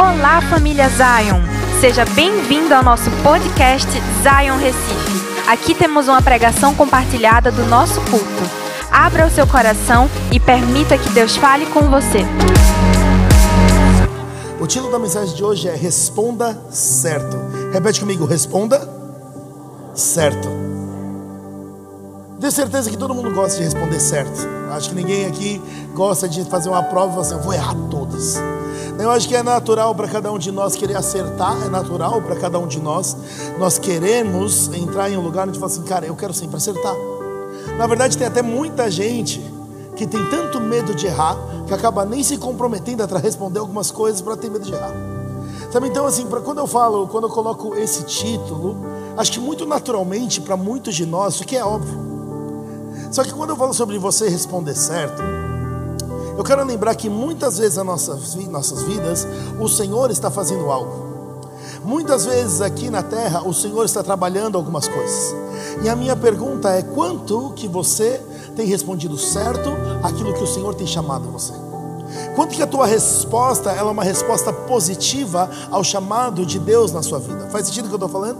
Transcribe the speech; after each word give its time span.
Olá, 0.00 0.40
família 0.40 0.88
Zion! 0.88 1.42
Seja 1.78 2.06
bem-vindo 2.06 2.74
ao 2.74 2.82
nosso 2.82 3.10
podcast 3.22 3.86
Zion 4.22 4.56
Recife. 4.56 5.46
Aqui 5.46 5.74
temos 5.74 6.08
uma 6.08 6.22
pregação 6.22 6.74
compartilhada 6.74 7.52
do 7.52 7.66
nosso 7.66 8.00
culto. 8.10 8.50
Abra 8.90 9.26
o 9.26 9.30
seu 9.30 9.46
coração 9.46 10.08
e 10.32 10.40
permita 10.40 10.96
que 10.96 11.10
Deus 11.10 11.36
fale 11.36 11.66
com 11.66 11.82
você. 11.90 12.20
O 14.58 14.66
título 14.66 14.90
da 14.90 14.98
mensagem 14.98 15.34
de 15.34 15.44
hoje 15.44 15.68
é 15.68 15.74
Responda 15.74 16.58
Certo. 16.70 17.36
Repete 17.70 18.00
comigo: 18.00 18.24
Responda 18.24 18.80
Certo. 19.94 20.48
Tenho 22.40 22.52
certeza 22.52 22.88
que 22.88 22.96
todo 22.96 23.14
mundo 23.14 23.30
gosta 23.34 23.58
de 23.58 23.64
responder 23.64 24.00
certo. 24.00 24.48
Acho 24.72 24.88
que 24.88 24.94
ninguém 24.94 25.26
aqui 25.26 25.60
gosta 25.92 26.26
de 26.26 26.42
fazer 26.44 26.70
uma 26.70 26.82
prova 26.84 27.08
e 27.08 27.10
falar 27.10 27.20
assim: 27.20 27.34
eu 27.34 27.42
vou 27.42 27.52
errar 27.52 27.74
todas. 27.90 28.40
Eu 29.00 29.10
acho 29.10 29.26
que 29.26 29.34
é 29.34 29.42
natural 29.42 29.94
para 29.94 30.06
cada 30.06 30.30
um 30.30 30.38
de 30.38 30.52
nós 30.52 30.76
querer 30.76 30.94
acertar, 30.94 31.56
é 31.64 31.70
natural 31.70 32.20
para 32.20 32.36
cada 32.36 32.58
um 32.58 32.66
de 32.66 32.78
nós. 32.78 33.16
Nós 33.58 33.78
queremos 33.78 34.68
entrar 34.74 35.10
em 35.10 35.16
um 35.16 35.22
lugar 35.22 35.48
onde 35.48 35.58
fala 35.58 35.72
assim, 35.72 35.82
cara, 35.84 36.04
eu 36.04 36.14
quero 36.14 36.34
sempre 36.34 36.58
acertar. 36.58 36.94
Na 37.78 37.86
verdade, 37.86 38.18
tem 38.18 38.26
até 38.26 38.42
muita 38.42 38.90
gente 38.90 39.40
que 39.96 40.06
tem 40.06 40.22
tanto 40.28 40.60
medo 40.60 40.94
de 40.94 41.06
errar 41.06 41.34
que 41.66 41.72
acaba 41.72 42.04
nem 42.04 42.22
se 42.22 42.36
comprometendo 42.36 43.02
a 43.02 43.18
responder 43.18 43.60
algumas 43.60 43.90
coisas 43.90 44.20
para 44.20 44.36
ter 44.36 44.50
medo 44.50 44.66
de 44.66 44.74
errar. 44.74 44.92
Sabe, 45.72 45.88
então, 45.88 46.04
assim, 46.04 46.26
para 46.26 46.42
quando 46.42 46.58
eu 46.58 46.66
falo, 46.66 47.08
quando 47.08 47.24
eu 47.24 47.30
coloco 47.30 47.74
esse 47.76 48.02
título, 48.04 48.76
acho 49.16 49.32
que 49.32 49.40
muito 49.40 49.64
naturalmente 49.64 50.42
para 50.42 50.58
muitos 50.58 50.94
de 50.94 51.06
nós, 51.06 51.34
isso 51.34 51.44
aqui 51.44 51.56
é 51.56 51.64
óbvio. 51.64 51.98
Só 53.10 53.24
que 53.24 53.32
quando 53.32 53.50
eu 53.50 53.56
falo 53.56 53.72
sobre 53.72 53.98
você 53.98 54.28
responder 54.28 54.74
certo, 54.74 55.22
eu 56.36 56.44
quero 56.44 56.64
lembrar 56.64 56.94
que 56.94 57.08
muitas 57.08 57.58
vezes 57.58 57.76
nas 57.76 57.86
nossas, 57.86 58.34
nossas 58.46 58.82
vidas, 58.82 59.26
o 59.60 59.68
Senhor 59.68 60.10
está 60.10 60.30
fazendo 60.30 60.70
algo. 60.70 61.10
Muitas 61.84 62.26
vezes 62.26 62.60
aqui 62.60 62.90
na 62.90 63.02
terra, 63.02 63.42
o 63.42 63.54
Senhor 63.54 63.84
está 63.84 64.02
trabalhando 64.02 64.56
algumas 64.56 64.86
coisas. 64.86 65.34
E 65.82 65.88
a 65.88 65.96
minha 65.96 66.14
pergunta 66.14 66.70
é: 66.70 66.82
quanto 66.82 67.52
que 67.56 67.66
você 67.66 68.20
tem 68.54 68.66
respondido 68.66 69.16
certo 69.16 69.70
aquilo 70.02 70.34
que 70.34 70.42
o 70.42 70.46
Senhor 70.46 70.74
tem 70.74 70.86
chamado 70.86 71.30
você? 71.30 71.52
Quanto 72.34 72.54
que 72.54 72.62
a 72.62 72.66
tua 72.66 72.86
resposta 72.86 73.70
é 73.70 73.82
uma 73.82 74.02
resposta 74.02 74.52
positiva 74.52 75.48
ao 75.70 75.84
chamado 75.84 76.44
de 76.44 76.58
Deus 76.58 76.92
na 76.92 77.02
sua 77.02 77.18
vida? 77.18 77.48
Faz 77.50 77.66
sentido 77.66 77.84
o 77.84 77.88
que 77.88 77.94
eu 77.94 78.06
estou 78.06 78.08
falando? 78.08 78.38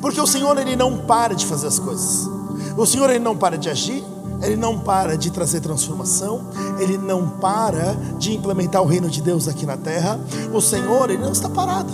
Porque 0.00 0.20
o 0.20 0.26
Senhor 0.26 0.56
ele 0.58 0.74
não 0.74 0.98
para 0.98 1.34
de 1.34 1.46
fazer 1.46 1.66
as 1.66 1.78
coisas. 1.78 2.28
O 2.76 2.86
Senhor 2.86 3.10
ele 3.10 3.18
não 3.18 3.36
para 3.36 3.58
de 3.58 3.68
agir, 3.68 4.04
ele 4.42 4.56
não 4.56 4.78
para 4.78 5.16
de 5.16 5.30
trazer 5.30 5.60
transformação, 5.60 6.46
ele 6.78 6.96
não 6.96 7.28
para 7.28 7.94
de 8.18 8.34
implementar 8.34 8.82
o 8.82 8.86
reino 8.86 9.08
de 9.08 9.20
Deus 9.20 9.48
aqui 9.48 9.66
na 9.66 9.76
terra. 9.76 10.18
O 10.52 10.60
Senhor, 10.60 11.10
ele 11.10 11.22
não 11.22 11.32
está 11.32 11.48
parado. 11.48 11.92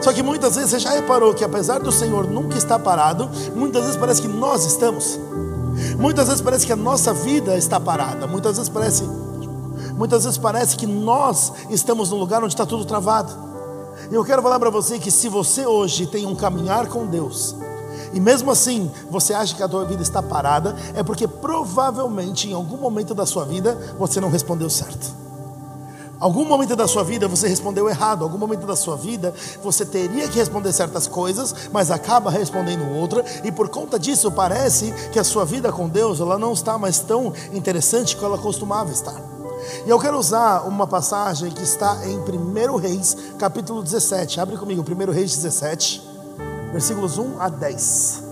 Só 0.00 0.12
que 0.12 0.22
muitas 0.22 0.56
vezes 0.56 0.70
você 0.70 0.78
já 0.78 0.90
reparou 0.90 1.34
que 1.34 1.44
apesar 1.44 1.78
do 1.78 1.92
Senhor 1.92 2.26
nunca 2.26 2.56
estar 2.56 2.78
parado, 2.78 3.28
muitas 3.54 3.82
vezes 3.82 3.96
parece 3.96 4.22
que 4.22 4.28
nós 4.28 4.64
estamos. 4.64 5.18
Muitas 5.98 6.26
vezes 6.28 6.40
parece 6.40 6.66
que 6.66 6.72
a 6.72 6.76
nossa 6.76 7.12
vida 7.12 7.56
está 7.56 7.78
parada. 7.78 8.26
Muitas 8.26 8.56
vezes 8.56 8.68
parece, 8.68 9.04
muitas 9.94 10.24
vezes 10.24 10.38
parece 10.38 10.76
que 10.76 10.86
nós 10.86 11.52
estamos 11.70 12.10
num 12.10 12.18
lugar 12.18 12.42
onde 12.42 12.54
está 12.54 12.64
tudo 12.64 12.84
travado. 12.84 13.32
E 14.10 14.14
eu 14.14 14.24
quero 14.24 14.42
falar 14.42 14.58
para 14.58 14.70
você 14.70 14.98
que 14.98 15.10
se 15.10 15.28
você 15.28 15.66
hoje 15.66 16.06
tem 16.06 16.26
um 16.26 16.34
caminhar 16.34 16.86
com 16.88 17.06
Deus, 17.06 17.54
e 18.12 18.20
mesmo 18.20 18.50
assim 18.50 18.90
você 19.10 19.32
acha 19.32 19.54
que 19.54 19.62
a 19.62 19.68
tua 19.68 19.84
vida 19.84 20.02
está 20.02 20.22
parada, 20.22 20.76
é 20.94 21.02
porque 21.02 21.28
provavelmente 21.28 22.48
em 22.48 22.52
algum 22.52 22.76
momento 22.76 23.14
da 23.14 23.26
sua 23.26 23.44
vida 23.44 23.94
você 23.98 24.20
não 24.20 24.30
respondeu 24.30 24.68
certo. 24.68 25.20
Algum 26.18 26.44
momento 26.44 26.76
da 26.76 26.86
sua 26.86 27.02
vida 27.02 27.26
você 27.26 27.48
respondeu 27.48 27.88
errado, 27.88 28.22
algum 28.22 28.36
momento 28.36 28.66
da 28.66 28.76
sua 28.76 28.94
vida 28.94 29.32
você 29.62 29.86
teria 29.86 30.28
que 30.28 30.38
responder 30.38 30.70
certas 30.70 31.06
coisas, 31.06 31.54
mas 31.72 31.90
acaba 31.90 32.30
respondendo 32.30 32.94
outra, 32.94 33.24
e 33.42 33.50
por 33.50 33.70
conta 33.70 33.98
disso 33.98 34.30
parece 34.30 34.92
que 35.12 35.18
a 35.18 35.24
sua 35.24 35.46
vida 35.46 35.72
com 35.72 35.88
Deus 35.88 36.20
ela 36.20 36.38
não 36.38 36.52
está 36.52 36.76
mais 36.76 36.98
tão 36.98 37.32
interessante 37.54 38.16
como 38.16 38.34
ela 38.34 38.38
costumava 38.38 38.90
estar. 38.90 39.18
E 39.86 39.88
eu 39.88 39.98
quero 39.98 40.18
usar 40.18 40.66
uma 40.68 40.86
passagem 40.86 41.50
que 41.50 41.62
está 41.62 42.06
em 42.06 42.18
1 42.18 42.76
Reis, 42.76 43.16
capítulo 43.38 43.82
17. 43.82 44.40
Abre 44.40 44.58
comigo, 44.58 44.84
1 44.86 45.10
Reis 45.10 45.36
17 45.36 46.09
versículos 46.72 47.18
1 47.18 47.40
a 47.40 47.48
10. 47.48 48.24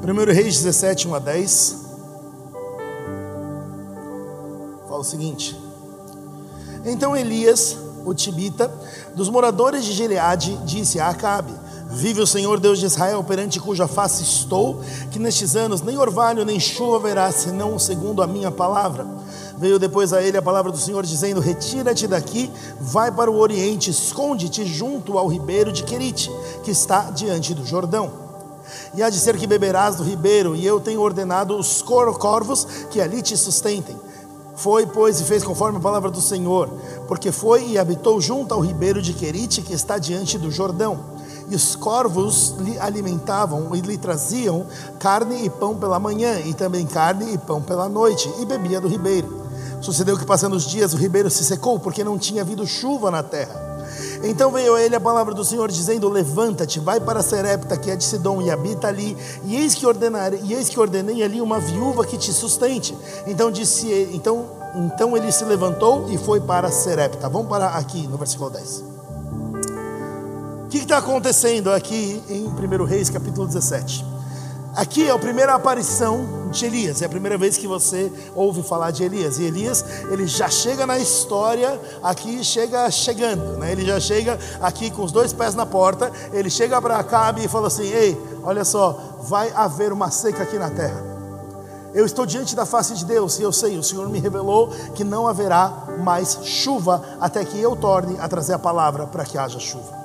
Primeiro 0.00 0.32
Reis 0.32 0.56
17, 0.56 1.08
1 1.08 1.14
a 1.14 1.18
10. 1.18 1.76
Fala 4.88 5.00
o 5.00 5.04
seguinte: 5.04 5.60
Então 6.84 7.14
Elias, 7.14 7.76
o 8.04 8.14
tibita, 8.14 8.72
dos 9.14 9.28
moradores 9.28 9.84
de 9.84 9.92
Gileade, 9.92 10.56
disse 10.64 10.98
a 10.98 11.10
Acabe: 11.10 11.52
Vive 11.92 12.20
o 12.20 12.26
Senhor 12.26 12.60
Deus 12.60 12.78
de 12.78 12.86
Israel, 12.86 13.22
perante 13.24 13.58
cuja 13.58 13.88
face 13.88 14.22
estou, 14.22 14.80
que 15.10 15.18
nestes 15.18 15.56
anos 15.56 15.82
nem 15.82 15.98
orvalho 15.98 16.44
nem 16.44 16.60
chuva 16.60 16.96
haverá, 16.96 17.32
senão 17.32 17.78
segundo 17.78 18.22
a 18.22 18.26
minha 18.26 18.50
palavra. 18.50 19.06
Veio 19.58 19.78
depois 19.78 20.12
a 20.12 20.22
ele 20.22 20.38
a 20.38 20.42
palavra 20.42 20.70
do 20.70 20.78
Senhor, 20.78 21.04
dizendo: 21.04 21.40
Retira-te 21.40 22.06
daqui, 22.06 22.50
vai 22.80 23.10
para 23.10 23.30
o 23.30 23.38
oriente, 23.38 23.90
esconde-te 23.90 24.64
junto 24.64 25.18
ao 25.18 25.26
ribeiro 25.26 25.72
de 25.72 25.82
Querite, 25.82 26.30
que 26.62 26.70
está 26.70 27.10
diante 27.10 27.52
do 27.54 27.66
Jordão. 27.66 28.10
E 28.94 29.02
há 29.02 29.10
de 29.10 29.18
ser 29.18 29.36
que 29.36 29.46
beberás 29.46 29.96
do 29.96 30.04
ribeiro, 30.04 30.54
e 30.54 30.64
eu 30.64 30.80
tenho 30.80 31.00
ordenado 31.00 31.56
os 31.58 31.82
corvos 31.82 32.66
que 32.90 33.00
ali 33.00 33.20
te 33.20 33.36
sustentem. 33.36 33.96
Foi, 34.54 34.86
pois, 34.86 35.20
e 35.20 35.24
fez 35.24 35.42
conforme 35.42 35.78
a 35.78 35.80
palavra 35.80 36.10
do 36.10 36.20
Senhor, 36.20 36.68
porque 37.08 37.32
foi 37.32 37.66
e 37.70 37.78
habitou 37.78 38.20
junto 38.20 38.54
ao 38.54 38.60
ribeiro 38.60 39.02
de 39.02 39.12
Querite, 39.12 39.62
que 39.62 39.72
está 39.72 39.98
diante 39.98 40.38
do 40.38 40.50
Jordão. 40.50 41.19
E 41.50 41.54
os 41.54 41.74
corvos 41.74 42.54
lhe 42.60 42.78
alimentavam 42.78 43.74
e 43.74 43.80
lhe 43.80 43.98
traziam 43.98 44.66
carne 44.98 45.44
e 45.44 45.50
pão 45.50 45.76
pela 45.76 45.98
manhã, 45.98 46.38
e 46.40 46.54
também 46.54 46.86
carne 46.86 47.34
e 47.34 47.38
pão 47.38 47.60
pela 47.60 47.88
noite, 47.88 48.32
e 48.38 48.46
bebia 48.46 48.80
do 48.80 48.88
ribeiro. 48.88 49.40
Sucedeu 49.80 50.16
que, 50.16 50.24
passando 50.24 50.54
os 50.54 50.64
dias, 50.64 50.92
o 50.92 50.96
ribeiro 50.96 51.28
se 51.28 51.44
secou, 51.44 51.78
porque 51.80 52.04
não 52.04 52.18
tinha 52.18 52.42
havido 52.42 52.66
chuva 52.66 53.10
na 53.10 53.22
terra. 53.22 53.68
Então 54.22 54.52
veio 54.52 54.74
a 54.74 54.82
ele 54.82 54.94
a 54.94 55.00
palavra 55.00 55.34
do 55.34 55.44
Senhor, 55.44 55.70
dizendo: 55.70 56.08
Levanta-te, 56.08 56.78
vai 56.78 57.00
para 57.00 57.22
Serepta, 57.22 57.76
que 57.76 57.90
é 57.90 57.96
de 57.96 58.04
Sidom, 58.04 58.42
e 58.42 58.50
habita 58.50 58.88
ali, 58.88 59.16
e 59.44 59.56
eis 59.56 59.74
que, 59.74 59.86
ordenar, 59.86 60.34
e 60.34 60.52
eis 60.52 60.68
que 60.68 60.78
ordenei 60.78 61.22
ali 61.22 61.40
uma 61.40 61.58
viúva 61.58 62.04
que 62.04 62.18
te 62.18 62.32
sustente. 62.32 62.96
Então 63.26 63.50
disse 63.50 63.88
ele, 63.88 64.16
então, 64.16 64.46
então 64.74 65.16
ele 65.16 65.32
se 65.32 65.44
levantou 65.44 66.06
e 66.10 66.18
foi 66.18 66.40
para 66.40 66.70
Serepta. 66.70 67.28
Vamos 67.28 67.48
parar 67.48 67.70
aqui 67.70 68.06
no 68.06 68.16
versículo 68.16 68.50
10. 68.50 68.99
O 70.70 70.72
que 70.72 70.78
está 70.78 70.98
acontecendo 70.98 71.72
aqui 71.72 72.22
em 72.28 72.46
1 72.46 72.84
Reis, 72.84 73.10
capítulo 73.10 73.44
17? 73.44 74.06
Aqui 74.76 75.08
é 75.08 75.10
a 75.10 75.18
primeira 75.18 75.52
aparição 75.52 76.48
de 76.52 76.64
Elias. 76.64 77.02
É 77.02 77.06
a 77.06 77.08
primeira 77.08 77.36
vez 77.36 77.56
que 77.56 77.66
você 77.66 78.08
ouve 78.36 78.62
falar 78.62 78.92
de 78.92 79.02
Elias. 79.02 79.40
E 79.40 79.42
Elias, 79.42 79.84
ele 80.12 80.28
já 80.28 80.48
chega 80.48 80.86
na 80.86 80.96
história 80.96 81.76
aqui, 82.00 82.44
chega 82.44 82.88
chegando, 82.88 83.58
né? 83.58 83.72
Ele 83.72 83.84
já 83.84 83.98
chega 83.98 84.38
aqui 84.62 84.92
com 84.92 85.02
os 85.02 85.10
dois 85.10 85.32
pés 85.32 85.56
na 85.56 85.66
porta. 85.66 86.12
Ele 86.32 86.48
chega 86.48 86.80
para 86.80 86.98
Acabe 86.98 87.44
e 87.44 87.48
fala 87.48 87.66
assim: 87.66 87.90
Ei, 87.90 88.16
olha 88.44 88.64
só, 88.64 89.18
vai 89.24 89.50
haver 89.56 89.92
uma 89.92 90.08
seca 90.12 90.44
aqui 90.44 90.56
na 90.56 90.70
terra. 90.70 91.02
Eu 91.92 92.06
estou 92.06 92.24
diante 92.24 92.54
da 92.54 92.64
face 92.64 92.94
de 92.94 93.04
Deus 93.04 93.40
e 93.40 93.42
eu 93.42 93.50
sei, 93.50 93.76
o 93.76 93.82
Senhor 93.82 94.08
me 94.08 94.20
revelou 94.20 94.68
que 94.94 95.02
não 95.02 95.26
haverá 95.26 95.88
mais 95.98 96.38
chuva 96.44 97.02
até 97.20 97.44
que 97.44 97.58
eu 97.60 97.74
torne 97.74 98.16
a 98.20 98.28
trazer 98.28 98.52
a 98.52 98.58
palavra 98.60 99.08
para 99.08 99.24
que 99.24 99.36
haja 99.36 99.58
chuva. 99.58 99.99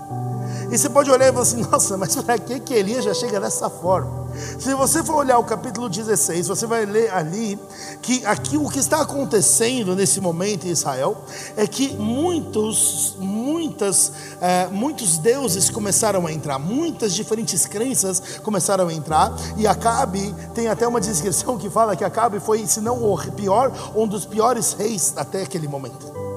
E 0.71 0.77
você 0.77 0.89
pode 0.89 1.09
olhar 1.09 1.27
e 1.27 1.31
falar 1.31 1.43
assim: 1.43 1.61
nossa, 1.71 1.97
mas 1.97 2.15
para 2.15 2.37
que, 2.37 2.59
que 2.59 2.73
Elias 2.73 3.03
já 3.03 3.13
chega 3.13 3.39
dessa 3.39 3.69
forma? 3.69 4.25
Se 4.59 4.73
você 4.73 5.03
for 5.03 5.15
olhar 5.15 5.37
o 5.39 5.43
capítulo 5.43 5.87
16, 5.87 6.47
você 6.47 6.65
vai 6.65 6.85
ler 6.85 7.09
ali 7.13 7.57
que 8.01 8.25
aqui 8.25 8.57
o 8.57 8.69
que 8.69 8.79
está 8.79 9.01
acontecendo 9.01 9.95
nesse 9.95 10.19
momento 10.19 10.67
em 10.67 10.71
Israel 10.71 11.17
é 11.55 11.65
que 11.65 11.93
muitos, 11.95 13.15
muitas, 13.17 14.11
é, 14.41 14.67
muitos 14.67 15.17
deuses 15.17 15.69
começaram 15.69 16.27
a 16.27 16.33
entrar, 16.33 16.59
muitas 16.59 17.13
diferentes 17.13 17.65
crenças 17.65 18.21
começaram 18.43 18.87
a 18.87 18.93
entrar, 18.93 19.33
e 19.57 19.65
Acabe 19.65 20.35
tem 20.53 20.67
até 20.67 20.87
uma 20.87 20.99
descrição 20.99 21.57
que 21.57 21.69
fala 21.69 21.95
que 21.95 22.03
Acabe 22.03 22.39
foi, 22.39 22.65
se 22.67 22.81
não 22.81 23.01
o 23.03 23.17
pior, 23.31 23.71
um 23.95 24.07
dos 24.07 24.25
piores 24.25 24.73
reis 24.73 25.13
até 25.15 25.43
aquele 25.43 25.67
momento. 25.67 26.34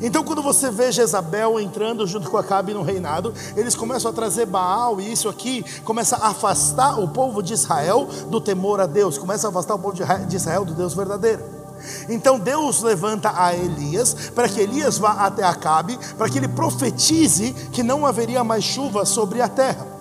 Então, 0.00 0.24
quando 0.24 0.42
você 0.42 0.70
vê 0.70 0.90
Jezabel 0.90 1.60
entrando 1.60 2.06
junto 2.06 2.30
com 2.30 2.36
Acabe 2.38 2.72
no 2.72 2.82
reinado, 2.82 3.34
eles 3.56 3.74
começam 3.74 4.10
a 4.10 4.14
trazer 4.14 4.46
Baal, 4.46 5.00
e 5.00 5.12
isso 5.12 5.28
aqui 5.28 5.64
começa 5.84 6.16
a 6.16 6.28
afastar 6.28 6.98
o 6.98 7.08
povo 7.08 7.42
de 7.42 7.52
Israel 7.52 8.08
do 8.28 8.40
temor 8.40 8.80
a 8.80 8.86
Deus, 8.86 9.18
começa 9.18 9.46
a 9.46 9.50
afastar 9.50 9.74
o 9.74 9.78
povo 9.78 9.94
de 9.94 10.36
Israel 10.36 10.64
do 10.64 10.74
Deus 10.74 10.94
verdadeiro. 10.94 11.60
Então 12.08 12.38
Deus 12.38 12.82
levanta 12.82 13.32
a 13.34 13.54
Elias 13.54 14.30
para 14.34 14.48
que 14.48 14.60
Elias 14.60 14.98
vá 14.98 15.12
até 15.24 15.42
Acabe, 15.42 15.98
para 16.16 16.28
que 16.28 16.38
ele 16.38 16.48
profetize 16.48 17.52
que 17.72 17.82
não 17.82 18.04
haveria 18.04 18.44
mais 18.44 18.64
chuva 18.64 19.04
sobre 19.04 19.40
a 19.40 19.48
terra. 19.48 19.99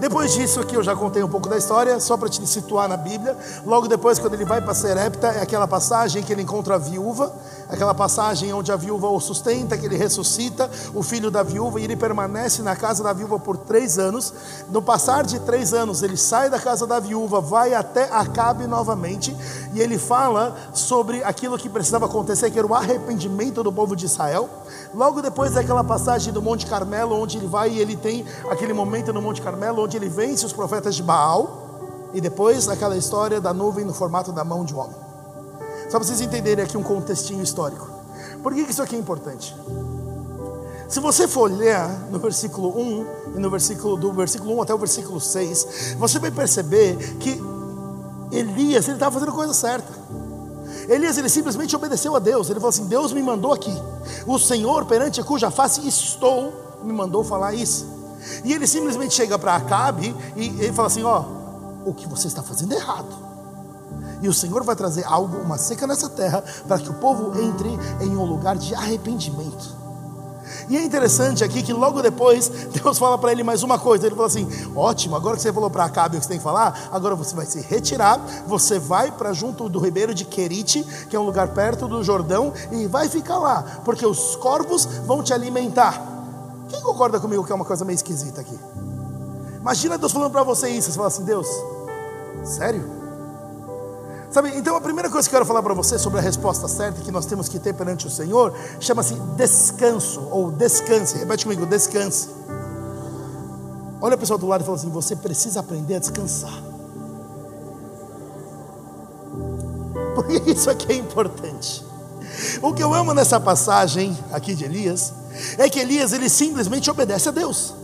Depois 0.00 0.32
disso 0.32 0.60
aqui 0.60 0.76
eu 0.76 0.82
já 0.82 0.94
contei 0.94 1.24
um 1.24 1.28
pouco 1.28 1.48
da 1.48 1.56
história, 1.56 1.98
só 1.98 2.16
para 2.16 2.28
te 2.28 2.46
situar 2.46 2.88
na 2.88 2.96
Bíblia. 2.96 3.36
Logo 3.66 3.88
depois, 3.88 4.16
quando 4.16 4.34
ele 4.34 4.44
vai 4.44 4.60
para 4.60 4.72
Serepta, 4.72 5.26
é 5.26 5.42
aquela 5.42 5.66
passagem 5.66 6.22
que 6.22 6.32
ele 6.32 6.42
encontra 6.42 6.76
a 6.76 6.78
viúva, 6.78 7.32
aquela 7.68 7.92
passagem 7.92 8.52
onde 8.52 8.70
a 8.70 8.76
viúva 8.76 9.08
o 9.08 9.18
sustenta, 9.18 9.76
que 9.76 9.86
ele 9.86 9.96
ressuscita 9.96 10.70
o 10.94 11.02
filho 11.02 11.32
da 11.32 11.42
viúva 11.42 11.80
e 11.80 11.84
ele 11.84 11.96
permanece 11.96 12.62
na 12.62 12.76
casa 12.76 13.02
da 13.02 13.12
viúva 13.12 13.40
por 13.40 13.56
três 13.56 13.98
anos. 13.98 14.32
No 14.70 14.80
passar 14.80 15.24
de 15.24 15.40
três 15.40 15.74
anos, 15.74 16.00
ele 16.04 16.16
sai 16.16 16.48
da 16.48 16.60
casa 16.60 16.86
da 16.86 17.00
viúva, 17.00 17.40
vai 17.40 17.74
até 17.74 18.08
Acabe 18.12 18.68
novamente 18.68 19.36
e 19.74 19.80
ele 19.80 19.98
fala 19.98 20.56
sobre 20.72 21.24
aquilo 21.24 21.58
que 21.58 21.68
precisava 21.68 22.06
acontecer, 22.06 22.50
que 22.52 22.58
era 22.58 22.66
o 22.66 22.74
arrependimento 22.74 23.64
do 23.64 23.72
povo 23.72 23.96
de 23.96 24.06
Israel. 24.06 24.48
Logo 24.94 25.20
depois 25.20 25.52
daquela 25.52 25.82
passagem 25.82 26.32
do 26.32 26.40
Monte 26.40 26.66
Carmelo, 26.66 27.20
onde 27.20 27.36
ele 27.36 27.48
vai 27.48 27.70
e 27.70 27.80
ele 27.80 27.96
tem 27.96 28.24
aquele 28.48 28.72
momento 28.72 29.12
no 29.12 29.20
Monte 29.20 29.42
Carmelo 29.42 29.87
onde 29.88 29.96
ele 29.96 30.10
vence 30.10 30.44
os 30.44 30.52
profetas 30.52 30.94
de 30.94 31.02
Baal, 31.02 32.10
e 32.12 32.20
depois 32.20 32.68
aquela 32.68 32.94
história 32.94 33.40
da 33.40 33.54
nuvem 33.54 33.86
no 33.86 33.94
formato 33.94 34.30
da 34.30 34.44
mão 34.44 34.62
de 34.62 34.74
um 34.74 34.78
homem. 34.78 34.96
Só 35.84 35.98
para 35.98 36.04
vocês 36.04 36.20
entenderem 36.20 36.62
aqui 36.62 36.76
um 36.76 36.82
contextinho 36.82 37.42
histórico. 37.42 37.88
Por 38.42 38.54
que 38.54 38.60
isso 38.60 38.82
aqui 38.82 38.94
é 38.94 38.98
importante? 38.98 39.56
Se 40.88 41.00
você 41.00 41.26
for 41.26 41.50
ler 41.50 41.78
no 42.10 42.18
versículo 42.18 42.78
1 42.78 43.06
e 43.36 43.38
no 43.38 43.50
versículo 43.50 43.96
do 43.96 44.12
versículo 44.12 44.56
1 44.58 44.62
até 44.62 44.74
o 44.74 44.78
versículo 44.78 45.18
6, 45.18 45.96
você 45.98 46.18
vai 46.18 46.30
perceber 46.30 46.96
que 47.18 47.42
Elias 48.30 48.86
ele 48.86 48.96
estava 48.96 49.12
fazendo 49.12 49.30
a 49.30 49.34
coisa 49.34 49.54
certa. 49.54 49.90
Elias 50.86 51.16
ele 51.16 51.30
simplesmente 51.30 51.74
obedeceu 51.74 52.14
a 52.14 52.18
Deus. 52.18 52.50
Ele 52.50 52.60
falou 52.60 52.70
assim: 52.70 52.86
Deus 52.86 53.12
me 53.12 53.22
mandou 53.22 53.54
aqui. 53.54 53.74
O 54.26 54.38
Senhor 54.38 54.84
perante 54.84 55.20
a 55.20 55.24
cuja 55.24 55.50
face 55.50 55.86
estou 55.88 56.52
me 56.82 56.92
mandou 56.92 57.24
falar 57.24 57.54
isso. 57.54 57.97
E 58.44 58.52
ele 58.52 58.66
simplesmente 58.66 59.14
chega 59.14 59.38
para 59.38 59.56
Acabe 59.56 60.14
e 60.36 60.46
ele 60.46 60.72
fala 60.72 60.88
assim: 60.88 61.02
Ó, 61.02 61.24
o 61.84 61.94
que 61.94 62.08
você 62.08 62.26
está 62.26 62.42
fazendo 62.42 62.72
é 62.74 62.76
errado. 62.76 63.28
E 64.20 64.28
o 64.28 64.34
Senhor 64.34 64.64
vai 64.64 64.74
trazer 64.74 65.04
algo, 65.04 65.38
uma 65.38 65.58
seca 65.58 65.86
nessa 65.86 66.08
terra, 66.08 66.42
para 66.66 66.78
que 66.78 66.90
o 66.90 66.94
povo 66.94 67.40
entre 67.40 67.68
em 68.00 68.16
um 68.16 68.24
lugar 68.24 68.56
de 68.56 68.74
arrependimento. 68.74 69.78
E 70.68 70.76
é 70.76 70.82
interessante 70.82 71.44
aqui 71.44 71.62
que 71.62 71.72
logo 71.72 72.02
depois 72.02 72.48
Deus 72.72 72.98
fala 72.98 73.16
para 73.16 73.32
ele 73.32 73.42
mais 73.42 73.62
uma 73.62 73.78
coisa. 73.78 74.06
Ele 74.06 74.14
fala 74.14 74.26
assim: 74.26 74.48
ótimo, 74.74 75.16
agora 75.16 75.36
que 75.36 75.42
você 75.42 75.52
falou 75.52 75.70
para 75.70 75.84
Acabe 75.84 76.16
o 76.16 76.20
que 76.20 76.24
você 76.24 76.30
tem 76.30 76.38
que 76.38 76.44
falar, 76.44 76.88
agora 76.92 77.14
você 77.14 77.34
vai 77.34 77.46
se 77.46 77.60
retirar, 77.60 78.18
você 78.46 78.78
vai 78.78 79.10
para 79.10 79.32
junto 79.32 79.68
do 79.68 79.78
ribeiro 79.78 80.14
de 80.14 80.24
Querite, 80.24 80.84
que 81.08 81.16
é 81.16 81.20
um 81.20 81.24
lugar 81.24 81.48
perto 81.48 81.86
do 81.86 82.02
Jordão, 82.02 82.52
e 82.72 82.86
vai 82.86 83.08
ficar 83.08 83.38
lá, 83.38 83.80
porque 83.84 84.04
os 84.04 84.36
corvos 84.36 84.84
vão 85.06 85.22
te 85.22 85.32
alimentar. 85.32 86.17
Quem 86.68 86.80
concorda 86.82 87.18
comigo 87.18 87.44
que 87.44 87.52
é 87.52 87.54
uma 87.54 87.64
coisa 87.64 87.84
meio 87.84 87.96
esquisita 87.96 88.40
aqui? 88.40 88.58
Imagina 89.60 89.98
Deus 89.98 90.12
falando 90.12 90.30
para 90.30 90.42
você 90.42 90.68
isso, 90.68 90.90
você 90.90 90.96
fala 90.96 91.08
assim: 91.08 91.24
Deus, 91.24 91.46
sério? 92.44 92.98
Sabe, 94.30 94.54
então 94.56 94.76
a 94.76 94.80
primeira 94.80 95.08
coisa 95.08 95.26
que 95.26 95.34
eu 95.34 95.38
quero 95.38 95.46
falar 95.46 95.62
para 95.62 95.72
você 95.72 95.98
sobre 95.98 96.18
a 96.18 96.22
resposta 96.22 96.68
certa 96.68 97.00
que 97.00 97.10
nós 97.10 97.24
temos 97.24 97.48
que 97.48 97.58
ter 97.58 97.72
perante 97.72 98.06
o 98.06 98.10
Senhor 98.10 98.54
chama-se 98.78 99.14
descanso 99.36 100.28
ou 100.30 100.50
descanse. 100.50 101.16
Repete 101.16 101.44
comigo, 101.44 101.64
descanse. 101.64 102.28
Olha 104.00 104.14
a 104.14 104.18
pessoa 104.18 104.38
do 104.38 104.46
lado 104.46 104.60
e 104.60 104.64
fala 104.64 104.76
assim: 104.76 104.90
você 104.90 105.16
precisa 105.16 105.60
aprender 105.60 105.94
a 105.94 105.98
descansar. 105.98 106.52
Porque 110.14 110.50
isso 110.50 110.68
aqui 110.68 110.92
é 110.92 110.96
importante. 110.96 111.84
O 112.62 112.74
que 112.74 112.82
eu 112.82 112.92
amo 112.92 113.14
nessa 113.14 113.40
passagem 113.40 114.16
aqui 114.30 114.54
de 114.54 114.64
Elias 114.64 115.12
é 115.56 115.68
que 115.68 115.78
Elias 115.78 116.12
ele 116.12 116.28
simplesmente 116.28 116.90
obedece 116.90 117.28
a 117.28 117.32
Deus. 117.32 117.74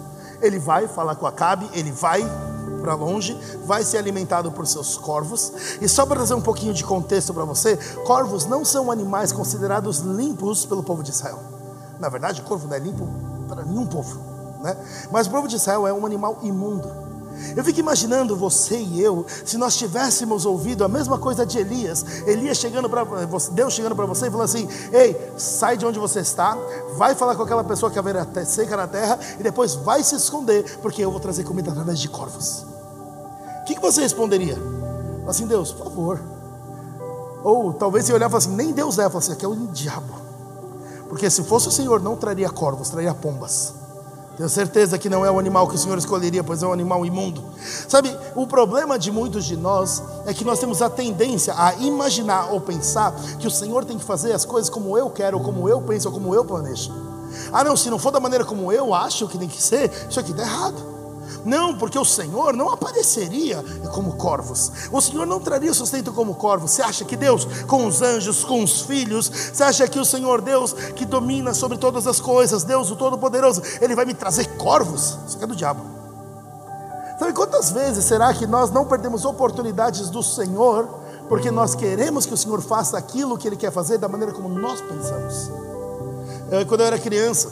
Ele 0.40 0.58
vai 0.58 0.88
falar 0.88 1.14
com 1.14 1.26
Acabe, 1.26 1.68
ele 1.72 1.92
vai 1.92 2.22
para 2.80 2.94
longe, 2.94 3.38
vai 3.64 3.82
ser 3.82 3.96
alimentado 3.96 4.52
por 4.52 4.66
seus 4.66 4.96
corvos. 4.98 5.52
E 5.80 5.88
só 5.88 6.04
para 6.04 6.16
trazer 6.16 6.34
um 6.34 6.40
pouquinho 6.40 6.74
de 6.74 6.84
contexto 6.84 7.32
para 7.32 7.44
você, 7.44 7.76
corvos 8.04 8.44
não 8.44 8.64
são 8.64 8.90
animais 8.90 9.32
considerados 9.32 10.00
limpos 10.00 10.66
pelo 10.66 10.82
povo 10.82 11.02
de 11.02 11.10
Israel. 11.10 11.38
Na 11.98 12.10
verdade, 12.10 12.42
o 12.42 12.44
corvo 12.44 12.68
não 12.68 12.76
é 12.76 12.78
limpo 12.78 13.08
para 13.48 13.64
nenhum 13.64 13.86
povo, 13.86 14.20
né? 14.62 14.76
Mas 15.10 15.26
o 15.26 15.30
povo 15.30 15.48
de 15.48 15.56
Israel 15.56 15.86
é 15.86 15.92
um 15.92 16.04
animal 16.04 16.38
imundo. 16.42 17.03
Eu 17.56 17.64
fico 17.64 17.80
imaginando 17.80 18.36
você 18.36 18.76
e 18.76 19.00
eu, 19.00 19.26
se 19.44 19.56
nós 19.56 19.76
tivéssemos 19.76 20.44
ouvido 20.44 20.84
a 20.84 20.88
mesma 20.88 21.18
coisa 21.18 21.44
de 21.44 21.58
Elias, 21.58 22.04
Elias 22.26 22.58
chegando 22.58 22.88
para 22.88 23.04
Deus 23.52 23.74
chegando 23.74 23.94
para 23.94 24.06
você 24.06 24.26
e 24.26 24.30
falando 24.30 24.44
assim: 24.44 24.68
Ei, 24.92 25.32
sai 25.36 25.76
de 25.76 25.86
onde 25.86 25.98
você 25.98 26.20
está, 26.20 26.56
vai 26.96 27.14
falar 27.14 27.34
com 27.36 27.42
aquela 27.42 27.64
pessoa 27.64 27.90
que 27.90 27.98
haverá 27.98 28.26
seca 28.44 28.76
na 28.76 28.86
terra 28.86 29.18
e 29.38 29.42
depois 29.42 29.74
vai 29.74 30.02
se 30.02 30.14
esconder, 30.16 30.78
porque 30.80 31.02
eu 31.02 31.10
vou 31.10 31.20
trazer 31.20 31.44
comida 31.44 31.70
através 31.70 31.98
de 31.98 32.08
corvos. 32.08 32.66
O 33.60 33.64
que, 33.64 33.74
que 33.74 33.80
você 33.80 34.02
responderia? 34.02 34.58
Assim, 35.26 35.46
Deus, 35.46 35.72
por 35.72 35.84
favor. 35.84 36.20
Ou 37.42 37.72
talvez 37.72 38.06
você 38.06 38.12
olhava 38.12 38.36
assim, 38.36 38.50
nem 38.50 38.72
Deus 38.72 38.98
é, 38.98 39.04
assim, 39.04 39.32
aqui 39.32 39.44
é 39.44 39.48
o 39.48 39.54
diabo. 39.54 40.14
Porque 41.08 41.28
se 41.30 41.42
fosse 41.44 41.68
o 41.68 41.70
Senhor, 41.70 42.00
não 42.00 42.16
traria 42.16 42.48
corvos, 42.50 42.88
traria 42.88 43.14
pombas. 43.14 43.74
Tenho 44.36 44.48
certeza 44.48 44.98
que 44.98 45.08
não 45.08 45.24
é 45.24 45.30
o 45.30 45.38
animal 45.38 45.68
que 45.68 45.76
o 45.76 45.78
Senhor 45.78 45.96
escolheria, 45.96 46.42
pois 46.42 46.62
é 46.62 46.66
um 46.66 46.72
animal 46.72 47.06
imundo. 47.06 47.42
Sabe, 47.88 48.16
o 48.34 48.46
problema 48.46 48.98
de 48.98 49.12
muitos 49.12 49.44
de 49.44 49.56
nós 49.56 50.02
é 50.26 50.34
que 50.34 50.44
nós 50.44 50.58
temos 50.58 50.82
a 50.82 50.90
tendência 50.90 51.54
a 51.56 51.74
imaginar 51.74 52.52
ou 52.52 52.60
pensar 52.60 53.14
que 53.38 53.46
o 53.46 53.50
Senhor 53.50 53.84
tem 53.84 53.96
que 53.96 54.04
fazer 54.04 54.32
as 54.32 54.44
coisas 54.44 54.68
como 54.68 54.98
eu 54.98 55.08
quero, 55.10 55.38
ou 55.38 55.44
como 55.44 55.68
eu 55.68 55.80
penso, 55.82 56.08
ou 56.08 56.14
como 56.14 56.34
eu 56.34 56.44
planejo. 56.44 56.92
Ah, 57.52 57.62
não, 57.62 57.76
se 57.76 57.88
não 57.90 57.98
for 57.98 58.10
da 58.10 58.20
maneira 58.20 58.44
como 58.44 58.72
eu 58.72 58.92
acho 58.92 59.28
que 59.28 59.38
tem 59.38 59.48
que 59.48 59.62
ser, 59.62 59.90
isso 60.08 60.18
aqui 60.18 60.32
está 60.32 60.42
errado. 60.42 60.93
Não, 61.44 61.76
porque 61.76 61.98
o 61.98 62.04
Senhor 62.04 62.54
não 62.54 62.70
apareceria 62.70 63.62
como 63.92 64.14
corvos. 64.14 64.72
O 64.90 65.00
Senhor 65.00 65.26
não 65.26 65.40
traria 65.40 65.74
sustento 65.74 66.12
como 66.12 66.34
corvos. 66.34 66.70
Você 66.70 66.82
acha 66.82 67.04
que 67.04 67.16
Deus, 67.16 67.46
com 67.66 67.86
os 67.86 68.00
anjos, 68.00 68.44
com 68.44 68.62
os 68.62 68.82
filhos, 68.82 69.28
você 69.28 69.62
acha 69.62 69.86
que 69.86 69.98
o 69.98 70.04
Senhor 70.04 70.40
Deus, 70.40 70.72
que 70.72 71.04
domina 71.04 71.52
sobre 71.52 71.76
todas 71.76 72.06
as 72.06 72.20
coisas, 72.20 72.64
Deus 72.64 72.90
o 72.90 72.96
Todo-Poderoso, 72.96 73.62
Ele 73.80 73.94
vai 73.94 74.04
me 74.04 74.14
trazer 74.14 74.56
corvos? 74.56 75.18
Isso 75.26 75.36
aqui 75.36 75.44
é 75.44 75.46
do 75.46 75.56
diabo. 75.56 75.82
Sabe 77.18 77.32
quantas 77.32 77.70
vezes 77.70 78.04
será 78.04 78.32
que 78.34 78.46
nós 78.46 78.70
não 78.70 78.84
perdemos 78.84 79.24
oportunidades 79.24 80.10
do 80.10 80.22
Senhor, 80.22 80.88
porque 81.28 81.50
nós 81.50 81.74
queremos 81.74 82.26
que 82.26 82.34
o 82.34 82.36
Senhor 82.36 82.60
faça 82.60 82.98
aquilo 82.98 83.38
que 83.38 83.46
Ele 83.46 83.56
quer 83.56 83.70
fazer 83.70 83.98
da 83.98 84.08
maneira 84.08 84.32
como 84.32 84.48
nós 84.48 84.80
pensamos? 84.80 85.50
Eh, 86.50 86.64
quando 86.64 86.80
eu 86.80 86.86
era 86.86 86.98
criança, 86.98 87.50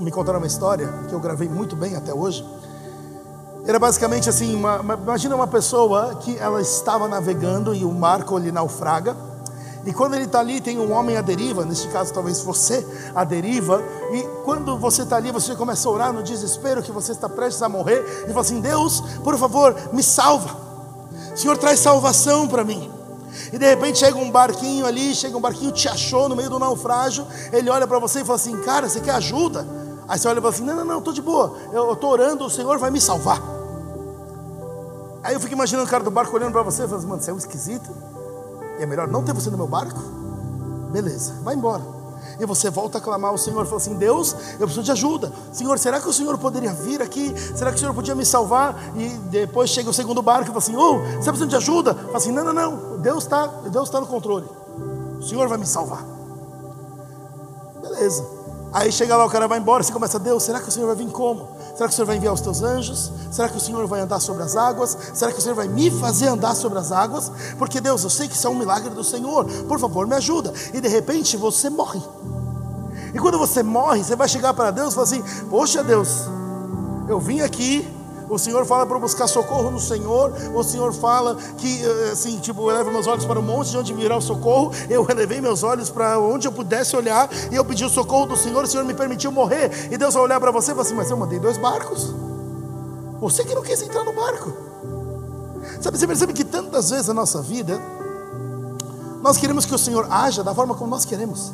me 0.00 0.10
contaram 0.10 0.38
uma 0.38 0.46
história 0.46 0.88
que 1.08 1.14
eu 1.14 1.20
gravei 1.20 1.48
muito 1.48 1.76
bem 1.76 1.94
até 1.94 2.12
hoje. 2.12 2.44
Era 3.66 3.78
basicamente 3.78 4.28
assim, 4.28 4.54
uma, 4.54 4.80
imagina 5.02 5.34
uma 5.34 5.46
pessoa 5.46 6.16
que 6.16 6.36
ela 6.38 6.60
estava 6.60 7.08
navegando 7.08 7.74
e 7.74 7.82
o 7.82 7.88
barco 7.88 8.36
lhe 8.36 8.52
naufraga. 8.52 9.16
E 9.86 9.92
quando 9.92 10.14
ele 10.14 10.24
está 10.24 10.40
ali, 10.40 10.60
tem 10.60 10.78
um 10.78 10.92
homem 10.92 11.16
à 11.16 11.22
deriva, 11.22 11.64
neste 11.64 11.88
caso 11.88 12.12
talvez 12.12 12.40
você 12.40 12.86
à 13.14 13.24
deriva, 13.24 13.82
e 14.12 14.22
quando 14.44 14.78
você 14.78 15.02
está 15.02 15.16
ali, 15.16 15.30
você 15.30 15.54
começa 15.54 15.88
a 15.88 15.92
orar 15.92 16.12
no 16.12 16.22
desespero 16.22 16.82
que 16.82 16.92
você 16.92 17.12
está 17.12 17.28
prestes 17.28 17.62
a 17.62 17.68
morrer, 17.68 18.24
e 18.24 18.28
fala 18.28 18.40
assim: 18.40 18.60
Deus, 18.60 19.00
por 19.22 19.36
favor, 19.38 19.74
me 19.92 20.02
salva. 20.02 20.56
Senhor, 21.34 21.56
traz 21.56 21.80
salvação 21.80 22.46
para 22.46 22.64
mim. 22.64 22.90
E 23.52 23.58
de 23.58 23.66
repente 23.66 23.98
chega 23.98 24.16
um 24.16 24.30
barquinho 24.30 24.86
ali, 24.86 25.14
chega 25.14 25.36
um 25.36 25.40
barquinho, 25.40 25.72
te 25.72 25.88
achou 25.88 26.28
no 26.28 26.36
meio 26.36 26.48
do 26.48 26.58
naufrágio, 26.58 27.26
ele 27.52 27.68
olha 27.68 27.86
para 27.86 27.98
você 27.98 28.20
e 28.20 28.24
fala 28.24 28.36
assim: 28.36 28.58
Cara, 28.62 28.88
você 28.88 29.00
quer 29.00 29.12
ajuda? 29.12 29.66
Aí 30.08 30.18
você 30.18 30.28
olha 30.28 30.38
e 30.38 30.40
fala 30.40 30.54
assim: 30.54 30.64
Não, 30.64 30.76
não, 30.76 30.84
não, 30.84 30.98
estou 30.98 31.12
de 31.12 31.22
boa, 31.22 31.56
eu 31.72 31.92
estou 31.92 32.10
orando, 32.10 32.44
o 32.44 32.50
Senhor 32.50 32.78
vai 32.78 32.90
me 32.90 33.00
salvar. 33.00 33.40
Aí 35.22 35.34
eu 35.34 35.40
fico 35.40 35.54
imaginando 35.54 35.86
o 35.86 35.90
cara 35.90 36.04
do 36.04 36.10
barco 36.10 36.36
olhando 36.36 36.52
para 36.52 36.62
você 36.62 36.82
e 36.82 36.86
falando, 36.86 36.98
assim, 36.98 37.08
mano, 37.08 37.22
você 37.22 37.30
é 37.30 37.34
um 37.34 37.38
esquisito. 37.38 37.90
E 38.78 38.82
é 38.82 38.86
melhor 38.86 39.08
não 39.08 39.22
ter 39.22 39.32
você 39.32 39.48
no 39.48 39.56
meu 39.56 39.66
barco? 39.66 39.98
Beleza, 40.92 41.34
vai 41.42 41.54
embora. 41.54 41.82
E 42.38 42.44
você 42.44 42.68
volta 42.68 42.98
a 42.98 43.00
clamar 43.00 43.30
ao 43.30 43.38
Senhor, 43.38 43.64
fala 43.64 43.78
assim: 43.78 43.94
Deus, 43.94 44.34
eu 44.54 44.66
preciso 44.66 44.82
de 44.82 44.92
ajuda. 44.92 45.32
Senhor, 45.52 45.78
será 45.78 46.00
que 46.00 46.08
o 46.08 46.12
Senhor 46.12 46.36
poderia 46.36 46.72
vir 46.72 47.00
aqui? 47.00 47.34
Será 47.56 47.70
que 47.70 47.76
o 47.76 47.80
Senhor 47.80 47.94
podia 47.94 48.14
me 48.14 48.24
salvar? 48.24 48.76
E 48.96 49.08
depois 49.30 49.70
chega 49.70 49.88
o 49.88 49.94
segundo 49.94 50.20
barco 50.20 50.44
e 50.44 50.46
fala 50.48 50.58
assim: 50.58 50.76
Oh, 50.76 50.98
você 50.98 51.18
está 51.18 51.32
precisando 51.32 51.50
de 51.50 51.56
ajuda? 51.56 51.94
Fala 51.94 52.16
assim: 52.16 52.32
Não, 52.32 52.44
não, 52.44 52.52
não. 52.52 52.98
Deus 52.98 53.24
está 53.24 53.46
Deus 53.46 53.88
tá 53.88 54.00
no 54.00 54.06
controle. 54.06 54.46
O 55.18 55.22
Senhor 55.22 55.48
vai 55.48 55.58
me 55.58 55.66
salvar. 55.66 56.04
Beleza. 57.80 58.43
Aí 58.74 58.90
chega 58.90 59.16
lá, 59.16 59.24
o 59.24 59.30
cara 59.30 59.46
vai 59.46 59.60
embora, 59.60 59.84
você 59.84 59.92
começa, 59.92 60.18
Deus, 60.18 60.42
será 60.42 60.58
que 60.58 60.68
o 60.68 60.72
Senhor 60.72 60.88
vai 60.88 60.96
vir 60.96 61.08
como? 61.12 61.46
Será 61.76 61.86
que 61.86 61.92
o 61.92 61.96
Senhor 61.96 62.06
vai 62.06 62.16
enviar 62.16 62.34
os 62.34 62.40
teus 62.40 62.60
anjos? 62.60 63.12
Será 63.30 63.48
que 63.48 63.56
o 63.56 63.60
Senhor 63.60 63.86
vai 63.86 64.00
andar 64.00 64.18
sobre 64.18 64.42
as 64.42 64.56
águas? 64.56 64.98
Será 65.14 65.30
que 65.30 65.38
o 65.38 65.40
Senhor 65.40 65.54
vai 65.54 65.68
me 65.68 65.92
fazer 65.92 66.26
andar 66.26 66.56
sobre 66.56 66.80
as 66.80 66.90
águas? 66.90 67.30
Porque 67.56 67.80
Deus, 67.80 68.02
eu 68.02 68.10
sei 68.10 68.26
que 68.26 68.34
isso 68.34 68.48
é 68.48 68.50
um 68.50 68.56
milagre 68.56 68.90
do 68.90 69.04
Senhor, 69.04 69.44
por 69.68 69.78
favor, 69.78 70.08
me 70.08 70.16
ajuda. 70.16 70.52
E 70.72 70.80
de 70.80 70.88
repente 70.88 71.36
você 71.36 71.70
morre. 71.70 72.02
E 73.14 73.18
quando 73.20 73.38
você 73.38 73.62
morre, 73.62 74.02
você 74.02 74.16
vai 74.16 74.28
chegar 74.28 74.52
para 74.52 74.72
Deus 74.72 74.90
e 74.90 74.94
falar 74.96 75.04
assim: 75.04 75.22
Poxa 75.48 75.84
Deus, 75.84 76.24
eu 77.08 77.20
vim 77.20 77.42
aqui, 77.42 77.88
o 78.28 78.38
Senhor 78.38 78.64
fala 78.64 78.86
para 78.86 78.98
buscar 78.98 79.26
socorro 79.26 79.70
no 79.70 79.80
Senhor. 79.80 80.32
O 80.54 80.62
Senhor 80.62 80.92
fala 80.92 81.36
que, 81.58 81.84
eh, 81.84 82.10
assim, 82.12 82.38
tipo, 82.38 82.70
eu 82.70 82.74
levo 82.74 82.90
meus 82.90 83.06
olhos 83.06 83.24
para 83.24 83.38
o 83.38 83.42
monte 83.42 83.70
de 83.70 83.78
onde 83.78 83.92
virá 83.92 84.16
o 84.16 84.20
socorro. 84.20 84.72
Eu 84.88 85.06
elevei 85.10 85.40
meus 85.40 85.62
olhos 85.62 85.90
para 85.90 86.18
onde 86.18 86.46
eu 86.48 86.52
pudesse 86.52 86.96
olhar. 86.96 87.28
E 87.50 87.54
eu 87.54 87.64
pedi 87.64 87.84
o 87.84 87.88
socorro 87.88 88.26
do 88.26 88.36
Senhor. 88.36 88.64
O 88.64 88.66
Senhor 88.66 88.84
me 88.84 88.94
permitiu 88.94 89.30
morrer. 89.30 89.88
E 89.90 89.98
Deus 89.98 90.14
vai 90.14 90.22
olhar 90.22 90.40
para 90.40 90.50
você 90.50 90.70
e 90.72 90.74
falar 90.74 90.86
assim: 90.86 90.94
Mas 90.94 91.10
eu 91.10 91.16
mandei 91.16 91.38
dois 91.38 91.58
barcos. 91.58 92.14
Você 93.20 93.44
que 93.44 93.54
não 93.54 93.62
quis 93.62 93.80
entrar 93.82 94.04
no 94.04 94.12
barco. 94.12 94.52
Sabe, 95.80 95.98
você 95.98 96.06
percebe 96.06 96.32
que 96.32 96.44
tantas 96.44 96.90
vezes 96.90 97.08
na 97.08 97.14
nossa 97.14 97.40
vida, 97.40 97.80
nós 99.22 99.36
queremos 99.36 99.64
que 99.64 99.74
o 99.74 99.78
Senhor 99.78 100.06
haja 100.10 100.42
da 100.42 100.54
forma 100.54 100.74
como 100.74 100.90
nós 100.90 101.04
queremos. 101.04 101.52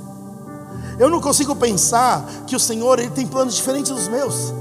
Eu 0.98 1.08
não 1.08 1.20
consigo 1.20 1.54
pensar 1.56 2.24
que 2.46 2.54
o 2.54 2.60
Senhor 2.60 2.98
ele 2.98 3.10
tem 3.10 3.26
planos 3.26 3.54
diferentes 3.54 3.90
dos 3.90 4.08
meus. 4.08 4.52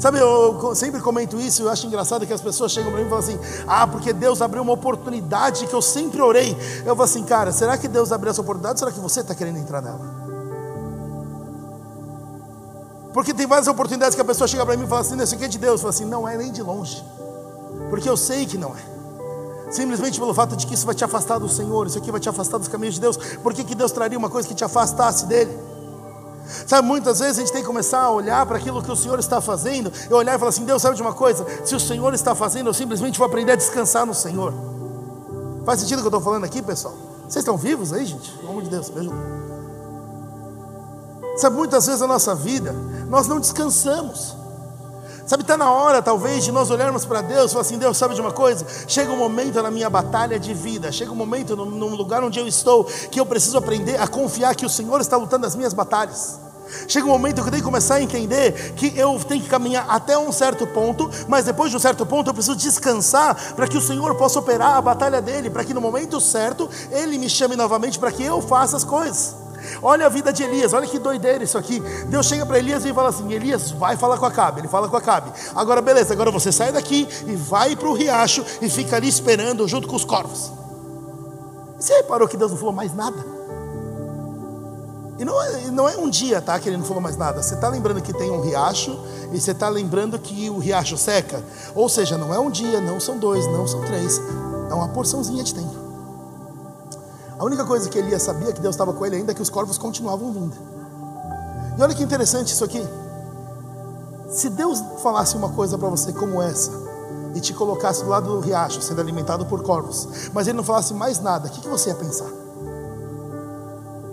Sabe, 0.00 0.18
eu 0.18 0.74
sempre 0.74 0.98
comento 0.98 1.38
isso, 1.38 1.62
eu 1.62 1.68
acho 1.68 1.86
engraçado 1.86 2.26
que 2.26 2.32
as 2.32 2.40
pessoas 2.40 2.72
chegam 2.72 2.90
para 2.90 3.00
mim 3.00 3.06
e 3.06 3.10
falam 3.10 3.22
assim: 3.22 3.38
ah, 3.66 3.86
porque 3.86 4.14
Deus 4.14 4.40
abriu 4.40 4.62
uma 4.62 4.72
oportunidade 4.72 5.66
que 5.66 5.74
eu 5.74 5.82
sempre 5.82 6.22
orei. 6.22 6.56
Eu 6.86 6.96
falo 6.96 7.02
assim, 7.02 7.22
cara, 7.22 7.52
será 7.52 7.76
que 7.76 7.86
Deus 7.86 8.10
abriu 8.10 8.30
essa 8.30 8.40
oportunidade 8.40 8.76
ou 8.76 8.78
será 8.78 8.92
que 8.92 8.98
você 8.98 9.20
está 9.20 9.34
querendo 9.34 9.58
entrar 9.58 9.82
nela? 9.82 10.00
Porque 13.12 13.34
tem 13.34 13.46
várias 13.46 13.68
oportunidades 13.68 14.14
que 14.14 14.22
a 14.22 14.24
pessoa 14.24 14.48
chega 14.48 14.64
para 14.64 14.74
mim 14.74 14.84
e 14.84 14.86
fala 14.86 15.02
assim: 15.02 15.22
isso 15.22 15.34
aqui 15.34 15.44
é 15.44 15.48
de 15.48 15.58
Deus. 15.58 15.74
Eu 15.74 15.78
falo 15.78 15.90
assim: 15.90 16.06
não 16.06 16.26
é 16.26 16.34
nem 16.34 16.50
de 16.50 16.62
longe, 16.62 17.04
porque 17.90 18.08
eu 18.08 18.16
sei 18.16 18.46
que 18.46 18.56
não 18.56 18.70
é. 18.70 19.70
Simplesmente 19.70 20.18
pelo 20.18 20.32
fato 20.32 20.56
de 20.56 20.66
que 20.66 20.72
isso 20.72 20.86
vai 20.86 20.94
te 20.94 21.04
afastar 21.04 21.38
do 21.38 21.48
Senhor, 21.48 21.86
isso 21.86 21.98
aqui 21.98 22.10
vai 22.10 22.20
te 22.20 22.28
afastar 22.28 22.56
dos 22.56 22.68
caminhos 22.68 22.94
de 22.94 23.02
Deus. 23.02 23.18
Por 23.42 23.52
que, 23.52 23.64
que 23.64 23.74
Deus 23.74 23.92
traria 23.92 24.18
uma 24.18 24.30
coisa 24.30 24.48
que 24.48 24.54
te 24.54 24.64
afastasse 24.64 25.26
dele? 25.26 25.69
Sabe, 26.66 26.86
muitas 26.86 27.20
vezes 27.20 27.38
a 27.38 27.40
gente 27.40 27.52
tem 27.52 27.62
que 27.62 27.66
começar 27.66 28.00
a 28.00 28.10
olhar 28.10 28.44
para 28.46 28.58
aquilo 28.58 28.82
que 28.82 28.90
o 28.90 28.96
Senhor 28.96 29.18
está 29.18 29.40
fazendo, 29.40 29.92
e 30.08 30.12
olhar 30.12 30.34
e 30.34 30.38
falar 30.38 30.50
assim: 30.50 30.64
Deus, 30.64 30.82
sabe 30.82 30.96
de 30.96 31.02
uma 31.02 31.14
coisa? 31.14 31.46
Se 31.64 31.74
o 31.74 31.80
Senhor 31.80 32.12
está 32.14 32.34
fazendo, 32.34 32.68
eu 32.68 32.74
simplesmente 32.74 33.18
vou 33.18 33.26
aprender 33.26 33.52
a 33.52 33.56
descansar 33.56 34.04
no 34.06 34.14
Senhor. 34.14 34.52
Faz 35.64 35.80
sentido 35.80 35.98
o 35.98 36.02
que 36.02 36.06
eu 36.06 36.10
estou 36.10 36.20
falando 36.20 36.44
aqui, 36.44 36.62
pessoal? 36.62 36.94
Vocês 37.22 37.42
estão 37.42 37.56
vivos 37.56 37.92
aí, 37.92 38.04
gente? 38.06 38.32
Pelo 38.32 38.50
amor 38.50 38.62
de 38.62 38.70
Deus, 38.70 38.90
me 38.90 39.00
ajuda. 39.00 39.16
Sabe, 41.36 41.56
muitas 41.56 41.86
vezes 41.86 42.00
na 42.00 42.06
nossa 42.06 42.34
vida, 42.34 42.72
nós 43.08 43.26
não 43.28 43.38
descansamos. 43.38 44.39
Sabe, 45.30 45.44
está 45.44 45.56
na 45.56 45.70
hora 45.70 46.02
talvez 46.02 46.42
de 46.42 46.50
nós 46.50 46.72
olharmos 46.72 47.04
para 47.04 47.20
Deus 47.20 47.52
e 47.52 47.54
falar 47.54 47.60
assim: 47.60 47.78
Deus, 47.78 47.96
sabe 47.96 48.16
de 48.16 48.20
uma 48.20 48.32
coisa? 48.32 48.66
Chega 48.88 49.12
um 49.12 49.16
momento 49.16 49.62
na 49.62 49.70
minha 49.70 49.88
batalha 49.88 50.40
de 50.40 50.52
vida, 50.52 50.90
chega 50.90 51.12
um 51.12 51.14
momento 51.14 51.54
no, 51.54 51.64
no 51.66 51.86
lugar 51.94 52.24
onde 52.24 52.40
eu 52.40 52.48
estou, 52.48 52.82
que 52.82 53.20
eu 53.20 53.24
preciso 53.24 53.56
aprender 53.56 53.96
a 54.00 54.08
confiar 54.08 54.56
que 54.56 54.66
o 54.66 54.68
Senhor 54.68 55.00
está 55.00 55.16
lutando 55.16 55.46
as 55.46 55.54
minhas 55.54 55.72
batalhas. 55.72 56.40
Chega 56.88 57.06
um 57.06 57.10
momento 57.10 57.42
que 57.42 57.46
eu 57.46 57.52
tenho 57.52 57.62
que 57.62 57.64
começar 57.64 57.94
a 57.94 58.02
entender 58.02 58.72
que 58.74 58.98
eu 58.98 59.20
tenho 59.20 59.40
que 59.40 59.48
caminhar 59.48 59.86
até 59.88 60.18
um 60.18 60.32
certo 60.32 60.66
ponto, 60.66 61.08
mas 61.28 61.44
depois 61.44 61.70
de 61.70 61.76
um 61.76 61.80
certo 61.80 62.04
ponto 62.04 62.28
eu 62.28 62.34
preciso 62.34 62.56
descansar 62.56 63.54
para 63.54 63.68
que 63.68 63.78
o 63.78 63.80
Senhor 63.80 64.16
possa 64.16 64.40
operar 64.40 64.78
a 64.78 64.82
batalha 64.82 65.22
dele, 65.22 65.48
para 65.48 65.62
que 65.62 65.72
no 65.72 65.80
momento 65.80 66.20
certo 66.20 66.68
ele 66.90 67.16
me 67.18 67.30
chame 67.30 67.54
novamente 67.54 68.00
para 68.00 68.10
que 68.10 68.24
eu 68.24 68.42
faça 68.42 68.76
as 68.76 68.82
coisas. 68.82 69.39
Olha 69.82 70.06
a 70.06 70.08
vida 70.08 70.32
de 70.32 70.42
Elias, 70.42 70.72
olha 70.72 70.86
que 70.86 70.98
doideira 70.98 71.42
isso 71.44 71.58
aqui. 71.58 71.80
Deus 72.06 72.26
chega 72.26 72.44
para 72.46 72.58
Elias 72.58 72.84
e 72.84 72.92
fala 72.92 73.08
assim: 73.08 73.32
Elias, 73.32 73.70
vai 73.70 73.96
falar 73.96 74.18
com 74.18 74.26
Acabe. 74.26 74.60
Ele 74.60 74.68
fala 74.68 74.88
com 74.88 74.96
Acabe. 74.96 75.32
Agora, 75.54 75.80
beleza, 75.80 76.12
agora 76.12 76.30
você 76.30 76.50
sai 76.52 76.72
daqui 76.72 77.08
e 77.26 77.36
vai 77.36 77.76
para 77.76 77.88
o 77.88 77.94
riacho 77.94 78.44
e 78.60 78.68
fica 78.68 78.96
ali 78.96 79.08
esperando 79.08 79.66
junto 79.68 79.88
com 79.88 79.96
os 79.96 80.04
corvos. 80.04 80.52
Você 81.78 81.94
reparou 81.94 82.28
que 82.28 82.36
Deus 82.36 82.50
não 82.50 82.58
falou 82.58 82.74
mais 82.74 82.94
nada? 82.94 83.40
E 85.20 85.24
não 85.24 85.42
é, 85.42 85.70
não 85.70 85.86
é 85.86 85.98
um 85.98 86.08
dia, 86.08 86.40
tá? 86.40 86.58
Que 86.58 86.70
ele 86.70 86.78
não 86.78 86.84
falou 86.84 87.02
mais 87.02 87.14
nada. 87.14 87.42
Você 87.42 87.54
está 87.54 87.68
lembrando 87.68 88.00
que 88.00 88.10
tem 88.10 88.30
um 88.30 88.40
riacho 88.40 88.98
e 89.30 89.38
você 89.38 89.50
está 89.50 89.68
lembrando 89.68 90.18
que 90.18 90.48
o 90.48 90.56
riacho 90.58 90.96
seca. 90.96 91.44
Ou 91.74 91.90
seja, 91.90 92.16
não 92.16 92.32
é 92.32 92.38
um 92.38 92.50
dia, 92.50 92.80
não 92.80 92.98
são 92.98 93.18
dois, 93.18 93.46
não 93.48 93.66
são 93.66 93.82
três. 93.82 94.18
É 94.70 94.74
uma 94.74 94.88
porçãozinha 94.88 95.44
de 95.44 95.54
tempo. 95.54 95.69
A 97.40 97.44
única 97.44 97.64
coisa 97.64 97.88
que 97.88 97.98
Elias 97.98 98.22
sabia 98.22 98.52
que 98.52 98.60
Deus 98.60 98.74
estava 98.74 98.92
com 98.92 99.06
ele 99.06 99.16
ainda 99.16 99.32
é 99.32 99.34
que 99.34 99.40
os 99.40 99.48
corvos 99.48 99.78
continuavam 99.78 100.30
vindo. 100.30 100.54
E 101.78 101.82
olha 101.82 101.94
que 101.94 102.02
interessante 102.02 102.52
isso 102.52 102.62
aqui. 102.62 102.86
Se 104.28 104.50
Deus 104.50 104.78
falasse 105.02 105.38
uma 105.38 105.48
coisa 105.48 105.78
para 105.78 105.88
você 105.88 106.12
como 106.12 106.42
essa, 106.42 106.70
e 107.34 107.40
te 107.40 107.54
colocasse 107.54 108.04
do 108.04 108.10
lado 108.10 108.28
do 108.28 108.40
riacho, 108.40 108.82
sendo 108.82 109.00
alimentado 109.00 109.46
por 109.46 109.62
corvos, 109.62 110.06
mas 110.34 110.48
ele 110.48 110.58
não 110.58 110.64
falasse 110.64 110.92
mais 110.92 111.18
nada, 111.18 111.48
o 111.48 111.50
que, 111.50 111.62
que 111.62 111.68
você 111.68 111.88
ia 111.88 111.94
pensar? 111.94 112.28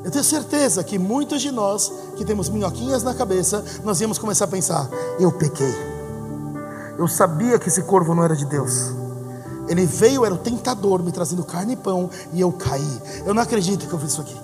Eu 0.05 0.09
tenho 0.09 0.23
certeza 0.23 0.81
que 0.81 0.97
muitos 0.97 1.41
de 1.41 1.51
nós 1.51 1.91
que 2.15 2.23
temos 2.23 2.47
minhoquinhas 2.47 3.03
na 3.03 3.13
cabeça, 3.13 3.61
nós 3.83 3.99
íamos 3.99 4.17
começar 4.17 4.45
a 4.45 4.47
pensar: 4.47 4.89
eu 5.19 5.33
pequei. 5.33 5.75
Eu 6.97 7.09
sabia 7.09 7.59
que 7.59 7.67
esse 7.67 7.83
corvo 7.83 8.15
não 8.15 8.23
era 8.23 8.37
de 8.37 8.45
Deus. 8.45 8.93
Ele 9.67 9.85
veio, 9.85 10.25
era 10.25 10.33
o 10.33 10.37
tentador, 10.37 11.01
me 11.03 11.11
trazendo 11.11 11.43
carne 11.43 11.73
e 11.73 11.75
pão, 11.75 12.09
e 12.33 12.41
eu 12.41 12.51
caí. 12.51 13.01
Eu 13.25 13.33
não 13.33 13.41
acredito 13.41 13.87
que 13.87 13.93
eu 13.93 13.99
fiz 13.99 14.11
isso 14.11 14.21
aqui. 14.21 14.37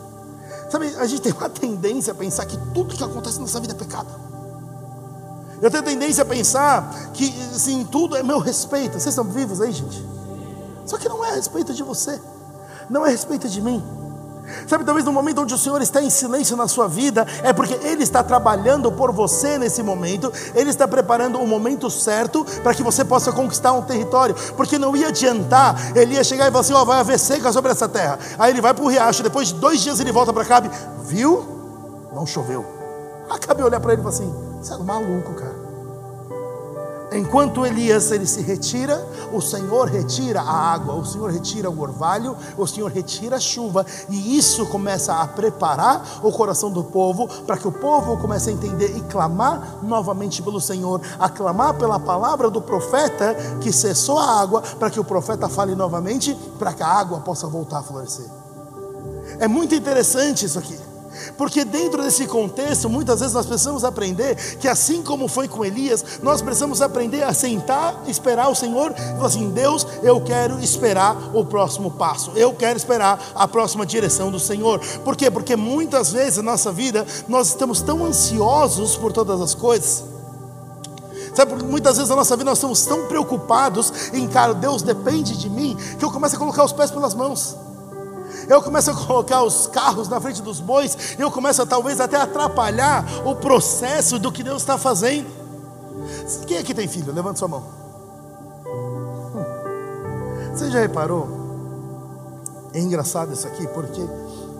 Sabe, 0.69 0.93
a 0.97 1.05
gente 1.05 1.21
tem 1.21 1.31
uma 1.31 1.49
tendência 1.49 2.11
a 2.11 2.15
pensar 2.15 2.45
que 2.45 2.57
tudo 2.73 2.95
que 2.95 3.03
acontece 3.03 3.35
na 3.35 3.41
nossa 3.41 3.59
vida 3.59 3.73
é 3.73 3.77
pecado. 3.77 4.09
Eu 5.61 5.71
tenho 5.71 5.83
tendência 5.83 6.23
a 6.23 6.25
pensar 6.25 7.11
que, 7.13 7.33
assim, 7.55 7.85
tudo 7.85 8.17
é 8.17 8.23
meu 8.23 8.39
respeito. 8.39 8.93
Vocês 8.93 9.07
estão 9.07 9.23
vivos 9.23 9.61
aí, 9.61 9.71
gente? 9.71 10.05
Só 10.85 10.97
que 10.97 11.07
não 11.07 11.23
é 11.23 11.31
a 11.31 11.35
respeito 11.35 11.73
de 11.73 11.83
você, 11.83 12.19
não 12.89 13.05
é 13.05 13.09
a 13.09 13.11
respeito 13.11 13.47
de 13.47 13.61
mim. 13.61 13.81
Sabe, 14.67 14.83
talvez 14.83 15.05
no 15.05 15.11
momento 15.11 15.41
onde 15.41 15.53
o 15.53 15.57
Senhor 15.57 15.81
está 15.81 16.01
em 16.01 16.09
silêncio 16.09 16.57
na 16.57 16.67
sua 16.67 16.87
vida, 16.87 17.25
é 17.43 17.53
porque 17.53 17.73
Ele 17.85 18.03
está 18.03 18.21
trabalhando 18.23 18.91
por 18.91 19.11
você 19.11 19.57
nesse 19.57 19.81
momento, 19.81 20.31
Ele 20.53 20.69
está 20.69 20.87
preparando 20.87 21.39
o 21.39 21.47
momento 21.47 21.89
certo 21.89 22.45
para 22.61 22.73
que 22.73 22.83
você 22.83 23.03
possa 23.05 23.31
conquistar 23.31 23.73
um 23.73 23.81
território, 23.81 24.35
porque 24.55 24.77
não 24.77 24.95
ia 24.95 25.07
adiantar, 25.07 25.75
ele 25.95 26.15
ia 26.15 26.23
chegar 26.23 26.47
e 26.47 26.51
falar 26.51 26.61
assim: 26.61 26.73
Ó, 26.73 26.81
oh, 26.81 26.85
vai 26.85 26.99
haver 26.99 27.19
seca 27.19 27.51
sobre 27.51 27.71
essa 27.71 27.87
terra. 27.87 28.19
Aí 28.37 28.51
ele 28.51 28.61
vai 28.61 28.73
para 28.73 28.83
o 28.83 28.87
riacho, 28.87 29.23
depois 29.23 29.49
de 29.49 29.55
dois 29.55 29.81
dias 29.81 29.99
ele 29.99 30.11
volta 30.11 30.33
para 30.33 30.45
cá, 30.45 30.61
viu? 31.03 32.09
Não 32.13 32.25
choveu. 32.25 32.65
Acabe 33.29 33.63
olhar 33.63 33.79
para 33.79 33.93
ele 33.93 34.01
e 34.01 34.03
falar 34.03 34.15
assim: 34.15 34.33
Você 34.61 34.73
é 34.73 34.77
maluco, 34.77 35.33
cara. 35.33 35.52
Enquanto 37.13 37.65
Elias 37.65 38.11
ele 38.11 38.25
se 38.25 38.41
retira, 38.41 39.05
o 39.31 39.39
Senhor 39.39 39.87
retira 39.87 40.41
a 40.41 40.73
água, 40.73 40.95
o 40.95 41.05
Senhor 41.05 41.29
retira 41.29 41.69
o 41.69 41.79
orvalho, 41.79 42.35
o 42.57 42.65
Senhor 42.65 42.91
retira 42.91 43.35
a 43.35 43.39
chuva, 43.39 43.85
e 44.09 44.37
isso 44.37 44.65
começa 44.65 45.13
a 45.13 45.27
preparar 45.27 46.19
o 46.23 46.31
coração 46.31 46.71
do 46.71 46.83
povo 46.83 47.27
para 47.45 47.57
que 47.57 47.67
o 47.67 47.71
povo 47.71 48.17
comece 48.17 48.49
a 48.49 48.53
entender 48.53 48.97
e 48.97 49.01
clamar 49.01 49.79
novamente 49.83 50.41
pelo 50.41 50.59
Senhor, 50.59 51.01
a 51.19 51.29
clamar 51.29 51.75
pela 51.75 51.99
palavra 51.99 52.49
do 52.49 52.61
profeta 52.61 53.35
que 53.61 53.71
cessou 53.71 54.17
a 54.17 54.41
água, 54.41 54.61
para 54.61 54.89
que 54.89 54.99
o 54.99 55.03
profeta 55.03 55.47
fale 55.47 55.75
novamente, 55.75 56.33
para 56.57 56.73
que 56.73 56.81
a 56.81 56.87
água 56.87 57.19
possa 57.19 57.47
voltar 57.47 57.79
a 57.79 57.83
florescer. 57.83 58.25
É 59.39 59.47
muito 59.47 59.75
interessante 59.75 60.45
isso 60.45 60.57
aqui. 60.57 60.92
Porque 61.37 61.63
dentro 61.65 62.01
desse 62.03 62.25
contexto, 62.27 62.89
muitas 62.89 63.19
vezes 63.19 63.33
nós 63.33 63.45
precisamos 63.45 63.83
aprender 63.83 64.35
que 64.57 64.67
assim 64.67 65.01
como 65.01 65.27
foi 65.27 65.47
com 65.47 65.63
Elias, 65.63 66.03
nós 66.21 66.41
precisamos 66.41 66.81
aprender 66.81 67.23
a 67.23 67.33
sentar, 67.33 68.03
esperar 68.07 68.49
o 68.49 68.55
Senhor 68.55 68.91
e 68.91 69.15
falar 69.15 69.27
assim: 69.27 69.49
Deus, 69.49 69.85
eu 70.01 70.21
quero 70.21 70.59
esperar 70.59 71.15
o 71.33 71.45
próximo 71.45 71.91
passo, 71.91 72.31
eu 72.35 72.53
quero 72.53 72.77
esperar 72.77 73.19
a 73.35 73.47
próxima 73.47 73.85
direção 73.85 74.31
do 74.31 74.39
Senhor. 74.39 74.79
Por 75.03 75.15
quê? 75.15 75.29
Porque 75.29 75.55
muitas 75.55 76.11
vezes 76.11 76.37
na 76.37 76.51
nossa 76.51 76.71
vida 76.71 77.05
nós 77.27 77.49
estamos 77.49 77.81
tão 77.81 78.05
ansiosos 78.05 78.95
por 78.95 79.11
todas 79.11 79.41
as 79.41 79.53
coisas. 79.53 80.03
Sabe, 81.33 81.51
porque 81.51 81.65
muitas 81.65 81.95
vezes 81.95 82.09
na 82.09 82.15
nossa 82.15 82.37
vida 82.37 82.51
nós 82.51 82.59
estamos 82.59 82.85
tão 82.85 83.07
preocupados 83.07 84.13
em, 84.13 84.27
cara, 84.27 84.53
Deus 84.53 84.83
depende 84.83 85.35
de 85.35 85.49
mim, 85.49 85.75
que 85.97 86.05
eu 86.05 86.11
começo 86.11 86.35
a 86.35 86.39
colocar 86.39 86.63
os 86.63 86.71
pés 86.71 86.91
pelas 86.91 87.15
mãos 87.15 87.57
eu 88.47 88.61
começo 88.61 88.91
a 88.91 88.95
colocar 88.95 89.43
os 89.43 89.67
carros 89.67 90.07
na 90.07 90.19
frente 90.19 90.41
dos 90.41 90.59
bois, 90.59 91.15
eu 91.17 91.31
começo 91.31 91.61
a 91.61 91.65
talvez 91.65 91.99
até 91.99 92.17
atrapalhar 92.17 93.05
o 93.25 93.35
processo 93.35 94.19
do 94.19 94.31
que 94.31 94.43
Deus 94.43 94.61
está 94.61 94.77
fazendo. 94.77 95.27
Quem 96.47 96.57
aqui 96.57 96.73
tem 96.73 96.87
filho? 96.87 97.13
Levanta 97.13 97.39
sua 97.39 97.47
mão. 97.47 97.63
Hum. 99.35 100.53
Você 100.53 100.69
já 100.69 100.79
reparou? 100.79 101.43
É 102.73 102.79
engraçado 102.79 103.33
isso 103.33 103.47
aqui, 103.47 103.67
porque 103.67 104.01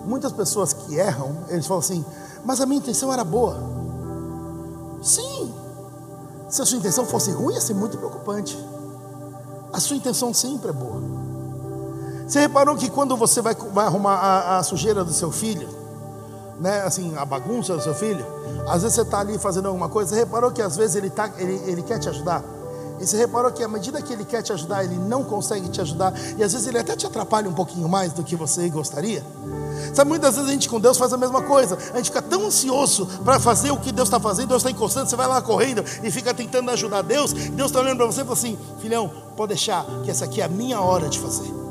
muitas 0.04 0.32
pessoas 0.32 0.72
que 0.72 0.96
erram, 0.96 1.36
eles 1.48 1.66
falam 1.66 1.80
assim, 1.80 2.04
mas 2.44 2.60
a 2.60 2.66
minha 2.66 2.78
intenção 2.78 3.12
era 3.12 3.24
boa. 3.24 3.58
Sim, 5.02 5.52
se 6.48 6.62
a 6.62 6.64
sua 6.64 6.78
intenção 6.78 7.04
fosse 7.04 7.30
ruim, 7.32 7.54
ia 7.54 7.60
ser 7.60 7.74
muito 7.74 7.98
preocupante. 7.98 8.56
A 9.72 9.80
sua 9.80 9.96
intenção 9.96 10.32
sempre 10.32 10.70
é 10.70 10.72
boa. 10.72 11.02
Você 12.26 12.40
reparou 12.40 12.76
que 12.76 12.88
quando 12.88 13.16
você 13.16 13.40
vai, 13.42 13.54
vai 13.54 13.86
arrumar 13.86 14.14
a, 14.14 14.58
a, 14.58 14.62
sujeira 14.62 15.04
do 15.04 15.12
seu 15.12 15.30
filho, 15.30 15.68
né, 16.58 16.82
assim, 16.82 17.14
a 17.16 17.24
bagunça 17.24 17.76
do 17.76 17.82
seu 17.82 17.94
filho, 17.94 18.24
às 18.66 18.82
vezes 18.82 18.94
você 18.94 19.02
está 19.02 19.20
ali 19.20 19.38
fazendo 19.38 19.66
alguma 19.68 19.88
coisa, 19.88 20.14
você 20.14 20.20
reparou 20.20 20.50
que 20.50 20.62
às 20.62 20.76
vezes 20.76 20.96
ele, 20.96 21.10
tá, 21.10 21.30
ele, 21.36 21.60
ele 21.66 21.82
quer 21.82 21.98
te 21.98 22.08
ajudar? 22.08 22.42
E 22.98 23.06
você 23.06 23.16
reparou 23.16 23.50
que 23.52 23.62
à 23.62 23.68
medida 23.68 24.00
que 24.00 24.12
ele 24.12 24.24
quer 24.24 24.40
te 24.40 24.52
ajudar, 24.52 24.84
ele 24.84 24.96
não 24.96 25.24
consegue 25.24 25.68
te 25.68 25.80
ajudar, 25.80 26.14
e 26.38 26.42
às 26.42 26.52
vezes 26.52 26.66
ele 26.66 26.78
até 26.78 26.96
te 26.96 27.06
atrapalha 27.06 27.48
um 27.48 27.52
pouquinho 27.52 27.88
mais 27.88 28.12
do 28.12 28.22
que 28.22 28.36
você 28.36 28.68
gostaria? 28.70 29.22
Sabe, 29.92 30.08
muitas 30.08 30.36
vezes 30.36 30.48
a 30.48 30.52
gente 30.52 30.68
com 30.68 30.80
Deus 30.80 30.96
faz 30.96 31.12
a 31.12 31.16
mesma 31.18 31.42
coisa, 31.42 31.76
a 31.92 31.96
gente 31.96 32.06
fica 32.06 32.22
tão 32.22 32.46
ansioso 32.46 33.06
para 33.24 33.38
fazer 33.38 33.70
o 33.70 33.76
que 33.76 33.92
Deus 33.92 34.08
está 34.08 34.18
fazendo, 34.18 34.48
Deus 34.48 34.62
está 34.62 34.70
encostando, 34.70 35.10
você 35.10 35.16
vai 35.16 35.26
lá 35.26 35.42
correndo 35.42 35.84
e 36.02 36.10
fica 36.10 36.32
tentando 36.32 36.70
ajudar 36.70 37.02
Deus, 37.02 37.32
Deus 37.32 37.70
está 37.70 37.80
olhando 37.80 37.98
para 37.98 38.06
você 38.06 38.22
e 38.22 38.24
fala 38.24 38.32
assim: 38.34 38.58
filhão, 38.80 39.10
pode 39.36 39.48
deixar, 39.48 39.84
que 40.04 40.10
essa 40.10 40.24
aqui 40.24 40.40
é 40.40 40.44
a 40.44 40.48
minha 40.48 40.80
hora 40.80 41.08
de 41.08 41.18
fazer. 41.18 41.63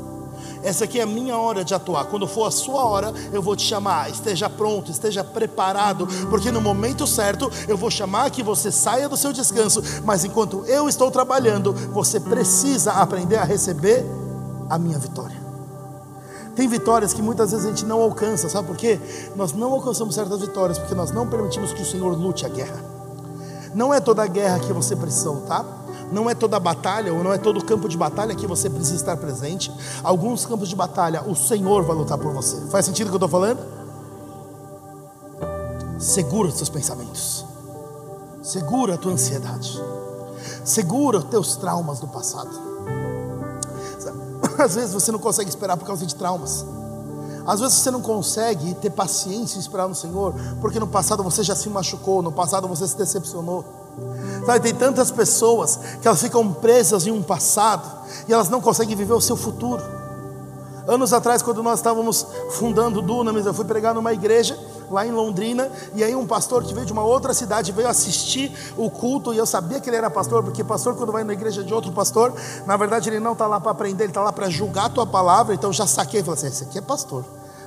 Essa 0.64 0.84
aqui 0.84 0.98
é 0.98 1.02
a 1.02 1.06
minha 1.06 1.36
hora 1.36 1.62
de 1.62 1.74
atuar. 1.74 2.06
Quando 2.06 2.26
for 2.26 2.46
a 2.46 2.50
sua 2.50 2.84
hora, 2.86 3.12
eu 3.32 3.42
vou 3.42 3.54
te 3.54 3.62
chamar. 3.62 4.10
Esteja 4.10 4.48
pronto, 4.48 4.90
esteja 4.90 5.22
preparado, 5.22 6.08
porque 6.30 6.50
no 6.50 6.60
momento 6.60 7.06
certo 7.06 7.50
eu 7.68 7.76
vou 7.76 7.90
chamar 7.90 8.30
que 8.30 8.42
você 8.42 8.72
saia 8.72 9.06
do 9.06 9.16
seu 9.16 9.30
descanso. 9.30 9.82
Mas 10.04 10.24
enquanto 10.24 10.64
eu 10.66 10.88
estou 10.88 11.10
trabalhando, 11.10 11.74
você 11.92 12.18
precisa 12.18 12.92
aprender 12.92 13.36
a 13.36 13.44
receber 13.44 14.06
a 14.70 14.78
minha 14.78 14.98
vitória. 14.98 15.44
Tem 16.56 16.66
vitórias 16.66 17.12
que 17.12 17.20
muitas 17.20 17.50
vezes 17.50 17.66
a 17.66 17.68
gente 17.68 17.84
não 17.84 18.00
alcança, 18.00 18.48
sabe 18.48 18.66
por 18.66 18.76
quê? 18.76 18.98
Nós 19.36 19.52
não 19.52 19.72
alcançamos 19.72 20.14
certas 20.14 20.40
vitórias 20.40 20.78
porque 20.78 20.94
nós 20.94 21.10
não 21.10 21.28
permitimos 21.28 21.74
que 21.74 21.82
o 21.82 21.86
Senhor 21.86 22.16
lute 22.16 22.46
a 22.46 22.48
guerra. 22.48 22.82
Não 23.74 23.92
é 23.92 24.00
toda 24.00 24.22
a 24.22 24.26
guerra 24.26 24.60
que 24.60 24.72
você 24.72 24.94
precisa 24.96 25.30
lutar, 25.30 25.66
não 26.14 26.30
é 26.30 26.34
toda 26.34 26.58
batalha, 26.60 27.12
ou 27.12 27.24
não 27.24 27.32
é 27.32 27.38
todo 27.38 27.62
campo 27.64 27.88
de 27.88 27.96
batalha 27.96 28.34
que 28.34 28.46
você 28.46 28.70
precisa 28.70 28.96
estar 28.96 29.16
presente. 29.16 29.70
Alguns 30.02 30.46
campos 30.46 30.68
de 30.68 30.76
batalha, 30.76 31.22
o 31.28 31.34
Senhor 31.34 31.82
vai 31.82 31.96
lutar 31.96 32.16
por 32.16 32.32
você. 32.32 32.56
Faz 32.70 32.86
sentido 32.86 33.08
o 33.08 33.10
que 33.10 33.14
eu 33.14 33.26
estou 33.26 33.28
falando? 33.28 33.58
Segura 35.98 36.48
os 36.48 36.54
seus 36.54 36.68
pensamentos, 36.68 37.44
segura 38.42 38.94
a 38.94 38.98
tua 38.98 39.12
ansiedade, 39.12 39.82
segura 40.64 41.18
os 41.18 41.24
teus 41.24 41.56
traumas 41.56 41.98
do 41.98 42.06
passado. 42.06 42.50
Às 44.58 44.74
vezes 44.74 44.92
você 44.94 45.10
não 45.10 45.18
consegue 45.18 45.48
esperar 45.48 45.76
por 45.76 45.86
causa 45.86 46.06
de 46.06 46.14
traumas. 46.14 46.64
Às 47.46 47.60
vezes 47.60 47.78
você 47.78 47.90
não 47.90 48.00
consegue 48.00 48.74
ter 48.74 48.90
paciência 48.90 49.56
e 49.56 49.60
esperar 49.60 49.88
no 49.88 49.94
Senhor, 49.94 50.34
porque 50.60 50.78
no 50.78 50.86
passado 50.86 51.22
você 51.22 51.42
já 51.42 51.54
se 51.54 51.68
machucou, 51.68 52.22
no 52.22 52.32
passado 52.32 52.68
você 52.68 52.86
se 52.86 52.96
decepcionou. 52.96 53.83
Sabe, 54.44 54.60
tem 54.60 54.74
tantas 54.74 55.10
pessoas 55.10 55.78
que 56.00 56.06
elas 56.06 56.20
ficam 56.20 56.52
presas 56.52 57.06
em 57.06 57.10
um 57.10 57.22
passado 57.22 57.90
e 58.28 58.32
elas 58.32 58.48
não 58.48 58.60
conseguem 58.60 58.96
viver 58.96 59.14
o 59.14 59.20
seu 59.20 59.36
futuro. 59.36 59.82
Anos 60.86 61.14
atrás, 61.14 61.40
quando 61.40 61.62
nós 61.62 61.78
estávamos 61.78 62.26
fundando 62.50 63.00
Dunamis, 63.00 63.46
eu 63.46 63.54
fui 63.54 63.64
pregar 63.64 63.94
numa 63.94 64.12
igreja 64.12 64.58
lá 64.90 65.06
em 65.06 65.10
Londrina, 65.10 65.70
e 65.94 66.04
aí 66.04 66.14
um 66.14 66.26
pastor 66.26 66.62
que 66.62 66.74
veio 66.74 66.84
de 66.84 66.92
uma 66.92 67.02
outra 67.02 67.32
cidade 67.32 67.72
veio 67.72 67.88
assistir 67.88 68.52
o 68.76 68.90
culto, 68.90 69.32
e 69.32 69.38
eu 69.38 69.46
sabia 69.46 69.80
que 69.80 69.88
ele 69.88 69.96
era 69.96 70.10
pastor, 70.10 70.42
porque 70.42 70.62
pastor 70.62 70.94
quando 70.94 71.10
vai 71.10 71.24
na 71.24 71.32
igreja 71.32 71.64
de 71.64 71.72
outro 71.72 71.90
pastor, 71.90 72.34
na 72.66 72.76
verdade 72.76 73.08
ele 73.08 73.18
não 73.18 73.32
está 73.32 73.46
lá 73.46 73.58
para 73.58 73.70
aprender, 73.70 74.04
ele 74.04 74.10
está 74.10 74.22
lá 74.22 74.30
para 74.30 74.50
julgar 74.50 74.86
a 74.86 74.88
tua 74.90 75.06
palavra, 75.06 75.54
então 75.54 75.70
eu 75.70 75.74
já 75.74 75.86
saquei, 75.86 76.22
falei 76.22 76.38
assim, 76.38 76.48
esse 76.48 76.64
aqui 76.64 76.76
é 76.76 76.82
pastor, 76.82 77.24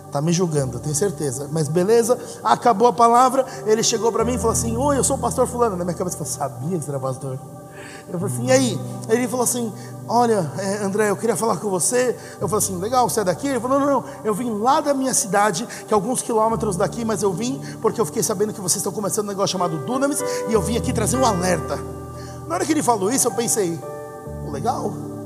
está 0.07 0.21
me 0.21 0.33
julgando, 0.33 0.79
tenho 0.79 0.95
certeza, 0.95 1.47
mas 1.51 1.67
beleza, 1.67 2.17
acabou 2.43 2.87
a 2.87 2.93
palavra, 2.93 3.45
ele 3.65 3.83
chegou 3.83 4.11
para 4.11 4.25
mim 4.25 4.33
e 4.33 4.37
falou 4.37 4.53
assim, 4.53 4.75
oi, 4.75 4.97
eu 4.97 5.03
sou 5.03 5.17
o 5.17 5.19
pastor 5.19 5.45
fulano, 5.47 5.75
na 5.75 5.83
minha 5.83 5.95
cabeça 5.95 6.17
eu 6.19 6.25
sabia 6.25 6.77
que 6.77 6.83
você 6.83 6.89
era 6.89 6.99
pastor, 6.99 7.37
eu 8.09 8.17
falei 8.19 8.33
assim, 8.33 8.45
e 8.45 8.51
aí? 8.51 8.79
Ele 9.09 9.27
falou 9.27 9.43
assim: 9.43 9.71
Olha, 10.07 10.49
é, 10.57 10.83
André, 10.83 11.09
eu 11.09 11.17
queria 11.17 11.35
falar 11.35 11.57
com 11.57 11.69
você. 11.69 12.15
Eu 12.39 12.47
falei 12.47 12.63
assim: 12.63 12.77
Legal, 12.77 13.09
você 13.09 13.19
é 13.19 13.23
daqui? 13.23 13.47
Ele 13.47 13.59
falou: 13.59 13.79
Não, 13.79 13.85
não, 13.85 14.01
não. 14.01 14.09
Eu 14.23 14.33
vim 14.33 14.49
lá 14.49 14.79
da 14.79 14.93
minha 14.93 15.13
cidade, 15.13 15.67
que 15.87 15.93
é 15.93 15.95
alguns 15.95 16.21
quilômetros 16.21 16.77
daqui, 16.77 17.03
mas 17.03 17.21
eu 17.21 17.33
vim 17.33 17.61
porque 17.81 17.99
eu 17.99 18.05
fiquei 18.05 18.23
sabendo 18.23 18.53
que 18.53 18.61
vocês 18.61 18.77
estão 18.77 18.93
começando 18.93 19.25
um 19.25 19.29
negócio 19.29 19.51
chamado 19.51 19.77
Dunamis 19.79 20.23
e 20.47 20.53
eu 20.53 20.61
vim 20.61 20.77
aqui 20.77 20.93
trazer 20.93 21.17
um 21.17 21.25
alerta. 21.25 21.77
Na 22.47 22.55
hora 22.55 22.65
que 22.65 22.71
ele 22.71 22.83
falou 22.83 23.11
isso, 23.11 23.27
eu 23.27 23.31
pensei: 23.31 23.77
Legal. 24.49 25.16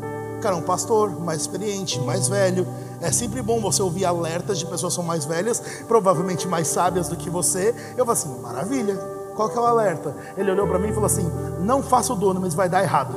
Cara, 0.42 0.56
um 0.56 0.62
pastor 0.62 1.20
mais 1.20 1.42
experiente, 1.42 2.00
mais 2.02 2.28
velho. 2.28 2.68
É 3.00 3.12
sempre 3.12 3.42
bom 3.42 3.62
você 3.62 3.82
ouvir 3.82 4.06
alertas 4.06 4.58
de 4.58 4.66
pessoas 4.66 4.94
que 4.94 4.96
são 4.96 5.04
mais 5.04 5.26
velhas, 5.26 5.62
provavelmente 5.88 6.48
mais 6.48 6.68
sábias 6.68 7.08
do 7.08 7.16
que 7.16 7.30
você. 7.30 7.76
Eu 7.98 8.06
falei 8.06 8.22
assim: 8.22 8.42
Maravilha. 8.42 9.22
Qual 9.36 9.50
que 9.50 9.58
é 9.58 9.62
o 9.62 9.66
alerta? 9.66 10.16
Ele 10.36 10.52
olhou 10.52 10.68
para 10.68 10.78
mim 10.78 10.90
e 10.90 10.94
falou 10.94 11.06
assim: 11.06 11.30
Não 11.62 11.82
faça 11.82 12.14
o 12.14 12.16
dono, 12.16 12.42
mas 12.42 12.54
vai 12.54 12.68
dar 12.68 12.84
errado. 12.84 13.14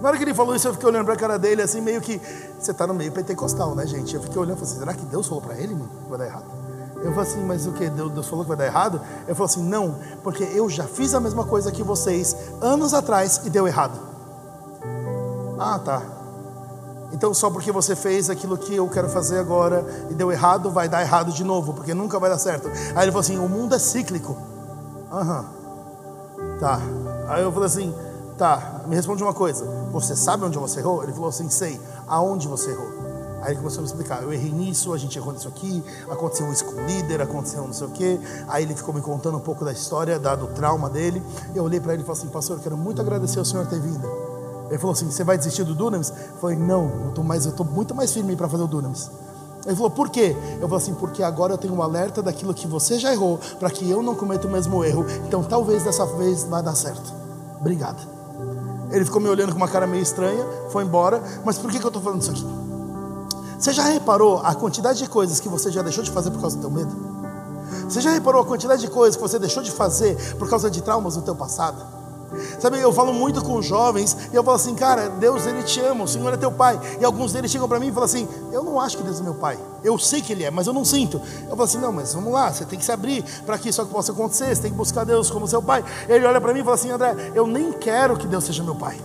Na 0.00 0.08
hora 0.08 0.18
que 0.18 0.24
ele 0.24 0.34
falou 0.34 0.54
isso, 0.54 0.68
eu 0.68 0.72
fiquei 0.72 0.88
olhando 0.88 1.04
para 1.04 1.14
a 1.14 1.16
cara 1.16 1.38
dele, 1.38 1.62
assim, 1.62 1.80
meio 1.80 2.00
que. 2.00 2.20
Você 2.58 2.70
está 2.70 2.86
no 2.86 2.94
meio 2.94 3.12
pentecostal, 3.12 3.74
né, 3.74 3.86
gente? 3.86 4.14
Eu 4.14 4.22
fiquei 4.22 4.40
olhando 4.40 4.56
e 4.56 4.60
falei 4.60 4.70
assim: 4.70 4.78
Será 4.80 4.94
que 4.94 5.04
Deus 5.06 5.26
falou 5.26 5.42
para 5.42 5.56
ele, 5.56 5.74
mano, 5.74 5.90
que 6.04 6.08
vai 6.08 6.18
dar 6.18 6.26
errado? 6.26 6.44
Eu 6.96 7.12
falei 7.12 7.30
assim: 7.30 7.44
Mas 7.44 7.66
o 7.66 7.72
que? 7.72 7.88
Deus, 7.88 8.28
falou 8.28 8.44
que 8.44 8.48
vai 8.48 8.56
dar 8.56 8.66
errado? 8.66 9.00
Eu 9.26 9.34
falei 9.34 9.52
assim: 9.52 9.62
Não, 9.62 9.96
porque 10.22 10.44
eu 10.44 10.68
já 10.68 10.84
fiz 10.84 11.14
a 11.14 11.20
mesma 11.20 11.44
coisa 11.44 11.70
que 11.70 11.82
vocês 11.82 12.36
anos 12.60 12.94
atrás 12.94 13.42
e 13.44 13.50
deu 13.50 13.66
errado. 13.66 14.15
Ah, 15.58 15.78
tá. 15.78 16.02
Então, 17.12 17.32
só 17.32 17.50
porque 17.50 17.70
você 17.70 17.94
fez 17.94 18.28
aquilo 18.28 18.58
que 18.58 18.74
eu 18.74 18.88
quero 18.88 19.08
fazer 19.08 19.38
agora 19.38 19.84
e 20.10 20.14
deu 20.14 20.32
errado, 20.32 20.70
vai 20.70 20.88
dar 20.88 21.02
errado 21.02 21.32
de 21.32 21.44
novo, 21.44 21.72
porque 21.72 21.94
nunca 21.94 22.18
vai 22.18 22.28
dar 22.28 22.38
certo. 22.38 22.68
Aí 22.68 23.04
ele 23.04 23.12
falou 23.12 23.20
assim: 23.20 23.38
o 23.38 23.48
mundo 23.48 23.74
é 23.74 23.78
cíclico. 23.78 24.36
Aham. 25.10 25.44
Uhum. 26.36 26.58
Tá. 26.58 26.80
Aí 27.28 27.42
eu 27.42 27.52
falei 27.52 27.66
assim: 27.66 27.94
tá, 28.36 28.82
me 28.86 28.94
responde 28.96 29.22
uma 29.22 29.34
coisa. 29.34 29.64
Você 29.92 30.16
sabe 30.16 30.44
onde 30.44 30.58
você 30.58 30.80
errou? 30.80 31.02
Ele 31.02 31.12
falou 31.12 31.28
assim: 31.28 31.48
sei. 31.48 31.80
Aonde 32.06 32.48
você 32.48 32.70
errou? 32.70 32.96
Aí 33.42 33.52
ele 33.52 33.58
começou 33.58 33.78
a 33.78 33.82
me 33.82 33.88
explicar: 33.88 34.22
eu 34.22 34.32
errei 34.32 34.50
nisso, 34.50 34.92
a 34.92 34.98
gente 34.98 35.16
errou 35.16 35.32
nisso 35.32 35.48
aqui, 35.48 35.82
aconteceu 36.10 36.50
isso 36.52 36.64
com 36.64 36.80
o 36.80 36.86
líder, 36.86 37.22
aconteceu 37.22 37.62
não 37.62 37.72
sei 37.72 37.86
o 37.86 37.90
quê. 37.90 38.20
Aí 38.48 38.64
ele 38.64 38.74
ficou 38.74 38.92
me 38.92 39.00
contando 39.00 39.36
um 39.36 39.40
pouco 39.40 39.64
da 39.64 39.72
história, 39.72 40.18
dado 40.18 40.46
o 40.46 40.48
trauma 40.48 40.90
dele. 40.90 41.22
Eu 41.54 41.64
olhei 41.64 41.78
para 41.78 41.94
ele 41.94 42.02
e 42.02 42.04
falei 42.04 42.20
assim: 42.20 42.30
pastor, 42.30 42.56
eu 42.56 42.62
quero 42.62 42.76
muito 42.76 43.00
agradecer 43.00 43.38
ao 43.38 43.44
senhor 43.44 43.66
ter 43.66 43.80
vindo. 43.80 44.35
Ele 44.68 44.78
falou 44.78 44.92
assim: 44.92 45.10
Você 45.10 45.24
vai 45.24 45.38
desistir 45.38 45.64
do 45.64 45.74
Dunamis? 45.74 46.10
Eu 46.10 46.40
falei: 46.40 46.56
Não, 46.56 46.90
eu 47.04 47.08
estou 47.10 47.24
mais, 47.24 47.44
eu 47.44 47.50
estou 47.50 47.66
muito 47.66 47.94
mais 47.94 48.12
firme 48.12 48.36
para 48.36 48.48
fazer 48.48 48.62
o 48.62 48.66
Dunamis. 48.66 49.10
Ele 49.64 49.74
falou: 49.74 49.90
Por 49.90 50.10
quê? 50.10 50.36
Eu 50.54 50.68
falei 50.68 50.76
assim: 50.76 50.94
Porque 50.94 51.22
agora 51.22 51.54
eu 51.54 51.58
tenho 51.58 51.74
um 51.74 51.82
alerta 51.82 52.22
daquilo 52.22 52.54
que 52.54 52.66
você 52.66 52.98
já 52.98 53.12
errou, 53.12 53.38
para 53.58 53.70
que 53.70 53.88
eu 53.88 54.02
não 54.02 54.14
cometa 54.14 54.46
o 54.46 54.50
mesmo 54.50 54.84
erro. 54.84 55.04
Então 55.26 55.42
talvez 55.42 55.84
dessa 55.84 56.06
vez 56.06 56.44
vai 56.44 56.62
dar 56.62 56.74
certo. 56.74 57.12
Obrigado. 57.60 58.16
Ele 58.90 59.04
ficou 59.04 59.20
me 59.20 59.28
olhando 59.28 59.50
com 59.50 59.56
uma 59.56 59.68
cara 59.68 59.86
meio 59.86 60.02
estranha, 60.02 60.44
foi 60.70 60.84
embora. 60.84 61.22
Mas 61.44 61.58
por 61.58 61.70
que, 61.70 61.78
que 61.78 61.84
eu 61.84 61.88
estou 61.88 62.02
falando 62.02 62.22
isso 62.22 62.30
aqui? 62.30 62.46
Você 63.58 63.72
já 63.72 63.82
reparou 63.84 64.38
a 64.38 64.54
quantidade 64.54 64.98
de 64.98 65.08
coisas 65.08 65.40
que 65.40 65.48
você 65.48 65.70
já 65.70 65.82
deixou 65.82 66.04
de 66.04 66.10
fazer 66.10 66.30
por 66.30 66.40
causa 66.40 66.56
do 66.56 66.60
teu 66.60 66.70
medo? 66.70 66.94
Você 67.88 68.00
já 68.00 68.10
reparou 68.10 68.42
a 68.42 68.44
quantidade 68.44 68.80
de 68.82 68.88
coisas 68.88 69.16
que 69.16 69.22
você 69.22 69.38
deixou 69.38 69.62
de 69.62 69.70
fazer 69.70 70.16
por 70.38 70.48
causa 70.48 70.70
de 70.70 70.82
traumas 70.82 71.16
no 71.16 71.22
teu 71.22 71.34
passado? 71.34 71.95
Sabe, 72.58 72.80
eu 72.80 72.92
falo 72.92 73.12
muito 73.12 73.42
com 73.42 73.62
jovens 73.62 74.16
e 74.32 74.36
eu 74.36 74.42
falo 74.42 74.56
assim, 74.56 74.74
cara, 74.74 75.08
Deus 75.08 75.46
ele 75.46 75.62
te 75.62 75.80
ama, 75.80 76.04
o 76.04 76.08
Senhor 76.08 76.32
é 76.32 76.36
teu 76.36 76.50
pai. 76.50 76.78
E 77.00 77.04
alguns 77.04 77.32
deles 77.32 77.50
chegam 77.50 77.68
para 77.68 77.78
mim 77.78 77.88
e 77.88 77.92
falam 77.92 78.04
assim: 78.04 78.28
eu 78.52 78.62
não 78.62 78.80
acho 78.80 78.96
que 78.96 79.02
Deus 79.02 79.20
é 79.20 79.22
meu 79.22 79.34
pai. 79.34 79.58
Eu 79.84 79.98
sei 79.98 80.20
que 80.20 80.32
ele 80.32 80.44
é, 80.44 80.50
mas 80.50 80.66
eu 80.66 80.72
não 80.72 80.84
sinto. 80.84 81.20
Eu 81.42 81.50
falo 81.50 81.62
assim: 81.62 81.78
não, 81.78 81.92
mas 81.92 82.12
vamos 82.14 82.32
lá, 82.32 82.52
você 82.52 82.64
tem 82.64 82.78
que 82.78 82.84
se 82.84 82.92
abrir 82.92 83.24
para 83.44 83.58
que 83.58 83.68
isso 83.68 83.84
possa 83.86 84.12
acontecer. 84.12 84.54
Você 84.54 84.62
tem 84.62 84.70
que 84.70 84.76
buscar 84.76 85.04
Deus 85.04 85.30
como 85.30 85.46
seu 85.46 85.62
pai. 85.62 85.84
Ele 86.08 86.26
olha 86.26 86.40
para 86.40 86.52
mim 86.52 86.60
e 86.60 86.64
fala 86.64 86.74
assim: 86.74 86.90
André, 86.90 87.32
eu 87.34 87.46
nem 87.46 87.72
quero 87.72 88.16
que 88.16 88.26
Deus 88.26 88.44
seja 88.44 88.62
meu 88.62 88.74
pai. 88.74 88.98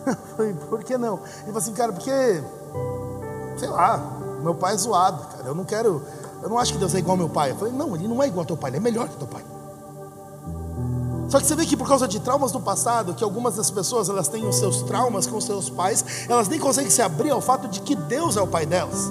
Eu 0.06 0.16
falei, 0.36 0.54
por 0.54 0.82
que 0.82 0.96
não? 0.96 1.20
Ele 1.42 1.46
fala 1.46 1.58
assim, 1.58 1.74
cara, 1.74 1.92
porque, 1.92 2.42
sei 3.58 3.68
lá, 3.68 3.98
meu 4.42 4.54
pai 4.54 4.74
é 4.74 4.76
zoado, 4.76 5.22
cara. 5.26 5.48
Eu 5.48 5.54
não 5.54 5.64
quero, 5.64 6.02
eu 6.42 6.48
não 6.48 6.58
acho 6.58 6.72
que 6.72 6.78
Deus 6.78 6.94
é 6.94 6.98
igual 6.98 7.12
ao 7.12 7.18
meu 7.18 7.28
pai. 7.28 7.50
Eu 7.50 7.56
falei, 7.56 7.72
não, 7.72 7.94
ele 7.94 8.08
não 8.08 8.22
é 8.22 8.26
igual 8.26 8.40
ao 8.40 8.46
teu 8.46 8.56
pai, 8.56 8.70
ele 8.70 8.78
é 8.78 8.80
melhor 8.80 9.08
que 9.08 9.16
teu 9.16 9.26
pai. 9.26 9.44
Só 11.30 11.38
que 11.38 11.46
você 11.46 11.54
vê 11.54 11.64
que 11.64 11.76
por 11.76 11.86
causa 11.86 12.08
de 12.08 12.18
traumas 12.18 12.50
do 12.50 12.60
passado, 12.60 13.14
que 13.14 13.22
algumas 13.22 13.54
das 13.54 13.70
pessoas 13.70 14.08
elas 14.08 14.26
têm 14.26 14.44
os 14.46 14.56
seus 14.56 14.82
traumas 14.82 15.28
com 15.28 15.40
seus 15.40 15.70
pais, 15.70 16.04
elas 16.28 16.48
nem 16.48 16.58
conseguem 16.58 16.90
se 16.90 17.00
abrir 17.00 17.30
ao 17.30 17.40
fato 17.40 17.68
de 17.68 17.80
que 17.80 17.94
Deus 17.94 18.36
é 18.36 18.40
o 18.40 18.48
pai 18.48 18.66
delas. 18.66 19.08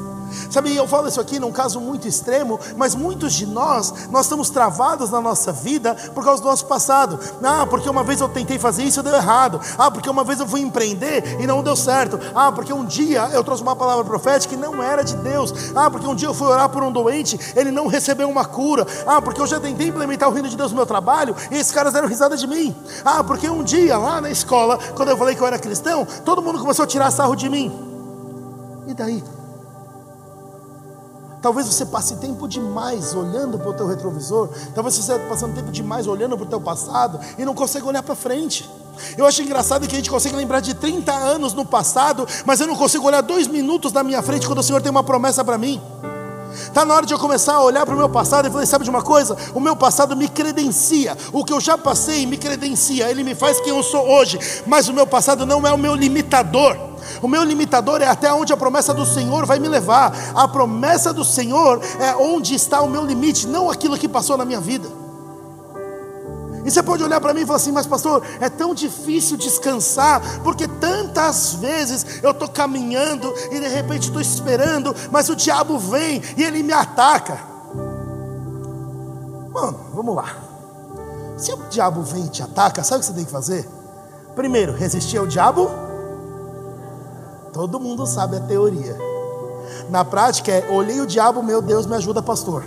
Sabe, 0.50 0.76
eu 0.76 0.88
falo 0.88 1.08
isso 1.08 1.20
aqui 1.20 1.39
num 1.39 1.52
caso 1.52 1.80
muito 1.80 2.08
extremo, 2.08 2.60
mas 2.76 2.96
muitos 2.96 3.34
de 3.34 3.46
nós, 3.46 4.10
nós 4.10 4.26
estamos 4.26 4.50
travados 4.50 5.10
na 5.10 5.22
nossa 5.22 5.52
vida 5.52 5.96
por 6.13 6.24
causa 6.24 6.42
do 6.42 6.48
nosso 6.48 6.65
passado. 6.65 7.20
Ah, 7.44 7.65
porque 7.65 7.89
uma 7.89 8.04
vez 8.04 8.22
eu 8.22 8.30
tentei 8.30 8.60
fazer 8.60 8.84
isso 8.84 9.00
e 9.00 9.04
deu 9.04 9.15
errado. 9.15 9.60
Ah, 9.78 9.89
porque 9.89 10.10
uma 10.10 10.24
vez 10.24 10.39
eu 10.39 10.48
fui 10.48 10.62
empreender 10.62 11.38
e 11.39 11.48
não 11.48 11.63
deu 11.63 11.76
certo. 11.76 12.20
Ah, 12.36 12.52
porque 12.52 12.74
um 12.74 12.86
dia 12.86 13.30
eu 13.34 13.44
trouxe 13.44 13.63
uma 13.63 13.76
palavra 13.76 14.04
profética 14.04 14.56
que 14.56 14.60
não 14.60 14.82
era 14.82 15.04
de 15.04 15.15
Deus. 15.18 15.54
Ah, 15.76 15.89
porque 15.89 16.08
um 16.08 16.15
dia 16.15 16.28
eu 16.28 16.34
fui 16.34 16.48
orar 16.48 16.70
por 16.70 16.84
um 16.84 16.92
doente, 16.92 17.39
ele 17.56 17.72
não 17.72 17.88
recebeu 17.88 18.30
uma 18.30 18.46
cura. 18.46 18.86
Ah, 19.06 19.22
porque 19.22 19.42
eu 19.42 19.48
já 19.48 19.60
tentei 19.60 19.88
implementar 19.88 20.30
o 20.30 20.32
reino 20.32 20.50
de 20.50 20.58
Deus 20.58 20.72
no 20.72 20.78
meu 20.78 20.86
trabalho 20.86 21.36
e 21.52 21.56
esses 21.56 21.72
caras 21.72 21.94
deram 21.94 22.08
risada 22.08 22.36
de 22.36 22.48
mim. 22.48 22.76
Ah, 23.04 23.24
porque 23.24 23.50
um 23.50 23.63
dia 23.63 23.98
lá 23.98 24.22
na 24.22 24.30
escola, 24.30 24.80
quando 24.96 25.10
eu 25.10 25.18
falei 25.18 25.36
que 25.36 25.42
eu 25.42 25.48
era 25.48 25.60
cristão, 25.60 26.06
todo 26.26 26.42
mundo 26.42 26.60
começou 26.60 26.84
a 26.84 26.88
tirar 26.88 27.12
sarro 27.12 27.36
de 27.36 27.50
mim. 27.50 27.72
E 28.88 28.94
daí? 28.94 29.24
Talvez 31.41 31.67
você 31.67 31.86
passe 31.86 32.15
tempo 32.17 32.47
demais 32.47 33.13
olhando 33.13 33.58
para 33.58 33.69
o 33.69 33.73
teu 33.73 33.88
retrovisor. 33.88 34.49
Talvez 34.75 34.95
você 34.95 35.02
esteja 35.02 35.19
passando 35.28 35.56
tempo 35.56 35.71
demais 35.71 36.06
olhando 36.06 36.36
para 36.36 36.45
o 36.45 36.49
teu 36.49 36.60
passado 36.60 37.19
e 37.38 37.45
não 37.45 37.54
consegue 37.54 37.86
olhar 37.86 38.04
para 38.04 38.15
frente. 38.15 38.69
Eu 39.17 39.25
acho 39.25 39.41
engraçado 39.41 39.88
que 39.88 39.93
a 39.93 39.97
gente 39.97 40.10
consegue 40.10 40.36
lembrar 40.36 40.60
de 40.60 40.73
30 40.73 41.13
anos 41.13 41.54
no 41.54 41.63
passado, 41.63 42.28
mas 42.45 42.60
eu 42.60 42.67
não 42.67 42.75
consigo 42.75 43.08
olhar 43.08 43.21
dois 43.21 43.47
minutos 43.47 43.93
na 43.93 44.04
minha 44.04 44.21
frente 44.21 44.45
quando 44.45 44.60
o 44.60 44.63
Senhor 44.63 44.82
tem 44.82 44.91
uma 44.91 45.04
promessa 45.04 45.43
para 45.43 45.58
mim. 45.58 45.82
Está 46.52 46.84
na 46.84 46.93
hora 46.93 47.06
de 47.06 47.13
eu 47.13 47.19
começar 47.19 47.54
a 47.54 47.63
olhar 47.63 47.86
para 47.86 47.95
o 47.95 47.97
meu 47.97 48.10
passado 48.10 48.47
e 48.47 48.52
falar: 48.52 48.65
sabe 48.65 48.84
de 48.84 48.89
uma 48.89 49.02
coisa? 49.02 49.38
O 49.54 49.60
meu 49.60 49.75
passado 49.75 50.17
me 50.17 50.28
credencia, 50.28 51.15
o 51.32 51.45
que 51.45 51.54
eu 51.54 51.62
já 51.62 51.78
passei 51.78 52.25
me 52.25 52.38
credencia, 52.38 53.10
ele 53.10 53.23
me 53.23 53.36
faz 53.36 53.62
quem 53.62 53.69
eu 53.69 53.84
sou 53.84 54.06
hoje, 54.10 54.39
mas 54.65 54.89
o 54.89 54.93
meu 54.93 55.08
passado 55.08 55.45
não 55.45 55.65
é 55.65 55.71
o 55.71 55.78
meu 55.78 55.95
limitador. 55.95 56.88
O 57.22 57.28
meu 57.28 57.44
limitador 57.44 58.02
é 58.02 58.08
até 58.08 58.34
onde 58.34 58.54
a 58.54 58.58
promessa 58.58 58.94
do 58.94 59.06
Senhor 59.06 59.46
vai 59.46 59.60
me 59.60 59.68
levar. 59.68 60.14
A 60.36 60.48
promessa 60.48 61.14
do 61.14 61.24
Senhor 61.24 61.82
é 62.00 62.16
onde 62.16 62.56
está 62.56 62.82
o 62.82 62.90
meu 62.90 63.06
limite, 63.06 63.48
não 63.48 63.70
aquilo 63.70 63.98
que 63.98 64.08
passou 64.08 64.38
na 64.38 64.46
minha 64.46 64.60
vida. 64.60 64.88
E 66.66 66.72
você 66.72 66.84
pode 66.84 67.04
olhar 67.04 67.22
para 67.22 67.34
mim 67.34 67.42
e 67.42 67.46
falar 67.46 67.58
assim, 67.58 67.72
mas 67.72 67.88
pastor, 67.88 68.22
é 68.40 68.50
tão 68.50 68.74
difícil 68.74 69.38
descansar, 69.38 70.22
porque 70.44 70.68
tanta 70.68 71.10
Quantas 71.20 71.56
vezes 71.56 72.24
eu 72.24 72.32
estou 72.32 72.48
caminhando 72.48 73.34
e 73.52 73.60
de 73.60 73.68
repente 73.68 74.08
estou 74.08 74.22
esperando, 74.22 74.96
mas 75.12 75.28
o 75.28 75.36
diabo 75.36 75.78
vem 75.78 76.22
e 76.38 76.44
ele 76.44 76.64
me 76.64 76.72
ataca. 76.72 77.38
Mano, 79.52 79.80
vamos 79.94 80.16
lá. 80.16 80.38
Se 81.38 81.52
o 81.52 81.58
diabo 81.70 82.04
vem 82.04 82.26
e 82.26 82.30
te 82.30 82.42
ataca, 82.42 82.86
sabe 82.86 83.00
o 83.00 83.02
que 83.02 83.08
você 83.08 83.14
tem 83.14 83.26
que 83.26 83.32
fazer? 83.32 83.68
Primeiro, 84.34 84.74
resistir 84.74 85.18
ao 85.18 85.28
diabo. 85.28 85.70
Todo 87.54 87.80
mundo 87.80 88.06
sabe 88.06 88.38
a 88.38 88.40
teoria. 88.40 88.98
Na 89.90 90.06
prática 90.06 90.52
é: 90.52 90.70
olhei 90.72 91.00
o 91.02 91.08
diabo, 91.08 91.42
meu 91.44 91.62
Deus, 91.62 91.86
me 91.86 91.96
ajuda, 91.96 92.22
pastor. 92.22 92.64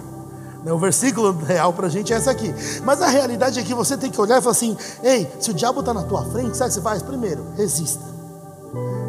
O 0.64 0.78
versículo 0.78 1.32
real 1.44 1.72
para 1.72 1.86
a 1.86 1.90
gente 1.90 2.12
é 2.12 2.16
esse 2.16 2.30
aqui. 2.30 2.54
Mas 2.84 3.02
a 3.02 3.08
realidade 3.08 3.58
é 3.58 3.62
que 3.62 3.74
você 3.74 3.96
tem 3.96 4.10
que 4.10 4.20
olhar 4.20 4.38
e 4.38 4.42
falar 4.42 4.52
assim: 4.52 4.76
ei, 5.02 5.30
se 5.40 5.50
o 5.50 5.54
diabo 5.54 5.80
está 5.80 5.92
na 5.92 6.02
tua 6.02 6.24
frente, 6.26 6.56
sabe 6.56 6.70
o 6.70 6.74
que 6.74 6.74
você 6.74 6.80
faz? 6.80 7.02
Primeiro, 7.02 7.44
resista. 7.56 8.04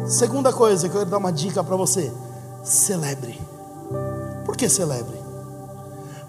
Segunda 0.06 0.52
coisa 0.52 0.88
que 0.88 0.94
eu 0.94 1.00
quero 1.00 1.10
dar 1.10 1.18
uma 1.18 1.32
dica 1.32 1.62
para 1.62 1.76
você: 1.76 2.12
celebre. 2.62 3.40
Por 4.44 4.56
que 4.56 4.68
celebre? 4.68 5.22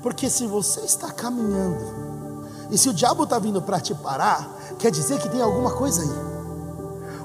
Porque 0.02 0.30
se 0.30 0.46
você 0.46 0.82
está 0.82 1.12
caminhando 1.12 2.06
e 2.70 2.78
se 2.78 2.90
o 2.90 2.94
diabo 2.94 3.24
está 3.24 3.40
vindo 3.40 3.62
para 3.62 3.80
te 3.80 3.94
parar, 3.94 4.48
quer 4.80 4.92
dizer 4.92 5.20
que 5.20 5.30
tem 5.30 5.42
alguma 5.42 5.72
coisa 5.72 6.02
aí. 6.02 6.35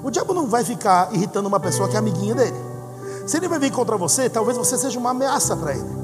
O 0.03 0.09
diabo 0.09 0.33
não 0.33 0.47
vai 0.47 0.63
ficar 0.63 1.13
irritando 1.13 1.47
uma 1.47 1.59
pessoa 1.59 1.87
que 1.87 1.95
é 1.95 1.99
amiguinha 1.99 2.33
dele. 2.33 2.57
Se 3.27 3.37
ele 3.37 3.47
vai 3.47 3.59
vir 3.59 3.71
contra 3.71 3.97
você, 3.97 4.29
talvez 4.29 4.57
você 4.57 4.77
seja 4.77 4.99
uma 4.99 5.11
ameaça 5.11 5.55
para 5.55 5.73
ele. 5.73 6.01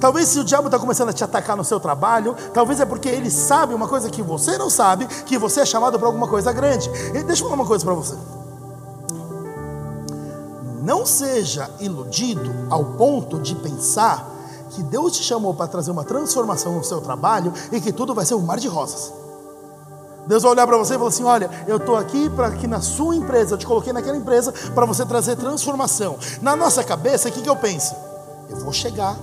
Talvez 0.00 0.28
se 0.28 0.38
o 0.38 0.44
diabo 0.44 0.66
está 0.66 0.78
começando 0.78 1.08
a 1.08 1.12
te 1.12 1.24
atacar 1.24 1.56
no 1.56 1.64
seu 1.64 1.80
trabalho, 1.80 2.36
talvez 2.52 2.80
é 2.80 2.84
porque 2.84 3.08
ele 3.08 3.30
sabe 3.30 3.74
uma 3.74 3.88
coisa 3.88 4.10
que 4.10 4.22
você 4.22 4.58
não 4.58 4.68
sabe, 4.68 5.06
que 5.06 5.38
você 5.38 5.60
é 5.60 5.66
chamado 5.66 5.98
para 5.98 6.08
alguma 6.08 6.28
coisa 6.28 6.52
grande. 6.52 6.90
E 7.14 7.22
deixa 7.22 7.42
eu 7.42 7.48
falar 7.48 7.54
uma 7.54 7.66
coisa 7.66 7.84
para 7.84 7.94
você. 7.94 8.16
Não 10.82 11.06
seja 11.06 11.70
iludido 11.80 12.50
ao 12.70 12.84
ponto 12.84 13.38
de 13.38 13.54
pensar 13.54 14.26
que 14.70 14.82
Deus 14.82 15.16
te 15.16 15.22
chamou 15.22 15.54
para 15.54 15.66
trazer 15.66 15.90
uma 15.90 16.04
transformação 16.04 16.72
no 16.74 16.84
seu 16.84 17.00
trabalho 17.00 17.52
e 17.72 17.80
que 17.80 17.92
tudo 17.92 18.14
vai 18.14 18.24
ser 18.24 18.34
um 18.34 18.42
mar 18.42 18.58
de 18.58 18.68
rosas. 18.68 19.12
Deus 20.28 20.42
vai 20.42 20.52
olhar 20.52 20.66
para 20.66 20.76
você 20.76 20.94
e 20.94 20.98
falar 20.98 21.08
assim: 21.08 21.24
Olha, 21.24 21.50
eu 21.66 21.78
estou 21.78 21.96
aqui 21.96 22.28
para 22.28 22.50
que 22.50 22.66
na 22.66 22.82
sua 22.82 23.16
empresa, 23.16 23.54
eu 23.54 23.58
te 23.58 23.66
coloquei 23.66 23.94
naquela 23.94 24.16
empresa 24.16 24.52
para 24.74 24.84
você 24.84 25.04
trazer 25.06 25.36
transformação. 25.36 26.18
Na 26.42 26.54
nossa 26.54 26.84
cabeça, 26.84 27.30
o 27.30 27.32
que, 27.32 27.40
que 27.40 27.48
eu 27.48 27.56
penso? 27.56 27.96
Eu 28.50 28.58
vou 28.58 28.72
chegar, 28.72 29.16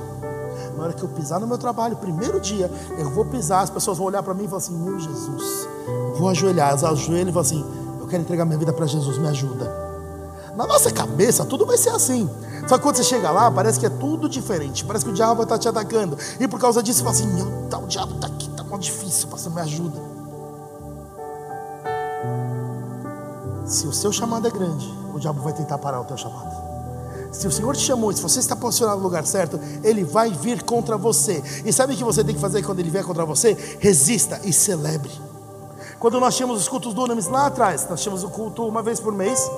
na 0.75 0.83
hora 0.83 0.93
que 0.93 1.03
eu 1.03 1.09
pisar 1.09 1.39
no 1.39 1.45
meu 1.45 1.59
trabalho, 1.59 1.95
primeiro 1.95 2.39
dia, 2.39 2.71
eu 2.97 3.11
vou 3.11 3.23
pisar, 3.23 3.61
as 3.61 3.69
pessoas 3.69 3.99
vão 3.99 4.07
olhar 4.07 4.23
para 4.23 4.33
mim 4.33 4.45
e 4.45 4.47
falar 4.47 4.57
assim: 4.57 4.75
Meu 4.75 4.99
Jesus, 4.99 5.69
vou 6.17 6.27
ajoelhar, 6.27 6.69
elas 6.69 6.83
ajoelham 6.83 7.29
e 7.29 7.33
falam 7.33 7.41
assim: 7.41 7.65
Eu 8.01 8.07
quero 8.07 8.23
entregar 8.23 8.43
minha 8.43 8.57
vida 8.57 8.73
para 8.73 8.87
Jesus, 8.87 9.19
me 9.19 9.27
ajuda. 9.27 9.85
Na 10.55 10.65
nossa 10.65 10.89
cabeça, 10.89 11.45
tudo 11.45 11.67
vai 11.67 11.77
ser 11.77 11.89
assim. 11.89 12.27
Só 12.65 12.77
que 12.77 12.83
quando 12.83 12.95
você 12.95 13.03
chega 13.03 13.29
lá, 13.29 13.51
parece 13.51 13.79
que 13.79 13.85
é 13.85 13.89
tudo 13.89 14.27
diferente. 14.27 14.83
Parece 14.83 15.05
que 15.05 15.11
o 15.11 15.13
diabo 15.13 15.43
está 15.43 15.59
te 15.59 15.67
atacando. 15.67 16.17
E 16.39 16.47
por 16.47 16.59
causa 16.59 16.81
disso, 16.81 17.03
você 17.03 17.03
fala 17.03 17.15
assim: 17.15 17.27
Meu, 17.27 17.67
tá, 17.69 17.77
o 17.77 17.85
diabo 17.85 18.15
está 18.15 18.25
aqui, 18.25 18.49
está 18.49 18.63
muito 18.63 18.81
difícil, 18.81 19.27
pastor, 19.27 19.53
me 19.53 19.61
ajuda. 19.61 20.14
Se 23.65 23.88
o 23.88 23.93
seu 23.93 24.12
chamado 24.12 24.47
é 24.47 24.51
grande, 24.51 24.88
o 25.13 25.19
diabo 25.19 25.41
vai 25.41 25.54
tentar 25.54 25.78
parar 25.78 26.01
o 26.01 26.06
teu 26.06 26.17
chamado. 26.17 26.56
Se 27.32 27.47
o 27.47 27.51
Senhor 27.51 27.75
te 27.75 27.82
chamou, 27.82 28.13
se 28.13 28.21
você 28.21 28.39
está 28.39 28.56
posicionado 28.56 28.97
no 28.99 29.04
lugar 29.04 29.25
certo, 29.25 29.60
Ele 29.84 30.04
vai 30.04 30.32
vir 30.32 30.63
contra 30.63 30.97
você. 30.97 31.43
E 31.65 31.73
sabe 31.73 31.93
o 31.93 31.97
que 31.97 32.04
você 32.04 32.23
tem 32.23 32.36
que 32.36 32.39
fazer 32.39 32.63
quando 32.63 32.80
Ele 32.80 32.89
vier 32.89 33.04
contra 33.04 33.25
você? 33.25 33.54
Resista 33.80 34.39
e 34.43 34.54
celebre. 34.54 35.12
Quando 35.99 36.19
nós 36.19 36.36
tínhamos 36.36 36.62
os 36.62 36.67
cultos 36.67 36.93
dunamis 36.93 37.28
lá 37.28 37.47
atrás, 37.47 37.88
nós 37.89 38.01
tínhamos 38.01 38.23
o 38.23 38.30
culto 38.30 38.65
uma 38.67 38.84
vez 38.84 38.99
por 38.99 39.12
mês 39.12 39.49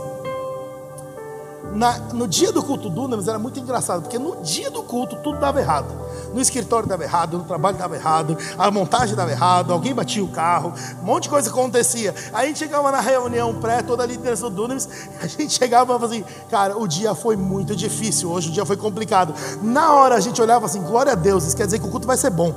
na, 1.77 1.99
no 2.11 2.27
dia 2.27 2.51
do 2.51 2.63
culto 2.63 2.89
Dunamis 2.89 3.27
era 3.27 3.37
muito 3.37 3.59
engraçado, 3.59 4.01
porque 4.01 4.17
no 4.17 4.37
dia 4.37 4.71
do 4.71 4.81
culto 4.81 5.15
tudo 5.17 5.39
dava 5.39 5.61
errado. 5.61 5.93
No 6.33 6.41
escritório 6.41 6.89
dava 6.89 7.03
errado, 7.03 7.37
no 7.37 7.43
trabalho 7.43 7.77
dava 7.77 7.95
errado, 7.95 8.35
a 8.57 8.71
montagem 8.71 9.15
dava 9.15 9.29
errado, 9.29 9.71
alguém 9.71 9.93
batia 9.93 10.23
o 10.23 10.27
carro, 10.27 10.73
um 10.99 11.05
monte 11.05 11.23
de 11.23 11.29
coisa 11.29 11.51
acontecia. 11.51 12.15
Aí 12.33 12.45
a 12.45 12.47
gente 12.47 12.57
chegava 12.57 12.91
na 12.91 12.99
reunião 12.99 13.53
pré, 13.53 13.83
toda 13.83 14.01
a 14.01 14.07
liderança 14.07 14.49
do 14.49 14.55
Dunamis, 14.55 14.89
a 15.21 15.27
gente 15.27 15.53
chegava 15.53 15.83
e 15.83 15.87
falava 15.87 16.05
assim, 16.07 16.25
cara, 16.49 16.75
o 16.75 16.87
dia 16.87 17.13
foi 17.13 17.35
muito 17.35 17.75
difícil, 17.75 18.31
hoje 18.31 18.49
o 18.49 18.51
dia 18.51 18.65
foi 18.65 18.75
complicado. 18.75 19.35
Na 19.61 19.93
hora 19.93 20.15
a 20.15 20.19
gente 20.19 20.41
olhava 20.41 20.65
assim, 20.65 20.81
glória 20.81 21.11
a 21.11 21.15
Deus, 21.15 21.45
isso 21.45 21.55
quer 21.55 21.65
dizer 21.65 21.77
que 21.77 21.85
o 21.85 21.91
culto 21.91 22.07
vai 22.07 22.17
ser 22.17 22.31
bom. 22.31 22.55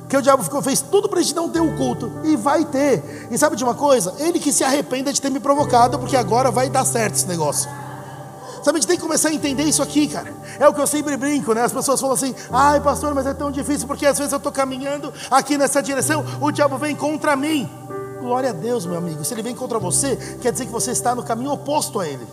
Porque 0.00 0.16
o 0.16 0.20
diabo 0.20 0.42
ficou, 0.42 0.60
fez 0.60 0.82
tudo 0.82 1.08
para 1.08 1.20
a 1.20 1.22
gente 1.22 1.34
não 1.34 1.48
ter 1.48 1.60
o 1.60 1.74
culto. 1.74 2.12
E 2.22 2.36
vai 2.36 2.64
ter. 2.64 3.26
E 3.28 3.36
sabe 3.36 3.56
de 3.56 3.64
uma 3.64 3.74
coisa? 3.74 4.14
Ele 4.18 4.38
que 4.38 4.52
se 4.52 4.62
arrependa 4.62 5.12
de 5.12 5.20
ter 5.20 5.30
me 5.30 5.40
provocado, 5.40 5.98
porque 5.98 6.16
agora 6.16 6.48
vai 6.48 6.70
dar 6.70 6.84
certo 6.84 7.14
esse 7.14 7.26
negócio. 7.26 7.68
Sabe, 8.66 8.78
a 8.78 8.80
gente 8.80 8.88
tem 8.88 8.96
que 8.96 9.02
começar 9.04 9.28
a 9.28 9.32
entender 9.32 9.62
isso 9.62 9.80
aqui, 9.80 10.08
cara. 10.08 10.34
É 10.58 10.68
o 10.68 10.74
que 10.74 10.80
eu 10.80 10.88
sempre 10.88 11.16
brinco, 11.16 11.54
né? 11.54 11.62
As 11.62 11.72
pessoas 11.72 12.00
falam 12.00 12.16
assim: 12.16 12.34
ai, 12.50 12.80
pastor, 12.80 13.14
mas 13.14 13.24
é 13.24 13.32
tão 13.32 13.48
difícil, 13.48 13.86
porque 13.86 14.04
às 14.04 14.18
vezes 14.18 14.32
eu 14.32 14.38
estou 14.38 14.50
caminhando 14.50 15.14
aqui 15.30 15.56
nessa 15.56 15.80
direção, 15.80 16.24
o 16.40 16.50
diabo 16.50 16.76
vem 16.76 16.96
contra 16.96 17.36
mim. 17.36 17.70
Glória 18.18 18.50
a 18.50 18.52
Deus, 18.52 18.84
meu 18.84 18.98
amigo. 18.98 19.24
Se 19.24 19.32
ele 19.34 19.42
vem 19.42 19.54
contra 19.54 19.78
você, 19.78 20.16
quer 20.42 20.50
dizer 20.50 20.66
que 20.66 20.72
você 20.72 20.90
está 20.90 21.14
no 21.14 21.22
caminho 21.22 21.52
oposto 21.52 22.00
a 22.00 22.08
ele. 22.08 22.26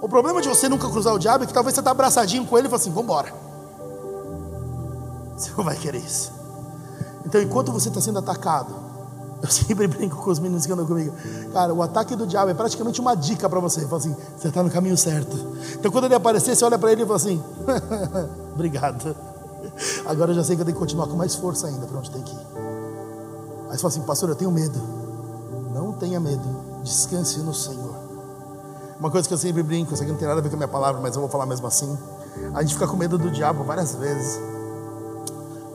O 0.00 0.08
problema 0.08 0.40
de 0.40 0.48
você 0.48 0.70
nunca 0.70 0.88
cruzar 0.88 1.12
o 1.12 1.18
diabo 1.18 1.44
é 1.44 1.46
que 1.46 1.52
talvez 1.52 1.74
você 1.74 1.82
está 1.82 1.90
abraçadinho 1.90 2.46
com 2.46 2.56
ele 2.56 2.66
e 2.66 2.70
fala 2.70 2.80
assim: 2.80 2.90
vamos 2.90 3.04
embora. 3.04 3.30
Você 5.36 5.50
não 5.54 5.64
vai 5.64 5.76
querer 5.76 5.98
isso. 5.98 6.32
Então, 7.26 7.42
enquanto 7.42 7.72
você 7.72 7.90
está 7.90 8.00
sendo 8.00 8.20
atacado, 8.20 8.74
eu 9.42 9.48
sempre 9.48 9.86
brinco 9.88 10.16
com 10.16 10.30
os 10.30 10.38
meninos 10.38 10.66
que 10.66 10.72
andam 10.72 10.86
comigo. 10.86 11.14
Cara, 11.52 11.72
o 11.72 11.82
ataque 11.82 12.16
do 12.16 12.26
diabo 12.26 12.50
é 12.50 12.54
praticamente 12.54 13.00
uma 13.00 13.14
dica 13.14 13.48
para 13.48 13.60
você. 13.60 13.82
Fala 13.82 13.96
assim, 13.96 14.16
você 14.36 14.48
está 14.48 14.62
no 14.62 14.70
caminho 14.70 14.96
certo. 14.96 15.36
Então 15.74 15.90
quando 15.90 16.04
ele 16.04 16.14
aparecer, 16.14 16.56
você 16.56 16.64
olha 16.64 16.78
para 16.78 16.92
ele 16.92 17.02
e 17.02 17.06
fala 17.06 17.16
assim, 17.16 17.42
obrigado. 18.54 19.14
Agora 20.06 20.32
eu 20.32 20.34
já 20.34 20.44
sei 20.44 20.56
que 20.56 20.62
eu 20.62 20.66
tenho 20.66 20.76
que 20.76 20.80
continuar 20.80 21.06
com 21.06 21.16
mais 21.16 21.34
força 21.34 21.66
ainda 21.66 21.86
para 21.86 21.98
onde 21.98 22.10
tem 22.10 22.22
que 22.22 22.32
ir. 22.32 22.46
Aí 23.70 23.76
você 23.76 23.78
fala 23.78 23.88
assim, 23.88 24.02
pastor, 24.02 24.28
eu 24.30 24.34
tenho 24.34 24.50
medo. 24.50 24.80
Não 25.72 25.92
tenha 25.92 26.18
medo. 26.18 26.82
Descanse 26.82 27.38
no 27.40 27.54
Senhor. 27.54 27.96
Uma 28.98 29.10
coisa 29.10 29.28
que 29.28 29.34
eu 29.34 29.38
sempre 29.38 29.62
brinco, 29.62 29.94
isso 29.94 30.02
aqui 30.02 30.10
não 30.10 30.18
tem 30.18 30.26
nada 30.26 30.40
a 30.40 30.42
ver 30.42 30.48
com 30.48 30.56
a 30.56 30.58
minha 30.58 30.68
palavra, 30.68 31.00
mas 31.00 31.14
eu 31.14 31.20
vou 31.20 31.30
falar 31.30 31.46
mesmo 31.46 31.66
assim. 31.66 31.96
A 32.54 32.62
gente 32.62 32.74
fica 32.74 32.86
com 32.86 32.96
medo 32.96 33.16
do 33.16 33.30
diabo 33.30 33.62
várias 33.62 33.94
vezes. 33.94 34.40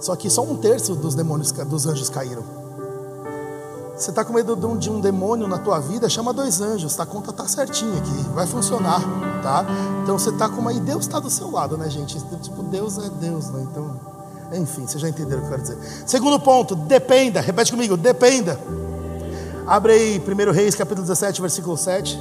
Só 0.02 0.16
que 0.18 0.30
só 0.30 0.44
um 0.44 0.58
terço 0.58 0.96
dos 0.96 1.16
demônios, 1.16 1.52
dos 1.52 1.86
anjos 1.86 2.10
caíram. 2.10 2.63
Você 4.04 4.10
está 4.10 4.26
com 4.26 4.34
medo 4.34 4.54
de 4.54 4.66
um, 4.66 4.78
de 4.78 4.90
demônio 5.02 5.48
na 5.48 5.58
tua 5.58 5.80
vida? 5.80 6.10
Chama 6.10 6.34
dois 6.34 6.60
anjos, 6.60 6.94
tá? 6.94 7.04
A 7.04 7.06
conta 7.06 7.32
tá 7.32 7.48
certinha 7.48 7.98
aqui, 7.98 8.30
vai 8.34 8.46
funcionar, 8.46 9.00
tá? 9.42 9.66
Então 10.04 10.20
você 10.20 10.30
está 10.30 10.50
com 10.50 10.60
uma. 10.60 10.74
E 10.74 10.80
Deus 10.82 11.06
está 11.06 11.22
do 11.22 11.30
seu 11.30 11.50
lado, 11.50 11.78
né, 11.78 11.90
gente? 11.90 12.18
Tipo, 12.42 12.64
Deus 12.64 12.98
é 12.98 13.10
Deus, 13.10 13.48
né? 13.48 13.66
Então, 13.72 13.98
enfim, 14.56 14.86
vocês 14.86 15.00
já 15.00 15.08
entenderam 15.08 15.38
o 15.38 15.46
que 15.48 15.54
eu 15.54 15.58
quero 15.58 15.62
dizer. 15.62 15.78
Segundo 16.06 16.38
ponto, 16.38 16.76
dependa, 16.76 17.40
repete 17.40 17.72
comigo, 17.72 17.96
dependa. 17.96 18.60
Abre 19.66 19.94
aí 19.94 20.20
1 20.20 20.52
Reis, 20.52 20.76
capítulo 20.76 21.08
17, 21.08 21.40
versículo 21.40 21.78
7. 21.78 22.20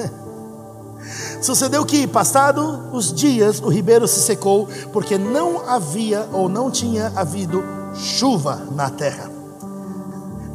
Sucedeu 1.42 1.84
que, 1.84 2.06
passado 2.06 2.88
os 2.94 3.12
dias, 3.12 3.60
o 3.60 3.68
ribeiro 3.68 4.08
se 4.08 4.20
secou, 4.20 4.66
porque 4.90 5.18
não 5.18 5.68
havia 5.68 6.26
ou 6.32 6.48
não 6.48 6.70
tinha 6.70 7.12
havido 7.14 7.62
chuva 7.94 8.62
na 8.74 8.88
terra. 8.88 9.33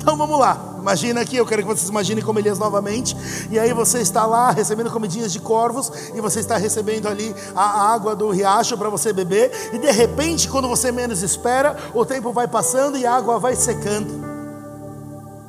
Então 0.10 0.18
vamos 0.18 0.40
lá. 0.40 0.60
Imagina 0.80 1.22
aqui, 1.22 1.36
eu 1.36 1.46
quero 1.46 1.62
que 1.62 1.68
vocês 1.68 1.88
imaginem 1.88 2.24
como 2.24 2.40
Elias 2.40 2.58
novamente. 2.58 3.16
E 3.52 3.60
aí 3.60 3.72
você 3.74 4.00
está 4.00 4.26
lá 4.26 4.50
recebendo 4.50 4.90
comidinhas 4.90 5.32
de 5.32 5.40
corvos 5.40 5.92
e 6.16 6.20
você 6.20 6.40
está 6.40 6.58
recebendo 6.58 7.08
ali 7.08 7.36
a 7.56 7.94
água 7.94 8.16
do 8.16 8.32
riacho 8.32 8.76
para 8.76 8.90
você 8.90 9.14
beber. 9.14 9.52
E 9.72 9.78
de 9.78 9.92
repente, 9.92 10.50
quando 10.50 10.68
você 10.68 10.92
menos 10.92 11.22
espera, 11.22 11.78
o 11.94 12.04
tempo 12.04 12.34
vai 12.34 12.48
passando 12.48 12.98
e 12.98 13.06
a 13.06 13.14
água 13.14 13.38
vai 13.38 13.56
secando. 13.56 14.10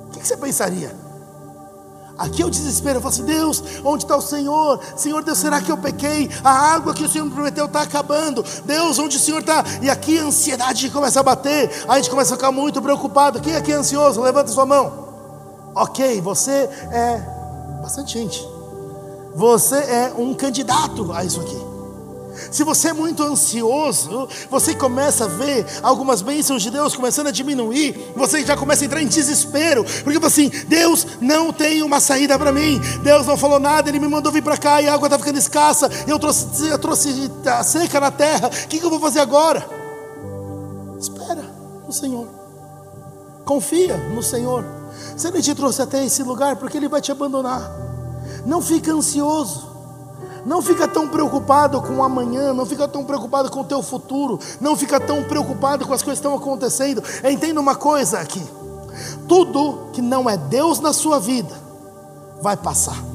O 0.08 0.10
que 0.10 0.26
você 0.26 0.36
pensaria? 0.36 0.94
Aqui 2.20 2.42
é 2.42 2.44
o 2.44 2.50
desespero, 2.50 2.98
eu 2.98 3.00
falo 3.00 3.14
assim: 3.14 3.24
Deus, 3.24 3.64
onde 3.82 4.04
está 4.04 4.14
o 4.14 4.20
Senhor? 4.20 4.78
Senhor 4.94 5.24
Deus, 5.24 5.38
será 5.38 5.58
que 5.58 5.72
eu 5.72 5.78
pequei? 5.78 6.30
A 6.44 6.50
água 6.74 6.92
que 6.92 7.02
o 7.02 7.08
Senhor 7.08 7.24
me 7.24 7.30
prometeu 7.30 7.64
está 7.64 7.80
acabando. 7.80 8.44
Deus, 8.66 8.98
onde 8.98 9.16
o 9.16 9.20
Senhor 9.20 9.40
está? 9.40 9.64
E 9.80 9.88
aqui 9.88 10.18
a 10.18 10.24
ansiedade 10.24 10.90
começa 10.90 11.18
a 11.18 11.22
bater, 11.22 11.70
a 11.88 11.96
gente 11.96 12.10
começa 12.10 12.34
a 12.34 12.36
ficar 12.36 12.52
muito 12.52 12.82
preocupado. 12.82 13.40
Quem 13.40 13.56
aqui 13.56 13.72
é 13.72 13.76
ansioso? 13.76 14.20
Levanta 14.20 14.52
sua 14.52 14.66
mão. 14.66 15.08
Ok, 15.74 16.20
você 16.20 16.68
é 16.92 17.22
bastante 17.80 18.18
gente. 18.18 18.46
Você 19.34 19.76
é 19.76 20.12
um 20.18 20.34
candidato 20.34 21.10
a 21.14 21.24
isso 21.24 21.40
aqui. 21.40 21.69
Se 22.50 22.64
você 22.64 22.88
é 22.88 22.92
muito 22.92 23.22
ansioso, 23.22 24.28
você 24.50 24.74
começa 24.74 25.24
a 25.24 25.28
ver 25.28 25.66
algumas 25.82 26.22
bênçãos 26.22 26.62
de 26.62 26.70
Deus 26.70 26.94
começando 26.94 27.28
a 27.28 27.30
diminuir, 27.30 28.12
você 28.16 28.44
já 28.44 28.56
começa 28.56 28.84
a 28.84 28.86
entrar 28.86 29.02
em 29.02 29.06
desespero, 29.06 29.84
porque 30.04 30.24
assim, 30.24 30.50
Deus 30.68 31.06
não 31.20 31.52
tem 31.52 31.82
uma 31.82 32.00
saída 32.00 32.38
para 32.38 32.52
mim, 32.52 32.80
Deus 33.02 33.26
não 33.26 33.36
falou 33.36 33.58
nada, 33.58 33.88
Ele 33.88 33.98
me 33.98 34.08
mandou 34.08 34.32
vir 34.32 34.42
para 34.42 34.56
cá 34.56 34.80
e 34.80 34.88
a 34.88 34.94
água 34.94 35.06
está 35.06 35.18
ficando 35.18 35.38
escassa, 35.38 35.90
eu 36.06 36.18
trouxe, 36.18 36.68
eu 36.68 36.78
trouxe 36.78 37.30
a 37.46 37.62
seca 37.62 38.00
na 38.00 38.10
terra, 38.10 38.48
o 38.48 38.68
que, 38.68 38.78
que 38.78 38.84
eu 38.84 38.90
vou 38.90 39.00
fazer 39.00 39.20
agora? 39.20 39.66
Espera 40.98 41.44
no 41.86 41.92
Senhor, 41.92 42.28
confia 43.44 43.96
no 43.96 44.22
Senhor. 44.22 44.64
Se 45.16 45.28
Ele 45.28 45.42
te 45.42 45.54
trouxe 45.54 45.82
até 45.82 46.04
esse 46.04 46.22
lugar, 46.22 46.56
porque 46.56 46.76
Ele 46.76 46.88
vai 46.88 47.00
te 47.00 47.10
abandonar. 47.10 47.70
Não 48.44 48.60
fica 48.60 48.92
ansioso. 48.92 49.69
Não 50.44 50.62
fica 50.62 50.88
tão 50.88 51.08
preocupado 51.08 51.80
com 51.82 51.96
o 51.96 52.02
amanhã, 52.02 52.52
não 52.52 52.64
fica 52.64 52.88
tão 52.88 53.04
preocupado 53.04 53.50
com 53.50 53.60
o 53.60 53.64
teu 53.64 53.82
futuro, 53.82 54.38
não 54.60 54.76
fica 54.76 54.98
tão 54.98 55.22
preocupado 55.24 55.86
com 55.86 55.92
as 55.92 56.02
coisas 56.02 56.20
que 56.20 56.26
estão 56.26 56.34
acontecendo. 56.34 57.02
Entenda 57.24 57.60
uma 57.60 57.74
coisa 57.74 58.20
aqui: 58.20 58.42
tudo 59.28 59.90
que 59.92 60.02
não 60.02 60.28
é 60.28 60.36
Deus 60.36 60.80
na 60.80 60.92
sua 60.92 61.18
vida 61.18 61.54
vai 62.40 62.56
passar. 62.56 63.10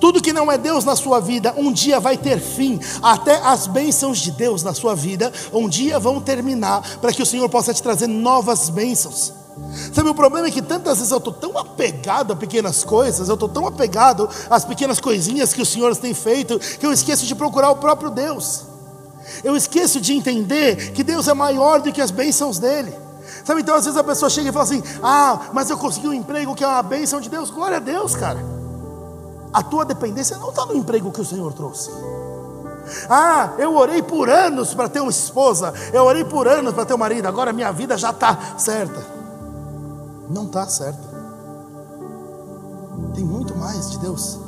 Tudo 0.00 0.20
que 0.20 0.32
não 0.32 0.50
é 0.50 0.58
Deus 0.58 0.84
na 0.84 0.96
sua 0.96 1.20
vida, 1.20 1.54
um 1.56 1.72
dia 1.72 2.00
vai 2.00 2.16
ter 2.16 2.40
fim. 2.40 2.80
Até 3.00 3.36
as 3.36 3.68
bênçãos 3.68 4.18
de 4.18 4.32
Deus 4.32 4.62
na 4.62 4.74
sua 4.74 4.96
vida, 4.96 5.32
um 5.52 5.68
dia 5.68 5.98
vão 5.98 6.20
terminar, 6.20 6.98
para 7.00 7.12
que 7.12 7.22
o 7.22 7.26
Senhor 7.26 7.48
possa 7.48 7.72
te 7.72 7.82
trazer 7.82 8.08
novas 8.08 8.68
bênçãos. 8.68 9.41
Sabe, 9.92 10.08
o 10.08 10.14
problema 10.14 10.48
é 10.48 10.50
que 10.50 10.62
tantas 10.62 10.98
vezes 10.98 11.10
eu 11.10 11.18
estou 11.18 11.32
tão 11.32 11.58
apegado 11.58 12.32
a 12.32 12.36
pequenas 12.36 12.82
coisas, 12.82 13.28
eu 13.28 13.34
estou 13.34 13.48
tão 13.48 13.66
apegado 13.66 14.28
às 14.48 14.64
pequenas 14.64 14.98
coisinhas 14.98 15.52
que 15.52 15.60
o 15.60 15.66
Senhor 15.66 15.94
tem 15.96 16.14
feito, 16.14 16.58
que 16.58 16.86
eu 16.86 16.92
esqueço 16.92 17.26
de 17.26 17.34
procurar 17.34 17.70
o 17.70 17.76
próprio 17.76 18.10
Deus. 18.10 18.64
Eu 19.44 19.54
esqueço 19.54 20.00
de 20.00 20.14
entender 20.14 20.92
que 20.92 21.04
Deus 21.04 21.28
é 21.28 21.34
maior 21.34 21.80
do 21.80 21.92
que 21.92 22.00
as 22.00 22.10
bênçãos 22.10 22.58
dele. 22.58 22.94
Sabe, 23.44 23.60
então 23.60 23.74
às 23.74 23.84
vezes 23.84 23.98
a 23.98 24.04
pessoa 24.04 24.30
chega 24.30 24.48
e 24.48 24.52
fala 24.52 24.64
assim: 24.64 24.82
Ah, 25.02 25.48
mas 25.52 25.68
eu 25.68 25.76
consegui 25.76 26.08
um 26.08 26.12
emprego 26.12 26.54
que 26.54 26.64
é 26.64 26.66
uma 26.66 26.82
bênção 26.82 27.20
de 27.20 27.28
Deus. 27.28 27.50
Glória 27.50 27.76
a 27.76 27.80
Deus, 27.80 28.14
cara. 28.14 28.38
A 29.52 29.62
tua 29.62 29.84
dependência 29.84 30.38
não 30.38 30.50
está 30.50 30.64
no 30.64 30.76
emprego 30.76 31.12
que 31.12 31.20
o 31.20 31.24
Senhor 31.24 31.52
trouxe. 31.52 31.90
Ah, 33.08 33.52
eu 33.58 33.76
orei 33.76 34.02
por 34.02 34.28
anos 34.28 34.74
para 34.74 34.88
ter 34.88 35.00
uma 35.00 35.10
esposa, 35.10 35.72
eu 35.92 36.04
orei 36.04 36.24
por 36.24 36.48
anos 36.48 36.72
para 36.74 36.84
ter 36.84 36.94
um 36.94 36.98
marido, 36.98 37.26
agora 37.26 37.52
minha 37.52 37.70
vida 37.70 37.96
já 37.96 38.10
está 38.10 38.56
certa 38.58 39.21
não 40.32 40.44
está 40.44 40.66
certa. 40.66 41.02
Tem 43.14 43.24
muito 43.24 43.54
mais 43.54 43.90
de 43.90 43.98
Deus. 43.98 44.38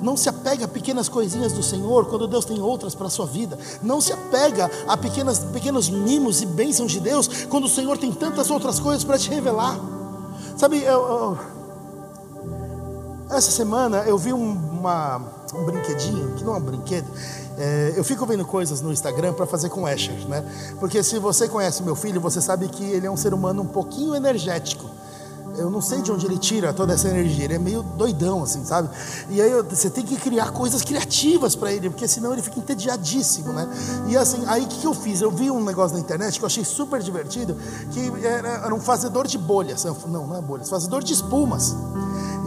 Não 0.00 0.16
se 0.16 0.28
apega 0.28 0.64
a 0.64 0.68
pequenas 0.68 1.08
coisinhas 1.08 1.52
do 1.52 1.62
Senhor 1.62 2.06
quando 2.06 2.26
Deus 2.26 2.44
tem 2.44 2.60
outras 2.60 2.94
para 2.94 3.06
a 3.06 3.10
sua 3.10 3.26
vida. 3.26 3.58
Não 3.82 4.00
se 4.00 4.12
apega 4.12 4.70
a 4.86 4.96
pequenas, 4.96 5.38
pequenos 5.38 5.88
mimos 5.88 6.42
e 6.42 6.46
bênçãos 6.46 6.92
de 6.92 7.00
Deus 7.00 7.46
quando 7.48 7.64
o 7.64 7.68
Senhor 7.68 7.98
tem 7.98 8.12
tantas 8.12 8.50
outras 8.50 8.80
coisas 8.80 9.04
para 9.04 9.18
te 9.18 9.30
revelar. 9.30 9.78
Sabe, 10.56 10.82
eu, 10.82 10.92
eu, 10.92 11.38
essa 13.30 13.50
semana 13.50 14.04
eu 14.06 14.16
vi 14.16 14.32
um, 14.32 14.52
uma, 14.52 15.20
um 15.54 15.64
brinquedinho, 15.64 16.34
que 16.34 16.44
não 16.44 16.54
é 16.54 16.58
um 16.58 16.62
brinquedo, 16.62 17.06
é, 17.56 17.94
eu 17.96 18.02
fico 18.02 18.26
vendo 18.26 18.44
coisas 18.44 18.80
no 18.80 18.92
Instagram 18.92 19.32
para 19.32 19.46
fazer 19.46 19.68
com 19.68 19.86
Asher, 19.86 20.28
né? 20.28 20.44
Porque 20.80 21.02
se 21.02 21.18
você 21.18 21.48
conhece 21.48 21.82
meu 21.82 21.94
filho, 21.94 22.20
você 22.20 22.40
sabe 22.40 22.68
que 22.68 22.84
ele 22.84 23.06
é 23.06 23.10
um 23.10 23.16
ser 23.16 23.32
humano 23.32 23.62
um 23.62 23.66
pouquinho 23.66 24.14
energético. 24.14 24.83
Eu 25.56 25.70
não 25.70 25.80
sei 25.80 26.02
de 26.02 26.10
onde 26.10 26.26
ele 26.26 26.36
tira 26.36 26.72
toda 26.72 26.92
essa 26.92 27.08
energia, 27.08 27.44
ele 27.44 27.54
é 27.54 27.58
meio 27.58 27.82
doidão, 27.82 28.42
assim, 28.42 28.64
sabe? 28.64 28.88
E 29.30 29.40
aí 29.40 29.50
você 29.62 29.88
tem 29.88 30.04
que 30.04 30.16
criar 30.16 30.50
coisas 30.50 30.82
criativas 30.82 31.54
para 31.54 31.72
ele, 31.72 31.88
porque 31.90 32.08
senão 32.08 32.32
ele 32.32 32.42
fica 32.42 32.58
entediadíssimo, 32.58 33.52
né? 33.52 33.68
E 34.08 34.16
assim, 34.16 34.42
aí 34.46 34.64
o 34.64 34.66
que, 34.66 34.84
eu 34.84 34.92
fiz? 34.92 35.20
Eu 35.20 35.30
vi 35.30 35.50
um 35.50 35.62
negócio 35.62 35.96
na 35.96 36.00
internet 36.00 36.38
que 36.38 36.44
eu 36.44 36.46
achei 36.46 36.64
super 36.64 37.00
divertido, 37.00 37.56
que 37.92 38.26
era, 38.26 38.74
um 38.74 38.80
fazedor 38.80 39.26
de 39.26 39.38
bolhas. 39.38 39.84
Não, 39.84 40.26
não 40.26 40.36
é 40.36 40.40
bolhas, 40.40 40.68
fazedor 40.68 41.02
de 41.02 41.12
espumas. 41.12 41.76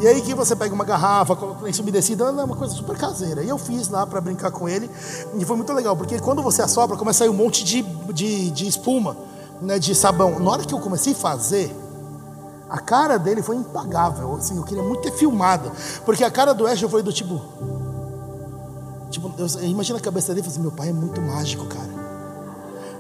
E 0.01 0.07
aí 0.07 0.21
que 0.21 0.35
você 0.35 0.55
pega 0.55 0.75
uma 0.75 0.85
garrafa, 0.85 1.35
coloca 1.35 1.63
lenço 1.63 1.81
umedecido, 1.81 2.23
é 2.23 2.43
uma 2.43 2.55
coisa 2.55 2.73
super 2.73 2.97
caseira. 2.97 3.43
E 3.43 3.49
eu 3.49 3.57
fiz 3.57 3.87
lá 3.89 4.05
para 4.05 4.19
brincar 4.21 4.51
com 4.51 4.67
ele, 4.67 4.89
e 5.33 5.45
foi 5.45 5.55
muito 5.55 5.71
legal, 5.73 5.95
porque 5.95 6.19
quando 6.19 6.43
você 6.43 6.61
assopra, 6.61 6.97
começa 6.97 7.23
a 7.23 7.27
sair 7.27 7.29
um 7.29 7.37
monte 7.37 7.63
de, 7.63 7.81
de, 8.13 8.51
de 8.51 8.67
espuma, 8.67 9.17
né, 9.61 9.79
de 9.79 9.95
sabão. 9.95 10.39
Na 10.39 10.51
hora 10.51 10.63
que 10.63 10.73
eu 10.73 10.79
comecei 10.79 11.13
a 11.13 11.15
fazer, 11.15 11.75
a 12.69 12.80
cara 12.80 13.17
dele 13.17 13.41
foi 13.41 13.56
impagável, 13.56 14.36
assim, 14.36 14.58
eu 14.58 14.63
queria 14.63 14.84
muito 14.84 15.01
ter 15.01 15.12
filmado, 15.12 15.71
porque 16.06 16.23
a 16.23 16.32
cara 16.32 16.53
do 16.53 16.67
Asher 16.67 16.89
foi 16.89 17.01
do 17.01 17.13
tipo... 17.13 17.41
Tipo, 19.10 19.32
imagina 19.62 19.99
a 19.99 20.01
cabeça 20.01 20.34
dele 20.34 20.45
e 20.45 20.49
assim, 20.49 20.60
meu 20.60 20.71
pai 20.71 20.89
é 20.89 20.93
muito 20.93 21.21
mágico, 21.21 21.65
cara 21.65 21.97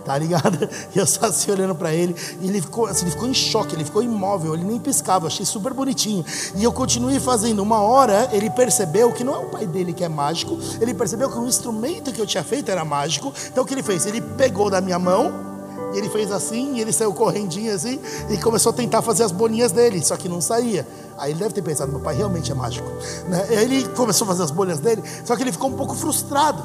tá 0.07 0.17
ligado? 0.17 0.57
E 0.95 0.99
eu 0.99 1.05
só 1.05 1.25
assim 1.25 1.51
olhando 1.51 1.75
para 1.75 1.93
ele, 1.93 2.15
e 2.39 2.47
ele 2.47 2.61
ficou, 2.61 2.85
assim, 2.85 3.03
ele 3.03 3.11
ficou 3.11 3.27
em 3.27 3.33
choque, 3.33 3.75
ele 3.75 3.83
ficou 3.83 4.01
imóvel, 4.01 4.53
ele 4.53 4.63
nem 4.63 4.79
piscava, 4.79 5.25
eu 5.25 5.27
achei 5.27 5.45
super 5.45 5.73
bonitinho. 5.73 6.25
E 6.55 6.63
eu 6.63 6.71
continuei 6.71 7.19
fazendo. 7.19 7.61
Uma 7.61 7.81
hora 7.81 8.29
ele 8.31 8.49
percebeu 8.49 9.11
que 9.11 9.23
não 9.23 9.35
é 9.35 9.37
o 9.39 9.49
pai 9.49 9.67
dele 9.67 9.91
que 9.91 10.03
é 10.03 10.09
mágico, 10.09 10.57
ele 10.79 10.93
percebeu 10.93 11.29
que 11.29 11.37
o 11.37 11.45
instrumento 11.45 12.13
que 12.13 12.21
eu 12.21 12.25
tinha 12.25 12.43
feito 12.43 12.71
era 12.71 12.85
mágico. 12.85 13.33
Então 13.51 13.63
o 13.63 13.67
que 13.67 13.73
ele 13.73 13.83
fez? 13.83 14.05
Ele 14.05 14.21
pegou 14.21 14.69
da 14.69 14.79
minha 14.79 14.97
mão, 14.97 15.56
e 15.93 15.97
ele 15.97 16.09
fez 16.09 16.31
assim, 16.31 16.75
e 16.75 16.81
ele 16.81 16.91
saiu 16.91 17.13
correndinho 17.13 17.73
assim, 17.73 17.99
e 18.29 18.37
começou 18.37 18.71
a 18.71 18.73
tentar 18.73 19.01
fazer 19.01 19.23
as 19.23 19.31
bolinhas 19.31 19.71
dele, 19.71 20.03
só 20.03 20.17
que 20.17 20.27
não 20.27 20.41
saía. 20.41 20.87
Aí 21.17 21.31
ele 21.31 21.39
deve 21.39 21.53
ter 21.53 21.61
pensado, 21.61 21.91
meu 21.91 22.01
pai 22.01 22.15
realmente 22.15 22.51
é 22.51 22.55
mágico. 22.55 22.89
Né? 23.27 23.47
Ele 23.49 23.87
começou 23.89 24.25
a 24.25 24.27
fazer 24.29 24.43
as 24.43 24.51
bolhas 24.51 24.79
dele, 24.79 25.03
só 25.25 25.35
que 25.35 25.43
ele 25.43 25.51
ficou 25.51 25.69
um 25.69 25.73
pouco 25.73 25.95
frustrado. 25.95 26.63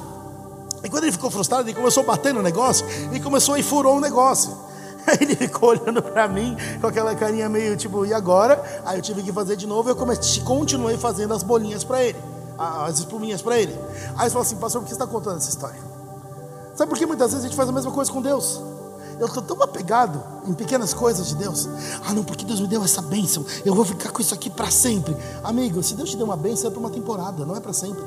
E 0.85 0.89
quando 0.89 1.05
ele 1.05 1.13
ficou 1.13 1.31
frustrado, 1.31 1.69
ele 1.69 1.77
começou 1.77 2.03
a 2.03 2.07
bater 2.07 2.35
no 2.35 2.43
negócio 2.43 2.85
e 3.13 3.21
começou 3.21 3.57
e 3.57 3.63
furou 3.63 3.97
o 3.97 4.01
negócio. 4.01 4.53
Aí 5.07 5.19
ele 5.21 5.37
ficou 5.37 5.71
olhando 5.71 6.03
para 6.03 6.29
mim 6.29 6.57
com 6.81 6.87
aquela 6.87 7.15
carinha 7.15 7.49
meio 7.49 7.77
tipo, 7.77 8.05
e 8.05 8.13
agora? 8.13 8.63
Aí 8.85 8.99
eu 8.99 9.03
tive 9.03 9.23
que 9.23 9.33
fazer 9.33 9.57
de 9.57 9.67
novo 9.67 9.89
e 9.89 9.93
eu 9.93 9.97
comecei, 9.97 10.43
continuei 10.43 10.97
fazendo 10.97 11.35
as 11.35 11.43
bolinhas 11.43 11.85
para 11.85 12.03
ele, 12.03 12.19
as 12.59 12.99
espuminhas 12.99 13.43
para 13.43 13.59
ele. 13.59 13.77
Aí 14.17 14.25
ele 14.25 14.31
falou 14.31 14.43
assim, 14.43 14.57
pastor, 14.57 14.81
por 14.81 14.89
que 14.89 14.95
você 14.95 15.03
está 15.03 15.07
contando 15.07 15.39
essa 15.39 15.49
história? 15.49 15.81
Sabe 16.75 16.89
por 16.89 16.99
que 16.99 17.07
muitas 17.07 17.31
vezes 17.31 17.45
a 17.45 17.49
gente 17.49 17.57
faz 17.57 17.69
a 17.69 17.73
mesma 17.73 17.91
coisa 17.91 18.11
com 18.11 18.23
Deus? 18.23 18.61
Eu 19.19 19.27
estou 19.27 19.43
tão 19.43 19.63
apegado 19.63 20.23
em 20.47 20.55
pequenas 20.55 20.93
coisas 20.93 21.29
de 21.29 21.37
Deus. 21.37 21.69
Ah, 22.05 22.13
não, 22.13 22.25
porque 22.25 22.45
Deus 22.45 22.61
me 22.61 22.67
deu 22.67 22.83
essa 22.83 23.03
bênção. 23.03 23.45
Eu 23.65 23.75
vou 23.75 23.85
ficar 23.85 24.11
com 24.11 24.21
isso 24.21 24.35
aqui 24.35 24.51
para 24.51 24.71
sempre. 24.71 25.17
Amigo, 25.43 25.83
se 25.83 25.95
Deus 25.95 26.11
te 26.11 26.17
deu 26.17 26.27
uma 26.27 26.37
bênção, 26.37 26.69
é 26.69 26.71
para 26.71 26.81
uma 26.81 26.91
temporada, 26.91 27.45
não 27.45 27.57
é 27.57 27.61
para 27.61 27.73
sempre. 27.73 28.03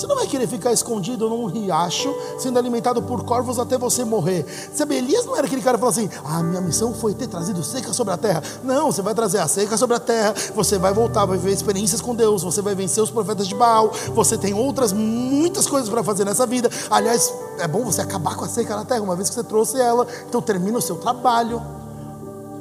Você 0.00 0.06
não 0.06 0.16
vai 0.16 0.26
querer 0.26 0.46
ficar 0.46 0.72
escondido 0.72 1.28
num 1.28 1.44
riacho, 1.44 2.14
sendo 2.38 2.58
alimentado 2.58 3.02
por 3.02 3.22
corvos 3.22 3.58
até 3.58 3.76
você 3.76 4.02
morrer. 4.02 4.46
Sabe, 4.74 4.96
Elias 4.96 5.26
não 5.26 5.36
era 5.36 5.46
aquele 5.46 5.60
cara 5.60 5.76
que 5.76 5.80
falou 5.80 5.90
assim: 5.90 6.08
Ah, 6.24 6.42
minha 6.42 6.62
missão 6.62 6.94
foi 6.94 7.12
ter 7.12 7.26
trazido 7.26 7.62
seca 7.62 7.92
sobre 7.92 8.14
a 8.14 8.16
terra. 8.16 8.42
Não, 8.64 8.90
você 8.90 9.02
vai 9.02 9.14
trazer 9.14 9.40
a 9.40 9.46
seca 9.46 9.76
sobre 9.76 9.96
a 9.96 10.00
terra, 10.00 10.34
você 10.54 10.78
vai 10.78 10.94
voltar, 10.94 11.26
vai 11.26 11.36
viver 11.36 11.52
experiências 11.52 12.00
com 12.00 12.14
Deus, 12.14 12.42
você 12.42 12.62
vai 12.62 12.74
vencer 12.74 13.02
os 13.02 13.10
profetas 13.10 13.46
de 13.46 13.54
Baal, 13.54 13.92
você 14.14 14.38
tem 14.38 14.54
outras 14.54 14.90
muitas 14.90 15.66
coisas 15.66 15.90
para 15.90 16.02
fazer 16.02 16.24
nessa 16.24 16.46
vida. 16.46 16.70
Aliás, 16.88 17.30
é 17.60 17.68
bom 17.68 17.84
você 17.84 18.00
acabar 18.00 18.34
com 18.34 18.44
a 18.44 18.48
seca 18.48 18.74
na 18.76 18.84
terra, 18.84 19.02
uma 19.02 19.14
vez 19.14 19.28
que 19.28 19.34
você 19.34 19.44
trouxe 19.44 19.80
ela, 19.80 20.06
então 20.28 20.40
termina 20.40 20.78
o 20.78 20.82
seu 20.82 20.96
trabalho. 20.96 21.62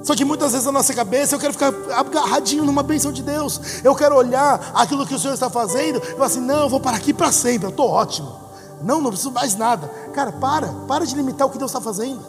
Só 0.03 0.15
que 0.15 0.23
muitas 0.23 0.51
vezes 0.51 0.65
na 0.65 0.71
nossa 0.71 0.93
cabeça 0.93 1.35
eu 1.35 1.39
quero 1.39 1.53
ficar 1.53 1.73
agarradinho 1.91 2.63
numa 2.63 2.83
bênção 2.83 3.11
de 3.11 3.21
Deus. 3.21 3.83
Eu 3.83 3.93
quero 3.95 4.15
olhar 4.15 4.71
aquilo 4.73 5.05
que 5.05 5.13
o 5.13 5.19
Senhor 5.19 5.33
está 5.33 5.49
fazendo 5.49 5.97
e 5.97 6.13
falar 6.13 6.25
assim: 6.25 6.41
não, 6.41 6.61
eu 6.61 6.69
vou 6.69 6.79
parar 6.79 6.97
aqui 6.97 7.13
para 7.13 7.31
sempre, 7.31 7.67
eu 7.67 7.71
estou 7.71 7.89
ótimo. 7.89 8.33
Não, 8.81 9.01
não 9.01 9.09
preciso 9.09 9.31
mais 9.31 9.55
nada. 9.55 9.87
Cara, 10.13 10.31
para, 10.31 10.67
para 10.87 11.05
de 11.05 11.15
limitar 11.15 11.47
o 11.47 11.49
que 11.49 11.57
Deus 11.57 11.71
está 11.71 11.81
fazendo. 11.81 12.21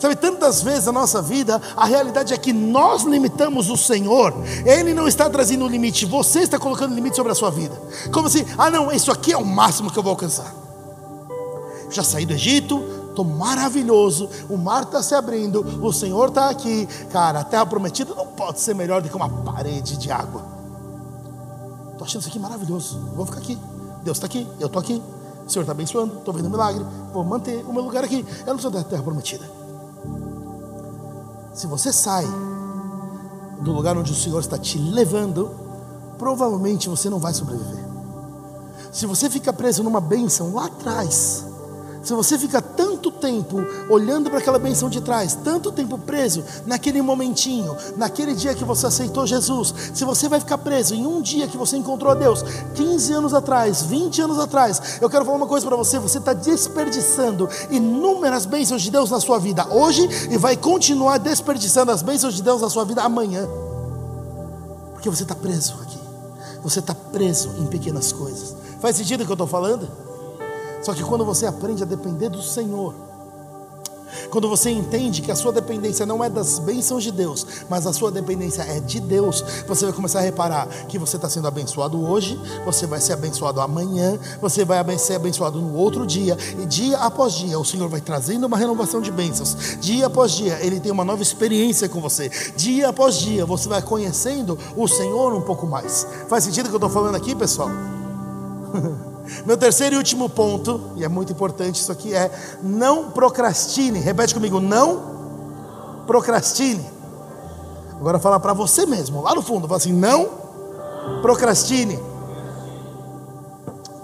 Sabe, 0.00 0.14
tantas 0.14 0.62
vezes 0.62 0.86
na 0.86 0.92
nossa 0.92 1.20
vida, 1.20 1.60
a 1.76 1.84
realidade 1.84 2.32
é 2.32 2.36
que 2.36 2.52
nós 2.52 3.02
limitamos 3.02 3.68
o 3.68 3.76
Senhor, 3.76 4.32
Ele 4.64 4.94
não 4.94 5.08
está 5.08 5.28
trazendo 5.28 5.66
limite, 5.66 6.06
você 6.06 6.40
está 6.40 6.56
colocando 6.58 6.94
limite 6.94 7.16
sobre 7.16 7.32
a 7.32 7.34
sua 7.34 7.50
vida. 7.50 7.74
Como 8.12 8.28
assim, 8.28 8.44
ah 8.56 8.70
não, 8.70 8.92
isso 8.92 9.10
aqui 9.10 9.32
é 9.32 9.36
o 9.36 9.44
máximo 9.44 9.90
que 9.90 9.98
eu 9.98 10.02
vou 10.02 10.10
alcançar. 10.10 10.67
Já 11.90 12.02
saí 12.02 12.26
do 12.26 12.32
Egito, 12.32 12.82
estou 13.08 13.24
maravilhoso, 13.24 14.28
o 14.48 14.56
mar 14.56 14.84
está 14.84 15.02
se 15.02 15.14
abrindo, 15.14 15.60
o 15.82 15.92
Senhor 15.92 16.28
está 16.28 16.50
aqui. 16.50 16.86
Cara, 17.10 17.40
a 17.40 17.44
terra 17.44 17.66
prometida 17.66 18.14
não 18.14 18.26
pode 18.26 18.60
ser 18.60 18.74
melhor 18.74 19.02
do 19.02 19.08
que 19.08 19.16
uma 19.16 19.28
parede 19.28 19.96
de 19.96 20.10
água. 20.10 20.42
Estou 21.92 22.04
achando 22.04 22.20
isso 22.20 22.30
aqui 22.30 22.38
maravilhoso, 22.38 22.98
vou 23.14 23.26
ficar 23.26 23.38
aqui. 23.38 23.58
Deus 24.04 24.16
está 24.16 24.26
aqui, 24.26 24.46
eu 24.60 24.66
estou 24.66 24.80
aqui. 24.80 25.02
O 25.46 25.50
Senhor 25.50 25.62
está 25.62 25.72
abençoando, 25.72 26.18
estou 26.18 26.32
vendo 26.34 26.46
um 26.46 26.50
milagre, 26.50 26.84
vou 27.12 27.24
manter 27.24 27.64
o 27.66 27.72
meu 27.72 27.82
lugar 27.82 28.04
aqui. 28.04 28.24
Eu 28.46 28.52
não 28.52 28.60
sou 28.60 28.70
da 28.70 28.84
terra 28.84 29.02
prometida. 29.02 29.44
Se 31.54 31.66
você 31.66 31.92
sai 31.92 32.24
do 33.62 33.72
lugar 33.72 33.96
onde 33.96 34.12
o 34.12 34.14
Senhor 34.14 34.38
está 34.38 34.56
te 34.56 34.78
levando, 34.78 35.50
provavelmente 36.18 36.88
você 36.88 37.10
não 37.10 37.18
vai 37.18 37.34
sobreviver. 37.34 37.84
Se 38.92 39.06
você 39.06 39.28
fica 39.28 39.52
preso 39.52 39.82
numa 39.82 40.00
bênção 40.00 40.54
lá 40.54 40.66
atrás, 40.66 41.47
se 42.02 42.12
você 42.12 42.38
fica 42.38 42.62
tanto 42.62 43.10
tempo 43.10 43.58
olhando 43.88 44.30
para 44.30 44.38
aquela 44.38 44.58
benção 44.58 44.88
de 44.88 45.00
trás, 45.00 45.34
tanto 45.34 45.72
tempo 45.72 45.98
preso 45.98 46.44
naquele 46.66 47.02
momentinho, 47.02 47.76
naquele 47.96 48.34
dia 48.34 48.54
que 48.54 48.64
você 48.64 48.86
aceitou 48.86 49.26
Jesus, 49.26 49.74
se 49.92 50.04
você 50.04 50.28
vai 50.28 50.40
ficar 50.40 50.58
preso 50.58 50.94
em 50.94 51.06
um 51.06 51.20
dia 51.20 51.48
que 51.48 51.56
você 51.56 51.76
encontrou 51.76 52.12
a 52.12 52.14
Deus, 52.14 52.42
15 52.74 53.12
anos 53.12 53.34
atrás, 53.34 53.82
20 53.82 54.22
anos 54.22 54.38
atrás, 54.38 54.98
eu 55.00 55.10
quero 55.10 55.24
falar 55.24 55.36
uma 55.36 55.46
coisa 55.46 55.66
para 55.66 55.76
você: 55.76 55.98
você 55.98 56.18
está 56.18 56.32
desperdiçando 56.32 57.48
inúmeras 57.70 58.46
bênçãos 58.46 58.82
de 58.82 58.90
Deus 58.90 59.10
na 59.10 59.20
sua 59.20 59.38
vida 59.38 59.66
hoje 59.68 60.08
e 60.30 60.36
vai 60.36 60.56
continuar 60.56 61.18
desperdiçando 61.18 61.90
as 61.90 62.02
bênçãos 62.02 62.34
de 62.34 62.42
Deus 62.42 62.60
na 62.60 62.70
sua 62.70 62.84
vida 62.84 63.02
amanhã, 63.02 63.48
porque 64.92 65.10
você 65.10 65.24
está 65.24 65.34
preso 65.34 65.74
aqui, 65.82 65.98
você 66.62 66.78
está 66.78 66.94
preso 66.94 67.50
em 67.58 67.66
pequenas 67.66 68.12
coisas. 68.12 68.54
Faz 68.80 68.96
sentido 68.96 69.22
o 69.22 69.24
que 69.24 69.32
eu 69.32 69.34
estou 69.34 69.48
falando? 69.48 70.07
Só 70.82 70.94
que 70.94 71.02
quando 71.02 71.24
você 71.24 71.46
aprende 71.46 71.82
a 71.82 71.86
depender 71.86 72.28
do 72.28 72.42
Senhor, 72.42 72.94
Quando 74.30 74.48
você 74.48 74.70
entende 74.70 75.22
que 75.22 75.30
a 75.30 75.36
sua 75.36 75.52
dependência 75.52 76.04
não 76.04 76.22
é 76.22 76.28
das 76.28 76.58
bênçãos 76.58 77.02
de 77.02 77.10
Deus, 77.10 77.46
mas 77.68 77.86
a 77.86 77.92
sua 77.92 78.10
dependência 78.10 78.62
é 78.62 78.80
de 78.80 79.00
Deus, 79.00 79.44
você 79.66 79.86
vai 79.86 79.94
começar 79.94 80.18
a 80.18 80.22
reparar 80.22 80.66
que 80.88 80.98
você 80.98 81.16
está 81.16 81.28
sendo 81.28 81.48
abençoado 81.48 82.00
hoje, 82.00 82.40
você 82.64 82.86
vai 82.86 83.00
ser 83.00 83.14
abençoado 83.14 83.60
amanhã, 83.60 84.18
você 84.40 84.64
vai 84.64 84.98
ser 84.98 85.14
abençoado 85.14 85.60
no 85.60 85.74
outro 85.74 86.06
dia, 86.06 86.36
e 86.58 86.66
dia 86.66 86.98
após 86.98 87.34
dia 87.34 87.58
o 87.58 87.64
Senhor 87.64 87.88
vai 87.88 88.00
trazendo 88.00 88.46
uma 88.46 88.56
renovação 88.56 89.00
de 89.00 89.10
bênçãos, 89.10 89.78
dia 89.80 90.06
após 90.06 90.32
dia 90.32 90.58
Ele 90.60 90.80
tem 90.80 90.92
uma 90.92 91.04
nova 91.04 91.22
experiência 91.22 91.88
com 91.88 92.00
você, 92.00 92.30
dia 92.56 92.88
após 92.88 93.16
dia 93.16 93.46
você 93.46 93.68
vai 93.68 93.82
conhecendo 93.82 94.58
o 94.76 94.86
Senhor 94.86 95.34
um 95.34 95.42
pouco 95.42 95.66
mais. 95.66 96.06
Faz 96.28 96.44
sentido 96.44 96.66
o 96.66 96.68
que 96.68 96.74
eu 96.74 96.78
estou 96.78 96.90
falando 96.90 97.14
aqui, 97.14 97.34
pessoal? 97.34 97.70
Meu 99.44 99.56
terceiro 99.56 99.94
e 99.94 99.98
último 99.98 100.28
ponto, 100.28 100.92
e 100.96 101.04
é 101.04 101.08
muito 101.08 101.32
importante 101.32 101.80
isso 101.80 101.92
aqui, 101.92 102.14
é 102.14 102.30
não 102.62 103.10
procrastine. 103.10 103.98
Repete 103.98 104.34
comigo, 104.34 104.60
não 104.60 106.02
procrastine. 106.06 106.84
Agora 107.92 108.18
fala 108.18 108.38
para 108.38 108.52
você 108.52 108.86
mesmo, 108.86 109.22
lá 109.22 109.34
no 109.34 109.42
fundo, 109.42 109.66
fala 109.66 109.78
assim: 109.78 109.92
não 109.92 110.28
procrastine. 111.20 111.98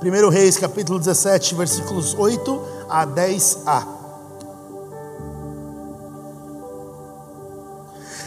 1 0.03 0.29
Reis, 0.29 0.59
capítulo 0.59 0.99
17, 0.99 1.55
versículos 1.55 2.15
8 2.15 2.61
a 2.91 3.07
10a. 3.07 3.94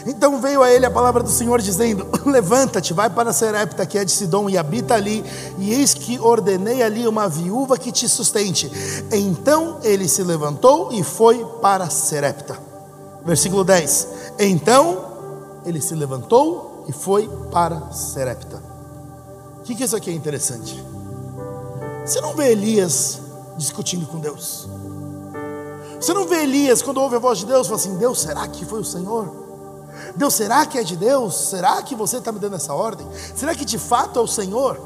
Então 0.08 0.40
veio 0.40 0.62
a 0.62 0.70
ele 0.70 0.86
a 0.86 0.90
palavra 0.90 1.22
do 1.22 1.28
Senhor 1.28 1.60
dizendo: 1.60 2.06
Levanta-te, 2.24 2.94
vai 2.94 3.10
para 3.10 3.30
Serepta, 3.30 3.84
que 3.84 3.98
é 3.98 4.04
de 4.06 4.10
Sidom, 4.10 4.48
e 4.48 4.56
habita 4.56 4.94
ali, 4.94 5.22
e 5.58 5.74
eis 5.74 5.92
que 5.92 6.18
ordenei 6.18 6.82
ali 6.82 7.06
uma 7.06 7.28
viúva 7.28 7.76
que 7.76 7.92
te 7.92 8.08
sustente. 8.08 8.72
Então 9.12 9.78
ele 9.82 10.08
se 10.08 10.22
levantou 10.22 10.90
e 10.92 11.04
foi 11.04 11.44
para 11.60 11.90
Serepta. 11.90 12.58
Versículo 13.22 13.62
10: 13.62 14.08
Então 14.38 15.60
ele 15.66 15.80
se 15.82 15.94
levantou 15.94 16.86
e 16.88 16.92
foi 16.92 17.28
para 17.52 17.92
Serepta. 17.92 18.62
O 19.58 19.62
que, 19.64 19.74
que 19.74 19.84
isso 19.84 19.94
aqui 19.94 20.08
é 20.08 20.14
interessante? 20.14 20.82
Você 22.06 22.18
não 22.22 22.34
vê 22.34 22.52
Elias 22.52 23.20
discutindo 23.58 24.06
com 24.06 24.18
Deus. 24.18 24.66
Você 26.00 26.14
não 26.14 26.26
vê 26.26 26.44
Elias 26.44 26.80
quando 26.80 26.98
ouve 26.98 27.16
a 27.16 27.18
voz 27.18 27.40
de 27.40 27.44
Deus, 27.44 27.66
fala 27.66 27.78
assim: 27.78 27.98
Deus, 27.98 28.22
será 28.22 28.48
que 28.48 28.64
foi 28.64 28.80
o 28.80 28.84
Senhor? 28.84 29.47
Deus, 30.16 30.34
será 30.34 30.66
que 30.66 30.78
é 30.78 30.82
de 30.82 30.96
Deus? 30.96 31.34
Será 31.34 31.82
que 31.82 31.94
você 31.94 32.18
está 32.18 32.32
me 32.32 32.38
dando 32.38 32.56
essa 32.56 32.74
ordem? 32.74 33.06
Será 33.34 33.54
que 33.54 33.64
de 33.64 33.78
fato 33.78 34.18
é 34.18 34.22
o 34.22 34.26
Senhor? 34.26 34.78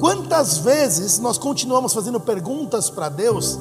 Quantas 0.00 0.58
vezes 0.58 1.18
nós 1.18 1.38
continuamos 1.38 1.92
fazendo 1.92 2.18
perguntas 2.18 2.90
para 2.90 3.08
Deus, 3.08 3.58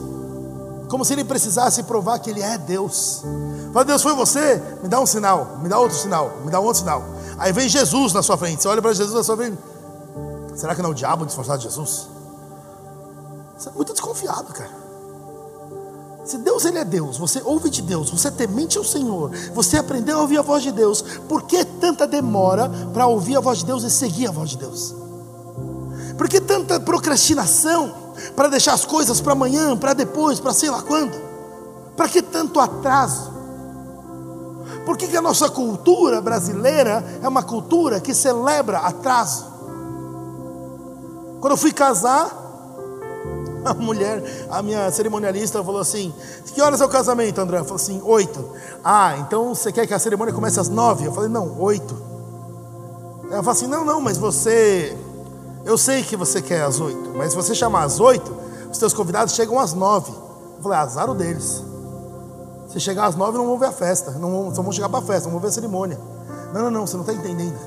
como 0.89 1.03
se 1.03 1.13
Ele 1.13 1.23
precisasse 1.23 1.84
provar 1.84 2.19
que 2.19 2.29
Ele 2.29 2.41
é 2.41 2.58
Deus? 2.58 3.23
Fala, 3.71 3.86
Deus, 3.86 4.01
foi 4.01 4.13
você? 4.13 4.62
Me 4.82 4.89
dá 4.89 4.99
um 4.99 5.06
sinal, 5.06 5.58
me 5.62 5.69
dá 5.69 5.79
outro 5.79 5.97
sinal, 5.97 6.32
me 6.43 6.51
dá 6.51 6.60
outro 6.60 6.79
sinal. 6.79 7.03
Aí 7.38 7.51
vem 7.51 7.67
Jesus 7.67 8.13
na 8.13 8.21
sua 8.21 8.38
frente, 8.38 8.62
você 8.62 8.67
olha 8.67 8.82
para 8.82 8.93
Jesus 8.93 9.13
na 9.13 9.23
sua 9.23 9.36
frente. 9.36 9.58
Será 10.56 10.75
que 10.75 10.82
não 10.82 10.89
é 10.89 10.91
o 10.91 10.95
diabo 10.95 11.25
disfarçado 11.25 11.60
de 11.60 11.65
Jesus? 11.65 12.08
Você 13.58 13.69
é 13.69 13.71
muito 13.71 13.91
desconfiado, 13.91 14.53
cara. 14.53 14.82
Se 16.25 16.38
Deus 16.38 16.63
ele 16.63 16.79
é 16.79 16.86
Deus, 16.86 17.17
você 17.17 17.41
ouve 17.43 17.69
de 17.69 17.81
Deus, 17.81 18.09
você 18.09 18.31
temente 18.31 18.77
ao 18.77 18.83
Senhor, 18.83 19.31
você 19.53 19.77
aprendeu 19.77 20.17
a 20.17 20.21
ouvir 20.21 20.38
a 20.38 20.41
voz 20.41 20.63
de 20.63 20.71
Deus, 20.71 21.01
por 21.27 21.43
que 21.43 21.65
tanta 21.65 22.07
demora 22.07 22.71
para 22.93 23.05
ouvir 23.05 23.36
a 23.36 23.41
voz 23.41 23.59
de 23.59 23.65
Deus 23.65 23.83
e 23.83 23.89
seguir 23.89 24.27
a 24.27 24.31
voz 24.31 24.51
de 24.51 24.57
Deus? 24.57 24.95
Por 26.17 26.29
que 26.29 26.39
tanta 26.39 26.79
procrastinação 26.79 27.93
para 28.36 28.47
deixar 28.47 28.73
as 28.73 28.86
coisas 28.86 29.19
para 29.19 29.33
amanhã, 29.33 29.75
para 29.75 29.93
depois, 29.93 30.39
para 30.39 30.53
sei 30.53 30.69
lá 30.69 30.81
quando? 30.81 31.19
Para 31.97 32.07
que 32.07 32.21
tanto 32.21 32.59
atraso? 32.59 33.33
Por 34.86 34.97
que, 34.97 35.07
que 35.07 35.17
a 35.17 35.21
nossa 35.21 35.49
cultura 35.49 36.21
brasileira 36.21 37.03
é 37.21 37.27
uma 37.27 37.43
cultura 37.43 37.99
que 37.99 38.13
celebra 38.13 38.79
atraso? 38.79 39.45
Quando 41.39 41.51
eu 41.51 41.57
fui 41.57 41.71
casar, 41.71 42.42
A 43.65 43.73
mulher, 43.73 44.47
a 44.49 44.62
minha 44.62 44.91
cerimonialista 44.91 45.63
falou 45.63 45.80
assim: 45.80 46.13
Que 46.54 46.62
horas 46.62 46.82
é 46.82 46.86
o 46.86 46.89
casamento, 46.89 47.39
André? 47.39 47.60
Eu 47.60 47.63
falei 47.63 47.82
assim: 47.82 48.02
oito. 48.04 48.43
Ah, 48.84 49.15
então 49.19 49.56
você 49.56 49.71
quer 49.71 49.88
que 49.88 49.93
a 49.93 49.99
cerimônia 49.99 50.34
comece 50.34 50.60
às 50.60 50.67
nove? 50.67 51.06
Eu 51.06 51.13
falei: 51.13 51.30
Não, 51.30 51.60
oito. 51.62 51.95
Ela 53.26 53.38
falou 53.38 53.52
assim: 53.52 53.67
Não, 53.67 53.86
não, 53.86 54.02
mas 54.02 54.17
você. 54.17 54.97
Eu 55.65 55.78
sei 55.78 56.04
que 56.04 56.17
você 56.17 56.41
quer 56.41 56.63
às 56.63 56.80
oito, 56.82 57.13
mas 57.15 57.30
se 57.32 57.36
você 57.38 57.56
chamar 57.56 57.84
às 57.84 57.99
oito, 58.02 58.36
os 58.69 58.78
seus 58.78 58.93
convidados 58.93 59.34
chegam 59.34 59.58
às 59.58 59.73
nove. 59.73 60.12
Eu 60.58 60.62
falei: 60.62 60.78
Azar 60.78 61.10
o 61.10 61.15
deles. 61.15 61.63
Se 62.67 62.80
chegar 62.80 63.06
às 63.06 63.15
nove, 63.15 63.38
não 63.38 63.45
vão 63.45 63.58
ver 63.58 63.67
a 63.67 63.71
festa. 63.71 64.12
Não 64.12 64.32
vão, 64.32 64.56
só 64.56 64.62
vão 64.62 64.71
chegar 64.71 64.89
para 64.89 64.99
a 64.99 65.04
festa, 65.04 65.26
não 65.26 65.32
vão 65.32 65.39
ver 65.39 65.47
a 65.47 65.52
cerimônia. 65.52 65.99
Não, 66.54 66.63
não, 66.63 66.71
não, 66.71 66.88
você 66.88 66.97
não 66.97 67.04
está 67.04 67.13
entendendo. 67.13 67.58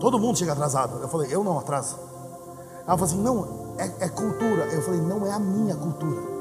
Todo 0.00 0.18
mundo 0.18 0.38
chega 0.38 0.52
atrasado. 0.52 1.00
Eu 1.00 1.08
falei: 1.08 1.28
Eu 1.34 1.42
não 1.42 1.58
atraso. 1.58 1.96
Ela 2.86 2.96
falou 2.98 3.04
assim: 3.04 3.22
Não, 3.22 3.67
é, 3.78 4.04
é 4.04 4.08
cultura. 4.08 4.66
Eu 4.66 4.82
falei, 4.82 5.00
não 5.00 5.26
é 5.26 5.32
a 5.32 5.38
minha 5.38 5.74
cultura. 5.74 6.38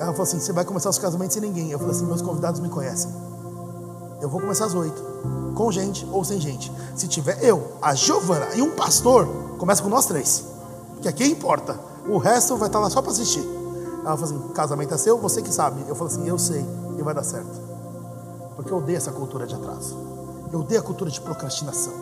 Ela 0.00 0.12
falou 0.12 0.22
assim: 0.22 0.40
você 0.40 0.52
vai 0.52 0.64
começar 0.64 0.88
os 0.88 0.98
casamentos 0.98 1.34
sem 1.34 1.42
ninguém. 1.42 1.70
Eu 1.70 1.78
falei 1.78 1.94
assim: 1.94 2.06
meus 2.06 2.22
convidados 2.22 2.58
me 2.58 2.70
conhecem. 2.70 3.10
Eu 4.20 4.28
vou 4.28 4.40
começar 4.40 4.64
às 4.64 4.74
oito, 4.74 5.02
com 5.54 5.70
gente 5.70 6.06
ou 6.10 6.24
sem 6.24 6.40
gente. 6.40 6.72
Se 6.96 7.06
tiver 7.06 7.42
eu, 7.44 7.72
a 7.80 7.94
Giovana 7.94 8.54
e 8.54 8.62
um 8.62 8.70
pastor, 8.70 9.26
começa 9.58 9.82
com 9.82 9.88
nós 9.88 10.06
três, 10.06 10.44
que 11.02 11.08
aqui 11.08 11.24
importa. 11.24 11.78
O 12.08 12.16
resto 12.16 12.56
vai 12.56 12.68
estar 12.68 12.80
lá 12.80 12.88
só 12.88 13.02
para 13.02 13.12
assistir. 13.12 13.46
Ela 14.04 14.16
falou 14.16 14.24
assim: 14.24 14.52
casamento 14.54 14.94
é 14.94 14.96
seu, 14.96 15.18
você 15.18 15.42
que 15.42 15.52
sabe. 15.52 15.84
Eu 15.86 15.94
falei 15.94 16.14
assim: 16.14 16.26
eu 16.26 16.38
sei, 16.38 16.64
e 16.98 17.02
vai 17.02 17.12
dar 17.12 17.22
certo. 17.22 17.60
Porque 18.56 18.72
eu 18.72 18.78
odeio 18.78 18.96
essa 18.96 19.12
cultura 19.12 19.46
de 19.46 19.54
atraso. 19.54 19.96
Eu 20.50 20.60
odeio 20.60 20.80
a 20.80 20.82
cultura 20.82 21.10
de 21.10 21.20
procrastinação. 21.20 21.92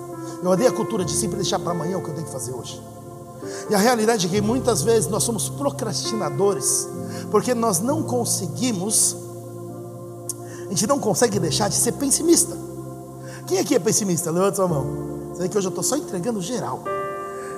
Eu 0.43 0.51
odeio 0.51 0.71
a 0.71 0.73
cultura 0.73 1.05
de 1.05 1.13
sempre 1.13 1.37
deixar 1.37 1.59
para 1.59 1.73
amanhã 1.73 1.99
o 1.99 2.03
que 2.03 2.11
eu 2.11 2.15
tenho 2.15 2.27
que 2.27 2.33
fazer 2.33 2.53
hoje. 2.53 2.81
E 3.71 3.75
a 3.75 3.79
realidade 3.79 4.27
é 4.27 4.29
que 4.31 4.41
muitas 4.41 4.83
vezes 4.83 5.09
nós 5.09 5.23
somos 5.23 5.49
procrastinadores, 5.49 6.89
porque 7.31 7.55
nós 7.55 7.81
não 7.81 8.03
conseguimos, 8.03 9.17
a 10.67 10.69
gente 10.71 10.87
não 10.87 10.99
consegue 10.99 11.39
deixar 11.39 11.69
de 11.69 11.77
ser 11.77 11.93
pessimista. 11.93 12.57
Quem 13.47 13.59
aqui 13.59 13.75
é 13.75 13.79
pessimista? 13.79 14.31
Levanta 14.31 14.57
sua 14.57 14.69
mão. 14.69 14.87
Você 15.33 15.43
vê 15.43 15.49
que 15.49 15.57
hoje 15.57 15.67
eu 15.67 15.71
estou 15.71 15.85
só 15.85 15.97
entregando 15.97 16.41
geral. 16.41 16.83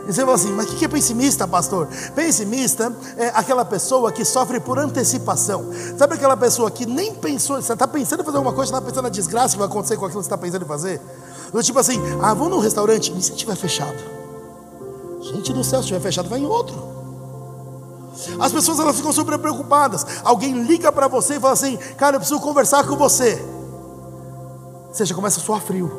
E 0.09 0.13
você 0.13 0.23
fala 0.23 0.35
assim, 0.35 0.53
mas 0.53 0.71
o 0.71 0.77
que 0.77 0.85
é 0.85 0.89
pessimista, 0.89 1.47
pastor? 1.47 1.89
Pessimista 2.15 2.93
é 3.17 3.29
aquela 3.29 3.65
pessoa 3.65 4.11
que 4.11 4.25
sofre 4.25 4.59
por 4.59 4.79
antecipação. 4.79 5.67
Sabe 5.97 6.15
aquela 6.15 6.37
pessoa 6.37 6.71
que 6.71 6.87
nem 6.87 7.15
pensou, 7.15 7.61
você 7.61 7.73
está 7.73 7.87
pensando 7.87 8.23
em 8.23 8.25
fazer 8.25 8.39
alguma 8.39 8.55
coisa, 8.55 8.73
está 8.73 8.81
pensando 8.81 9.05
na 9.05 9.09
desgraça 9.09 9.55
que 9.55 9.59
vai 9.59 9.69
acontecer 9.69 9.97
com 9.97 10.07
aquilo 10.07 10.21
que 10.21 10.25
você 10.25 10.35
está 10.35 10.39
pensando 10.39 10.65
em 10.65 10.69
fazer? 10.69 11.01
Do 11.53 11.63
tipo 11.63 11.79
assim, 11.79 12.01
ah, 12.23 12.33
vou 12.35 12.49
num 12.49 12.61
restaurante, 12.61 13.13
e 13.17 13.23
se 13.23 13.33
estiver 13.33 13.57
fechado? 13.57 14.20
Gente 15.33 15.53
do 15.53 15.63
céu, 15.63 15.79
se 15.79 15.85
estiver 15.85 16.01
fechado, 16.01 16.29
vai 16.29 16.41
em 16.41 16.47
outro. 16.47 16.77
As 18.39 18.53
pessoas 18.53 18.79
elas 18.79 18.97
ficam 18.97 19.13
super 19.13 19.39
preocupadas. 19.39 20.05
Alguém 20.25 20.63
liga 20.65 20.91
para 20.91 21.09
você 21.09 21.37
e 21.37 21.41
fala 21.41 21.53
assim: 21.53 21.77
Cara, 21.97 22.17
eu 22.17 22.21
preciso 22.21 22.41
conversar 22.41 22.87
com 22.87 22.97
você. 22.97 23.43
Você 24.93 25.05
já 25.05 25.15
começa 25.15 25.41
a 25.41 25.43
suar 25.43 25.61
frio. 25.61 25.91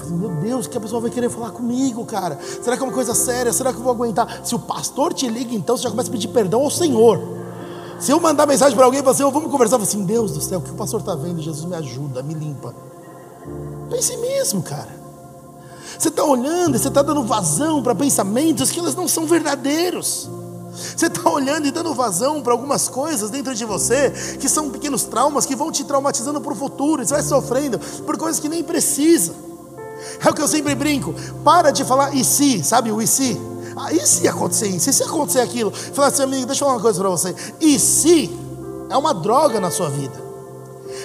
Assim, 0.00 0.14
Meu 0.14 0.30
Deus, 0.36 0.66
que 0.66 0.76
a 0.76 0.80
pessoa 0.80 1.00
vai 1.00 1.10
querer 1.10 1.30
falar 1.30 1.50
comigo, 1.50 2.04
cara? 2.04 2.38
Será 2.62 2.76
que 2.76 2.82
é 2.82 2.86
uma 2.86 2.92
coisa 2.92 3.14
séria? 3.14 3.52
Será 3.52 3.72
que 3.72 3.78
eu 3.78 3.82
vou 3.82 3.92
aguentar? 3.92 4.40
Se 4.44 4.54
o 4.54 4.58
pastor 4.58 5.12
te 5.14 5.26
liga, 5.26 5.54
então 5.54 5.76
você 5.76 5.84
já 5.84 5.90
começa 5.90 6.08
a 6.08 6.12
pedir 6.12 6.28
perdão 6.28 6.62
ao 6.62 6.70
Senhor. 6.70 7.40
Se 7.98 8.12
eu 8.12 8.20
mandar 8.20 8.46
mensagem 8.46 8.74
para 8.74 8.86
alguém 8.86 9.00
e 9.00 9.02
falar 9.02 9.14
assim, 9.14 9.30
vamos 9.30 9.50
conversar, 9.50 9.76
eu 9.76 9.80
falo 9.80 9.88
assim, 9.88 10.04
Deus 10.04 10.32
do 10.32 10.40
céu, 10.40 10.58
o 10.58 10.62
que 10.62 10.70
o 10.70 10.74
pastor 10.74 11.00
está 11.00 11.14
vendo? 11.14 11.40
Jesus 11.40 11.66
me 11.66 11.76
ajuda, 11.76 12.22
me 12.22 12.32
limpa. 12.32 12.74
Pense 13.90 14.16
mesmo, 14.16 14.62
cara. 14.62 14.99
Você 16.00 16.08
está 16.08 16.24
olhando, 16.24 16.78
você 16.78 16.88
está 16.88 17.02
dando 17.02 17.22
vazão 17.22 17.82
para 17.82 17.94
pensamentos 17.94 18.70
que 18.70 18.80
eles 18.80 18.94
não 18.94 19.06
são 19.06 19.26
verdadeiros. 19.26 20.30
Você 20.72 21.08
está 21.08 21.28
olhando 21.28 21.66
e 21.66 21.70
dando 21.70 21.92
vazão 21.92 22.40
para 22.40 22.54
algumas 22.54 22.88
coisas 22.88 23.28
dentro 23.28 23.54
de 23.54 23.66
você 23.66 24.08
que 24.40 24.48
são 24.48 24.70
pequenos 24.70 25.02
traumas 25.04 25.44
que 25.44 25.54
vão 25.54 25.70
te 25.70 25.84
traumatizando 25.84 26.40
para 26.40 26.54
o 26.54 26.56
futuro. 26.56 27.04
Você 27.04 27.12
vai 27.12 27.22
sofrendo 27.22 27.78
por 28.06 28.16
coisas 28.16 28.40
que 28.40 28.48
nem 28.48 28.64
precisa. 28.64 29.34
É 30.24 30.30
o 30.30 30.32
que 30.32 30.40
eu 30.40 30.48
sempre 30.48 30.74
brinco. 30.74 31.14
Para 31.44 31.70
de 31.70 31.84
falar 31.84 32.14
e 32.16 32.24
se, 32.24 32.64
sabe 32.64 32.90
o 32.90 33.02
e 33.02 33.06
se? 33.06 33.38
Ah, 33.76 33.92
e 33.92 34.00
se 34.06 34.26
acontecer 34.26 34.68
isso? 34.68 34.88
E 34.88 34.94
se 34.94 35.02
acontecer 35.02 35.40
aquilo? 35.40 35.70
Fala 35.70 36.08
assim, 36.08 36.22
amigo, 36.22 36.46
deixa 36.46 36.64
eu 36.64 36.66
falar 36.66 36.78
uma 36.78 36.82
coisa 36.82 36.98
para 36.98 37.10
você. 37.10 37.36
E 37.60 37.78
se 37.78 38.34
é 38.88 38.96
uma 38.96 39.12
droga 39.12 39.60
na 39.60 39.70
sua 39.70 39.90
vida. 39.90 40.29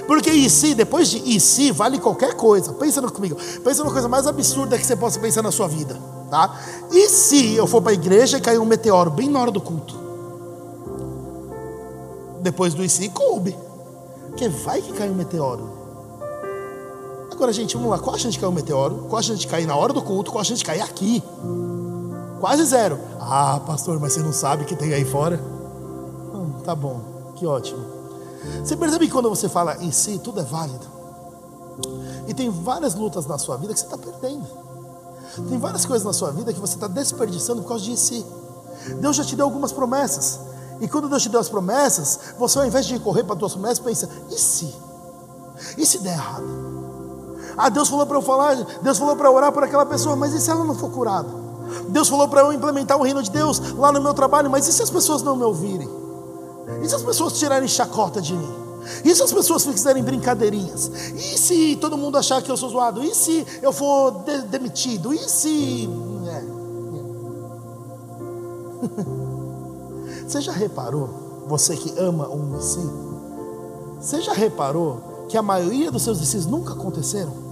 Porque 0.07 0.29
e 0.29 0.49
se, 0.49 0.75
depois 0.75 1.09
de 1.09 1.17
e 1.17 1.39
se, 1.39 1.71
vale 1.71 1.99
qualquer 1.99 2.35
coisa. 2.35 2.73
Pensa 2.73 3.01
comigo. 3.01 3.37
Pensa 3.63 3.83
na 3.83 3.91
coisa 3.91 4.07
mais 4.07 4.27
absurda 4.27 4.77
que 4.77 4.85
você 4.85 4.95
possa 4.95 5.19
pensar 5.19 5.41
na 5.41 5.51
sua 5.51 5.67
vida. 5.67 5.99
Tá? 6.29 6.59
E 6.91 7.07
se 7.09 7.55
eu 7.55 7.67
for 7.67 7.81
para 7.81 7.91
a 7.91 7.93
igreja 7.93 8.37
e 8.37 8.41
cair 8.41 8.59
um 8.59 8.65
meteoro 8.65 9.09
bem 9.09 9.29
na 9.29 9.39
hora 9.39 9.51
do 9.51 9.61
culto? 9.61 9.95
Depois 12.41 12.73
do 12.73 12.83
e 12.83 12.89
se, 12.89 13.09
coube. 13.09 13.55
Porque 14.27 14.47
vai 14.49 14.81
que 14.81 14.93
cai 14.93 15.09
um 15.09 15.15
meteoro. 15.15 15.75
Agora, 17.31 17.51
gente, 17.51 17.75
vamos 17.75 17.89
lá. 17.89 17.99
Qual 17.99 18.15
a 18.15 18.19
chance 18.19 18.33
de 18.33 18.39
cair 18.39 18.49
um 18.49 18.53
meteoro? 18.53 19.07
Qual 19.09 19.19
a 19.19 19.21
chance 19.21 19.39
de 19.39 19.47
cair 19.47 19.65
na 19.65 19.75
hora 19.75 19.91
do 19.91 20.01
culto? 20.01 20.31
Qual 20.31 20.41
a 20.41 20.43
chance 20.43 20.59
de 20.59 20.65
cair 20.65 20.81
aqui? 20.81 21.23
Quase 22.39 22.63
zero. 22.65 22.99
Ah, 23.19 23.59
pastor, 23.65 23.99
mas 23.99 24.13
você 24.13 24.19
não 24.19 24.31
sabe 24.31 24.63
o 24.63 24.65
que 24.65 24.75
tem 24.75 24.93
aí 24.93 25.03
fora? 25.03 25.37
Hum, 26.33 26.61
tá 26.63 26.75
bom. 26.75 27.01
Que 27.35 27.45
ótimo. 27.45 27.94
Você 28.63 28.75
percebe 28.75 29.07
que 29.07 29.13
quando 29.13 29.29
você 29.29 29.49
fala 29.49 29.77
em 29.83 29.91
si, 29.91 30.19
tudo 30.19 30.39
é 30.39 30.43
válido. 30.43 30.85
E 32.27 32.33
tem 32.33 32.49
várias 32.49 32.95
lutas 32.95 33.25
na 33.25 33.37
sua 33.37 33.57
vida 33.57 33.73
que 33.73 33.79
você 33.79 33.85
está 33.85 33.97
perdendo. 33.97 34.45
Tem 35.49 35.59
várias 35.59 35.85
coisas 35.85 36.05
na 36.05 36.13
sua 36.13 36.31
vida 36.31 36.53
que 36.53 36.59
você 36.59 36.75
está 36.75 36.87
desperdiçando 36.87 37.61
por 37.61 37.69
causa 37.69 37.83
de 37.83 37.97
si. 37.97 38.25
Deus 38.99 39.15
já 39.15 39.23
te 39.23 39.35
deu 39.35 39.45
algumas 39.45 39.71
promessas. 39.71 40.39
E 40.79 40.87
quando 40.87 41.09
Deus 41.09 41.23
te 41.23 41.29
deu 41.29 41.39
as 41.39 41.49
promessas, 41.49 42.19
você 42.37 42.59
ao 42.59 42.65
invés 42.65 42.85
de 42.85 42.99
correr 42.99 43.23
para 43.23 43.33
as 43.33 43.39
tuas 43.39 43.53
promessas, 43.53 43.79
pensa: 43.79 44.09
e 44.29 44.35
se? 44.35 44.73
E 45.77 45.85
se 45.85 45.99
der 45.99 46.13
errado? 46.13 46.45
Ah, 47.57 47.69
Deus 47.69 47.87
falou 47.87 48.05
para 48.05 48.17
eu 48.17 48.21
falar, 48.21 48.55
Deus 48.81 48.97
falou 48.97 49.15
para 49.15 49.31
orar 49.31 49.51
por 49.51 49.63
aquela 49.63 49.85
pessoa, 49.85 50.15
mas 50.15 50.33
e 50.33 50.41
se 50.41 50.49
ela 50.49 50.65
não 50.65 50.75
for 50.75 50.91
curada? 50.91 51.29
Deus 51.89 52.07
falou 52.09 52.27
para 52.27 52.41
eu 52.41 52.53
implementar 52.53 52.97
o 52.97 53.03
reino 53.03 53.23
de 53.23 53.31
Deus 53.31 53.59
lá 53.75 53.91
no 53.91 54.01
meu 54.01 54.13
trabalho, 54.13 54.49
mas 54.49 54.67
e 54.67 54.73
se 54.73 54.81
as 54.81 54.89
pessoas 54.89 55.21
não 55.21 55.35
me 55.35 55.43
ouvirem? 55.43 55.89
E 56.81 56.89
se 56.89 56.95
as 56.95 57.03
pessoas 57.03 57.33
tirarem 57.33 57.67
chacota 57.67 58.21
de 58.21 58.33
mim? 58.33 58.53
E 59.03 59.15
se 59.15 59.23
as 59.23 59.33
pessoas 59.33 59.65
fizerem 59.65 60.03
brincadeirinhas? 60.03 60.91
E 61.15 61.37
se 61.37 61.75
todo 61.77 61.97
mundo 61.97 62.17
achar 62.17 62.41
que 62.41 62.51
eu 62.51 62.57
sou 62.57 62.69
zoado? 62.69 63.03
E 63.03 63.13
se 63.13 63.45
eu 63.61 63.73
for 63.73 64.23
de 64.23 64.41
demitido? 64.43 65.13
E 65.13 65.19
se. 65.19 65.89
É. 66.27 66.43
Você 70.27 70.41
já 70.41 70.51
reparou, 70.51 71.45
você 71.47 71.77
que 71.77 71.93
ama 71.99 72.27
um 72.27 72.59
si, 72.59 72.79
você 73.99 74.21
já 74.21 74.33
reparou 74.33 75.25
que 75.29 75.37
a 75.37 75.41
maioria 75.41 75.91
dos 75.91 76.01
seus 76.01 76.19
desígnios 76.19 76.47
nunca 76.47 76.73
aconteceram? 76.73 77.44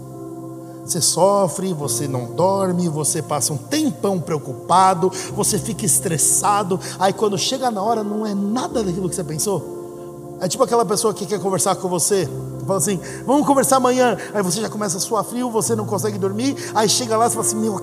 Você 0.85 0.99
sofre, 0.99 1.73
você 1.73 2.07
não 2.07 2.25
dorme, 2.33 2.89
você 2.89 3.21
passa 3.21 3.53
um 3.53 3.57
tempão 3.57 4.19
preocupado, 4.19 5.11
você 5.33 5.57
fica 5.57 5.85
estressado, 5.85 6.79
aí 6.99 7.13
quando 7.13 7.37
chega 7.37 7.71
na 7.71 7.81
hora 7.81 8.03
não 8.03 8.25
é 8.25 8.35
nada 8.35 8.83
daquilo 8.83 9.07
que 9.07 9.15
você 9.15 9.23
pensou. 9.23 10.37
É 10.41 10.47
tipo 10.47 10.61
aquela 10.61 10.83
pessoa 10.83 11.13
que 11.13 11.25
quer 11.25 11.39
conversar 11.39 11.75
com 11.77 11.87
você, 11.87 12.27
fala 12.65 12.77
assim, 12.77 12.99
vamos 13.25 13.47
conversar 13.47 13.77
amanhã. 13.77 14.17
Aí 14.33 14.41
você 14.41 14.59
já 14.59 14.69
começa 14.69 14.97
a 14.97 14.99
suar 14.99 15.23
frio, 15.23 15.49
você 15.49 15.75
não 15.75 15.85
consegue 15.85 16.17
dormir. 16.17 16.55
Aí 16.73 16.89
chega 16.89 17.15
lá 17.15 17.27
e 17.27 17.29
fala 17.29 17.45
assim, 17.45 17.55
meu, 17.55 17.79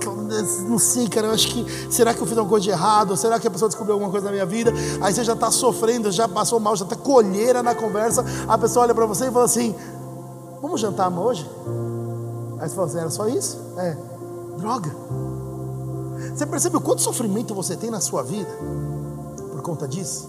não 0.69 0.79
sei, 0.79 1.09
cara, 1.09 1.29
eu 1.29 1.33
acho 1.33 1.49
que 1.49 1.67
será 1.91 2.13
que 2.13 2.21
eu 2.21 2.27
fiz 2.27 2.37
alguma 2.37 2.51
coisa 2.51 2.65
de 2.65 2.71
errado? 2.71 3.17
Será 3.17 3.41
que 3.41 3.47
a 3.47 3.51
pessoa 3.51 3.69
descobriu 3.69 3.95
alguma 3.95 4.11
coisa 4.11 4.27
na 4.27 4.33
minha 4.33 4.47
vida? 4.47 4.73
Aí 5.01 5.15
você 5.15 5.25
já 5.25 5.33
está 5.33 5.51
sofrendo, 5.51 6.11
já 6.11 6.29
passou 6.29 6.61
mal, 6.61 6.77
já 6.77 6.85
está 6.85 6.97
colheira 6.97 7.63
na 7.63 7.75
conversa. 7.75 8.25
A 8.47 8.59
pessoa 8.59 8.85
olha 8.85 8.95
para 8.95 9.07
você 9.07 9.29
e 9.29 9.31
fala 9.31 9.45
assim, 9.47 9.75
vamos 10.61 10.81
jantar 10.81 11.11
hoje? 11.11 11.49
Aí 12.61 12.69
você 12.69 12.75
fala 12.75 12.87
assim, 12.87 12.99
era 12.99 13.11
só 13.11 13.27
isso? 13.27 13.59
É, 13.79 13.97
droga. 14.59 14.95
Você 16.35 16.45
percebe 16.45 16.77
o 16.77 16.81
quanto 16.81 17.01
sofrimento 17.01 17.55
você 17.55 17.75
tem 17.75 17.91
na 17.91 18.01
sua 18.01 18.23
vida 18.23 18.51
por 19.51 19.63
conta 19.63 19.89
disso? 19.89 20.29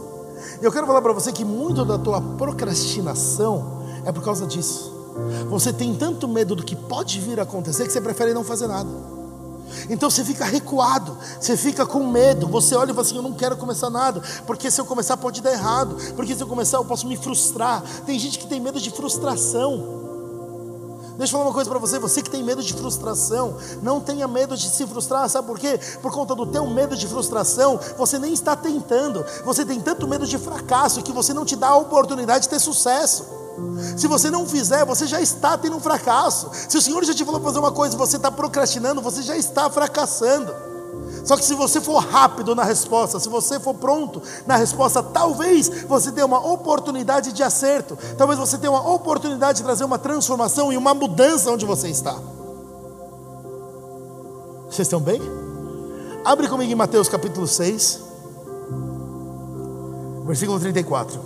Eu 0.61 0.71
quero 0.71 0.87
falar 0.87 1.01
para 1.01 1.13
você 1.13 1.31
que 1.31 1.43
muito 1.43 1.83
da 1.83 1.97
tua 1.97 2.21
procrastinação 2.21 3.83
é 4.05 4.11
por 4.11 4.23
causa 4.23 4.47
disso. 4.47 4.91
Você 5.49 5.73
tem 5.73 5.93
tanto 5.93 6.27
medo 6.27 6.55
do 6.55 6.63
que 6.63 6.75
pode 6.75 7.19
vir 7.19 7.39
a 7.39 7.43
acontecer 7.43 7.85
que 7.85 7.91
você 7.91 7.99
prefere 7.99 8.33
não 8.33 8.43
fazer 8.43 8.67
nada. 8.67 8.89
Então 9.89 10.09
você 10.09 10.23
fica 10.23 10.45
recuado, 10.45 11.17
você 11.39 11.55
fica 11.57 11.85
com 11.85 12.05
medo. 12.07 12.47
Você 12.47 12.75
olha 12.75 12.91
e 12.91 12.93
fala 12.93 13.05
assim: 13.05 13.17
Eu 13.17 13.21
não 13.21 13.33
quero 13.33 13.57
começar 13.57 13.89
nada, 13.89 14.21
porque 14.45 14.71
se 14.71 14.79
eu 14.79 14.85
começar 14.85 15.17
pode 15.17 15.41
dar 15.41 15.51
errado, 15.51 15.95
porque 16.15 16.35
se 16.35 16.41
eu 16.41 16.47
começar 16.47 16.77
eu 16.77 16.85
posso 16.85 17.07
me 17.07 17.17
frustrar. 17.17 17.83
Tem 18.05 18.17
gente 18.17 18.39
que 18.39 18.47
tem 18.47 18.59
medo 18.59 18.79
de 18.79 18.89
frustração. 18.91 20.00
Deixa 21.21 21.35
eu 21.35 21.37
falar 21.37 21.51
uma 21.51 21.53
coisa 21.53 21.69
para 21.69 21.77
você, 21.77 21.99
você 21.99 22.19
que 22.19 22.31
tem 22.31 22.43
medo 22.43 22.63
de 22.63 22.73
frustração, 22.73 23.55
não 23.83 24.01
tenha 24.01 24.27
medo 24.27 24.57
de 24.57 24.67
se 24.67 24.87
frustrar, 24.87 25.29
sabe 25.29 25.45
por 25.45 25.59
quê? 25.59 25.79
Por 26.01 26.11
conta 26.11 26.33
do 26.33 26.47
teu 26.47 26.65
medo 26.65 26.97
de 26.97 27.07
frustração, 27.07 27.79
você 27.95 28.17
nem 28.17 28.33
está 28.33 28.55
tentando. 28.55 29.23
Você 29.45 29.63
tem 29.63 29.79
tanto 29.79 30.07
medo 30.07 30.25
de 30.25 30.39
fracasso 30.39 31.03
que 31.03 31.11
você 31.11 31.31
não 31.31 31.45
te 31.45 31.55
dá 31.55 31.67
a 31.67 31.75
oportunidade 31.75 32.45
de 32.45 32.49
ter 32.49 32.59
sucesso. 32.59 33.23
Se 33.95 34.07
você 34.07 34.31
não 34.31 34.47
fizer, 34.47 34.83
você 34.83 35.05
já 35.05 35.21
está 35.21 35.55
tendo 35.55 35.75
um 35.75 35.79
fracasso. 35.79 36.49
Se 36.67 36.75
o 36.75 36.81
Senhor 36.81 37.05
já 37.05 37.13
te 37.13 37.23
falou 37.23 37.39
para 37.39 37.49
fazer 37.49 37.59
uma 37.59 37.71
coisa 37.71 37.93
e 37.93 37.99
você 37.99 38.17
está 38.17 38.31
procrastinando, 38.31 38.99
você 38.99 39.21
já 39.21 39.37
está 39.37 39.69
fracassando. 39.69 40.70
Só 41.23 41.37
que 41.37 41.45
se 41.45 41.53
você 41.53 41.79
for 41.79 41.99
rápido 41.99 42.55
na 42.55 42.63
resposta, 42.63 43.19
se 43.19 43.29
você 43.29 43.59
for 43.59 43.73
pronto 43.75 44.21
na 44.45 44.55
resposta, 44.55 45.03
talvez 45.03 45.69
você 45.85 46.11
tenha 46.11 46.25
uma 46.25 46.45
oportunidade 46.45 47.31
de 47.31 47.43
acerto, 47.43 47.97
talvez 48.17 48.39
você 48.39 48.57
tenha 48.57 48.71
uma 48.71 48.93
oportunidade 48.93 49.59
de 49.59 49.63
trazer 49.63 49.83
uma 49.83 49.99
transformação 49.99 50.71
e 50.73 50.77
uma 50.77 50.93
mudança 50.93 51.51
onde 51.51 51.65
você 51.65 51.89
está. 51.89 52.15
Vocês 54.69 54.87
estão 54.87 54.99
bem? 54.99 55.21
Abre 56.23 56.47
comigo 56.47 56.71
em 56.71 56.75
Mateus 56.75 57.09
capítulo 57.09 57.47
6, 57.47 57.99
versículo 60.25 60.59
34. 60.59 61.19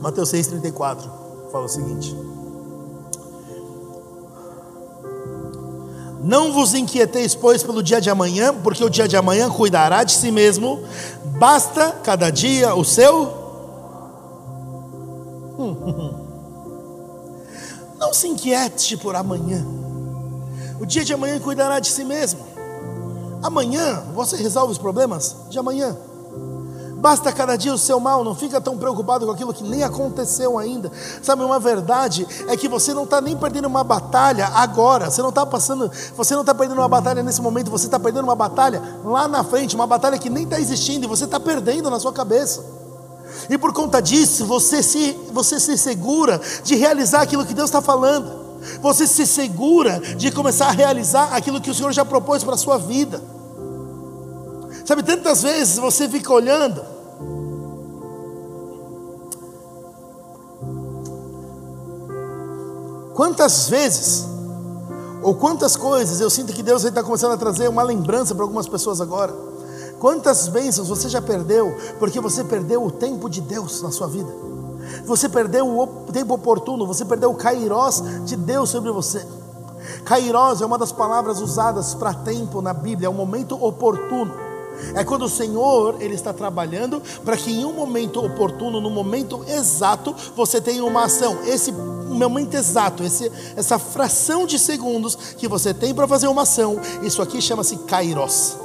Mateus 0.00 0.28
6, 0.28 0.46
34 0.48 1.10
fala 1.50 1.64
o 1.64 1.68
seguinte. 1.68 2.33
Não 6.24 6.54
vos 6.54 6.72
inquieteis, 6.72 7.34
pois, 7.34 7.62
pelo 7.62 7.82
dia 7.82 8.00
de 8.00 8.08
amanhã, 8.08 8.54
porque 8.54 8.82
o 8.82 8.88
dia 8.88 9.06
de 9.06 9.14
amanhã 9.14 9.50
cuidará 9.50 10.02
de 10.04 10.12
si 10.12 10.32
mesmo. 10.32 10.82
Basta 11.38 11.92
cada 12.02 12.30
dia 12.30 12.74
o 12.74 12.82
seu. 12.82 13.44
Não 18.00 18.14
se 18.14 18.26
inquiete 18.26 18.96
por 18.96 19.14
amanhã. 19.14 19.62
O 20.80 20.86
dia 20.86 21.04
de 21.04 21.12
amanhã 21.12 21.38
cuidará 21.38 21.78
de 21.78 21.88
si 21.88 22.04
mesmo. 22.04 22.40
Amanhã 23.42 24.02
você 24.14 24.36
resolve 24.36 24.72
os 24.72 24.78
problemas 24.78 25.36
de 25.50 25.58
amanhã. 25.58 25.94
Basta 27.04 27.30
cada 27.30 27.54
dia 27.54 27.70
o 27.70 27.76
seu 27.76 28.00
mal, 28.00 28.24
não 28.24 28.34
fica 28.34 28.58
tão 28.62 28.78
preocupado 28.78 29.26
com 29.26 29.32
aquilo 29.32 29.52
que 29.52 29.62
nem 29.62 29.82
aconteceu 29.82 30.58
ainda. 30.58 30.90
Sabe, 31.22 31.44
uma 31.44 31.60
verdade 31.60 32.26
é 32.48 32.56
que 32.56 32.66
você 32.66 32.94
não 32.94 33.04
está 33.04 33.20
nem 33.20 33.36
perdendo 33.36 33.66
uma 33.66 33.84
batalha 33.84 34.46
agora, 34.54 35.10
você 35.10 35.20
não 35.20 35.28
está 35.28 35.44
passando, 35.44 35.92
você 36.16 36.32
não 36.32 36.40
está 36.40 36.54
perdendo 36.54 36.78
uma 36.78 36.88
batalha 36.88 37.22
nesse 37.22 37.42
momento, 37.42 37.70
você 37.70 37.84
está 37.84 38.00
perdendo 38.00 38.24
uma 38.24 38.34
batalha 38.34 38.80
lá 39.04 39.28
na 39.28 39.44
frente, 39.44 39.74
uma 39.74 39.86
batalha 39.86 40.16
que 40.16 40.30
nem 40.30 40.44
está 40.44 40.58
existindo 40.58 41.04
e 41.04 41.06
você 41.06 41.24
está 41.26 41.38
perdendo 41.38 41.90
na 41.90 42.00
sua 42.00 42.10
cabeça. 42.10 42.64
E 43.50 43.58
por 43.58 43.74
conta 43.74 44.00
disso, 44.00 44.46
você 44.46 44.82
se, 44.82 45.12
você 45.30 45.60
se 45.60 45.76
segura 45.76 46.40
de 46.62 46.74
realizar 46.74 47.20
aquilo 47.20 47.44
que 47.44 47.52
Deus 47.52 47.68
está 47.68 47.82
falando. 47.82 48.32
Você 48.80 49.06
se 49.06 49.26
segura 49.26 50.00
de 50.00 50.32
começar 50.32 50.68
a 50.68 50.72
realizar 50.72 51.34
aquilo 51.34 51.60
que 51.60 51.70
o 51.70 51.74
Senhor 51.74 51.92
já 51.92 52.02
propôs 52.02 52.42
para 52.42 52.54
a 52.54 52.56
sua 52.56 52.78
vida. 52.78 53.20
Sabe, 54.86 55.02
tantas 55.02 55.42
vezes 55.42 55.76
você 55.76 56.08
fica 56.08 56.32
olhando 56.32 56.93
Quantas 63.14 63.68
vezes, 63.68 64.26
ou 65.22 65.36
quantas 65.36 65.76
coisas, 65.76 66.20
eu 66.20 66.28
sinto 66.28 66.52
que 66.52 66.62
Deus 66.62 66.82
está 66.82 67.02
começando 67.02 67.32
a 67.32 67.36
trazer 67.36 67.68
uma 67.68 67.82
lembrança 67.82 68.34
para 68.34 68.44
algumas 68.44 68.66
pessoas 68.66 69.00
agora. 69.00 69.32
Quantas 70.00 70.48
bênçãos 70.48 70.88
você 70.88 71.08
já 71.08 71.22
perdeu, 71.22 71.74
porque 72.00 72.20
você 72.20 72.42
perdeu 72.42 72.84
o 72.84 72.90
tempo 72.90 73.30
de 73.30 73.40
Deus 73.40 73.80
na 73.82 73.92
sua 73.92 74.08
vida. 74.08 74.30
Você 75.06 75.28
perdeu 75.28 75.66
o 75.78 75.86
tempo 76.12 76.34
oportuno, 76.34 76.86
você 76.86 77.04
perdeu 77.04 77.30
o 77.30 77.34
kairós 77.34 78.02
de 78.24 78.36
Deus 78.36 78.68
sobre 78.68 78.90
você. 78.90 79.24
Kairós 80.04 80.60
é 80.60 80.66
uma 80.66 80.76
das 80.76 80.90
palavras 80.90 81.40
usadas 81.40 81.94
para 81.94 82.12
tempo 82.12 82.60
na 82.60 82.74
Bíblia, 82.74 83.06
é 83.06 83.10
um 83.10 83.14
momento 83.14 83.54
oportuno. 83.64 84.34
É 84.94 85.04
quando 85.04 85.26
o 85.26 85.28
Senhor 85.28 85.96
ele 86.00 86.14
está 86.14 86.32
trabalhando 86.32 87.00
para 87.24 87.36
que 87.36 87.52
em 87.52 87.64
um 87.64 87.72
momento 87.72 88.24
oportuno, 88.24 88.80
no 88.80 88.90
momento 88.90 89.44
exato, 89.46 90.14
você 90.34 90.60
tenha 90.60 90.84
uma 90.84 91.04
ação. 91.04 91.38
Esse 91.46 91.72
momento 92.14 92.54
exato, 92.54 93.02
esse, 93.02 93.30
essa 93.56 93.78
fração 93.78 94.46
de 94.46 94.58
segundos 94.58 95.16
que 95.36 95.48
você 95.48 95.74
tem 95.74 95.94
para 95.94 96.06
fazer 96.06 96.28
uma 96.28 96.42
ação, 96.42 96.80
isso 97.02 97.20
aqui 97.20 97.40
chama-se 97.40 97.76
Kairos. 97.78 98.56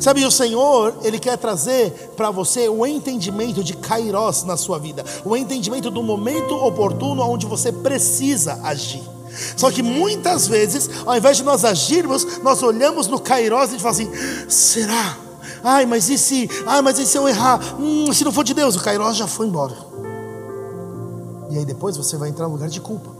Sabe, 0.00 0.24
o 0.24 0.30
Senhor, 0.30 0.94
Ele 1.02 1.18
quer 1.18 1.36
trazer 1.36 1.90
para 2.16 2.30
você 2.30 2.68
o 2.68 2.86
entendimento 2.86 3.62
de 3.62 3.74
Kairos 3.74 4.44
na 4.44 4.56
sua 4.56 4.78
vida, 4.78 5.04
o 5.24 5.36
entendimento 5.36 5.90
do 5.90 6.02
momento 6.02 6.54
oportuno 6.54 7.22
onde 7.22 7.46
você 7.46 7.72
precisa 7.72 8.60
agir. 8.62 9.02
Só 9.56 9.70
que 9.70 9.82
muitas 9.82 10.46
vezes, 10.46 10.88
ao 11.04 11.16
invés 11.16 11.36
de 11.36 11.42
nós 11.42 11.64
agirmos, 11.64 12.40
nós 12.42 12.62
olhamos 12.62 13.06
no 13.06 13.20
Kairos 13.20 13.72
e 13.72 13.78
falamos 13.78 14.00
assim: 14.00 14.10
será? 14.48 15.18
Ai, 15.62 15.84
mas 15.84 16.08
e 16.08 16.16
se? 16.16 16.48
Ai, 16.66 16.80
mas 16.80 16.98
e 16.98 17.06
se 17.06 17.18
eu 17.18 17.28
errar? 17.28 17.60
Hum, 17.78 18.12
se 18.12 18.24
não 18.24 18.32
for 18.32 18.44
de 18.44 18.54
Deus, 18.54 18.76
o 18.76 18.80
Kairos 18.80 19.16
já 19.16 19.26
foi 19.26 19.46
embora. 19.46 19.74
E 21.50 21.58
aí 21.58 21.64
depois 21.64 21.96
você 21.96 22.16
vai 22.16 22.28
entrar 22.28 22.46
no 22.46 22.54
lugar 22.54 22.68
de 22.68 22.80
culpa. 22.80 23.10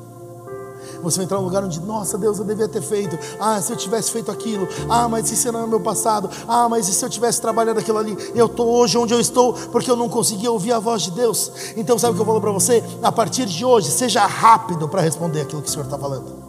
Você 1.03 1.19
vai 1.19 1.25
entrar 1.25 1.39
no 1.39 1.45
lugar 1.45 1.63
onde, 1.63 1.81
nossa 1.81 2.17
Deus, 2.17 2.39
eu 2.39 2.45
devia 2.45 2.69
ter 2.69 2.83
feito. 2.83 3.19
Ah, 3.39 3.61
se 3.61 3.73
eu 3.73 3.77
tivesse 3.77 4.11
feito 4.11 4.31
aquilo. 4.31 4.67
Ah, 4.89 5.09
mas 5.09 5.31
isso 5.31 5.51
não 5.53 5.65
é 5.65 5.67
meu 5.67 5.81
passado. 5.81 6.31
Ah, 6.49 6.69
mas 6.69 6.89
e 6.89 6.95
se 6.95 7.05
eu 7.05 7.09
tivesse 7.09 7.41
trabalhado 7.41 7.79
aquilo 7.79 7.99
ali? 7.99 8.17
Eu 8.35 8.47
estou 8.47 8.69
hoje 8.69 8.97
onde 8.99 9.13
eu 9.13 9.21
estou 9.21 9.53
porque 9.71 9.91
eu 9.91 9.97
não 9.97 10.09
consegui 10.09 10.49
ouvir 10.49 10.73
a 10.73 10.79
voz 10.79 11.03
de 11.03 11.11
Deus. 11.11 11.53
Então, 11.77 11.99
sabe 11.99 12.13
o 12.13 12.17
que 12.17 12.23
eu 12.23 12.27
falo 12.27 12.41
para 12.41 12.53
você? 12.53 12.83
A 13.03 13.13
partir 13.13 13.47
de 13.47 13.65
hoje, 13.65 13.91
seja 13.91 14.25
rápido 14.27 14.89
para 14.89 15.01
responder 15.01 15.43
aquilo 15.43 15.63
que 15.63 15.69
o 15.69 15.71
Senhor 15.71 15.85
está 15.85 15.99
falando. 15.99 16.46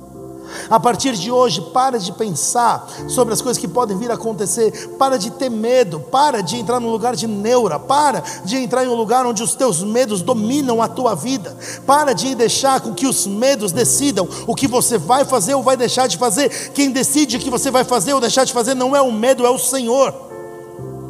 A 0.69 0.79
partir 0.79 1.13
de 1.13 1.31
hoje, 1.31 1.61
para 1.73 1.99
de 1.99 2.11
pensar 2.11 2.87
sobre 3.07 3.33
as 3.33 3.41
coisas 3.41 3.59
que 3.59 3.67
podem 3.67 3.97
vir 3.97 4.11
a 4.11 4.15
acontecer. 4.15 4.95
Para 4.97 5.17
de 5.17 5.31
ter 5.31 5.49
medo. 5.49 5.99
Para 5.99 6.41
de 6.41 6.57
entrar 6.57 6.79
num 6.79 6.91
lugar 6.91 7.15
de 7.15 7.27
neura. 7.27 7.79
Para 7.79 8.23
de 8.43 8.57
entrar 8.57 8.85
em 8.85 8.89
um 8.89 8.95
lugar 8.95 9.25
onde 9.25 9.43
os 9.43 9.55
teus 9.55 9.83
medos 9.83 10.21
dominam 10.21 10.81
a 10.81 10.87
tua 10.87 11.15
vida. 11.15 11.55
Para 11.85 12.13
de 12.13 12.35
deixar 12.35 12.81
com 12.81 12.93
que 12.93 13.07
os 13.07 13.25
medos 13.27 13.71
decidam 13.71 14.27
o 14.45 14.55
que 14.55 14.67
você 14.67 14.97
vai 14.97 15.25
fazer 15.25 15.55
ou 15.55 15.63
vai 15.63 15.77
deixar 15.77 16.07
de 16.07 16.17
fazer. 16.17 16.71
Quem 16.73 16.91
decide 16.91 17.37
o 17.37 17.39
que 17.39 17.49
você 17.49 17.71
vai 17.71 17.83
fazer 17.83 18.13
ou 18.13 18.21
deixar 18.21 18.43
de 18.43 18.53
fazer 18.53 18.73
não 18.73 18.95
é 18.95 19.01
o 19.01 19.11
medo, 19.11 19.45
é 19.45 19.49
o 19.49 19.57
Senhor. 19.57 20.27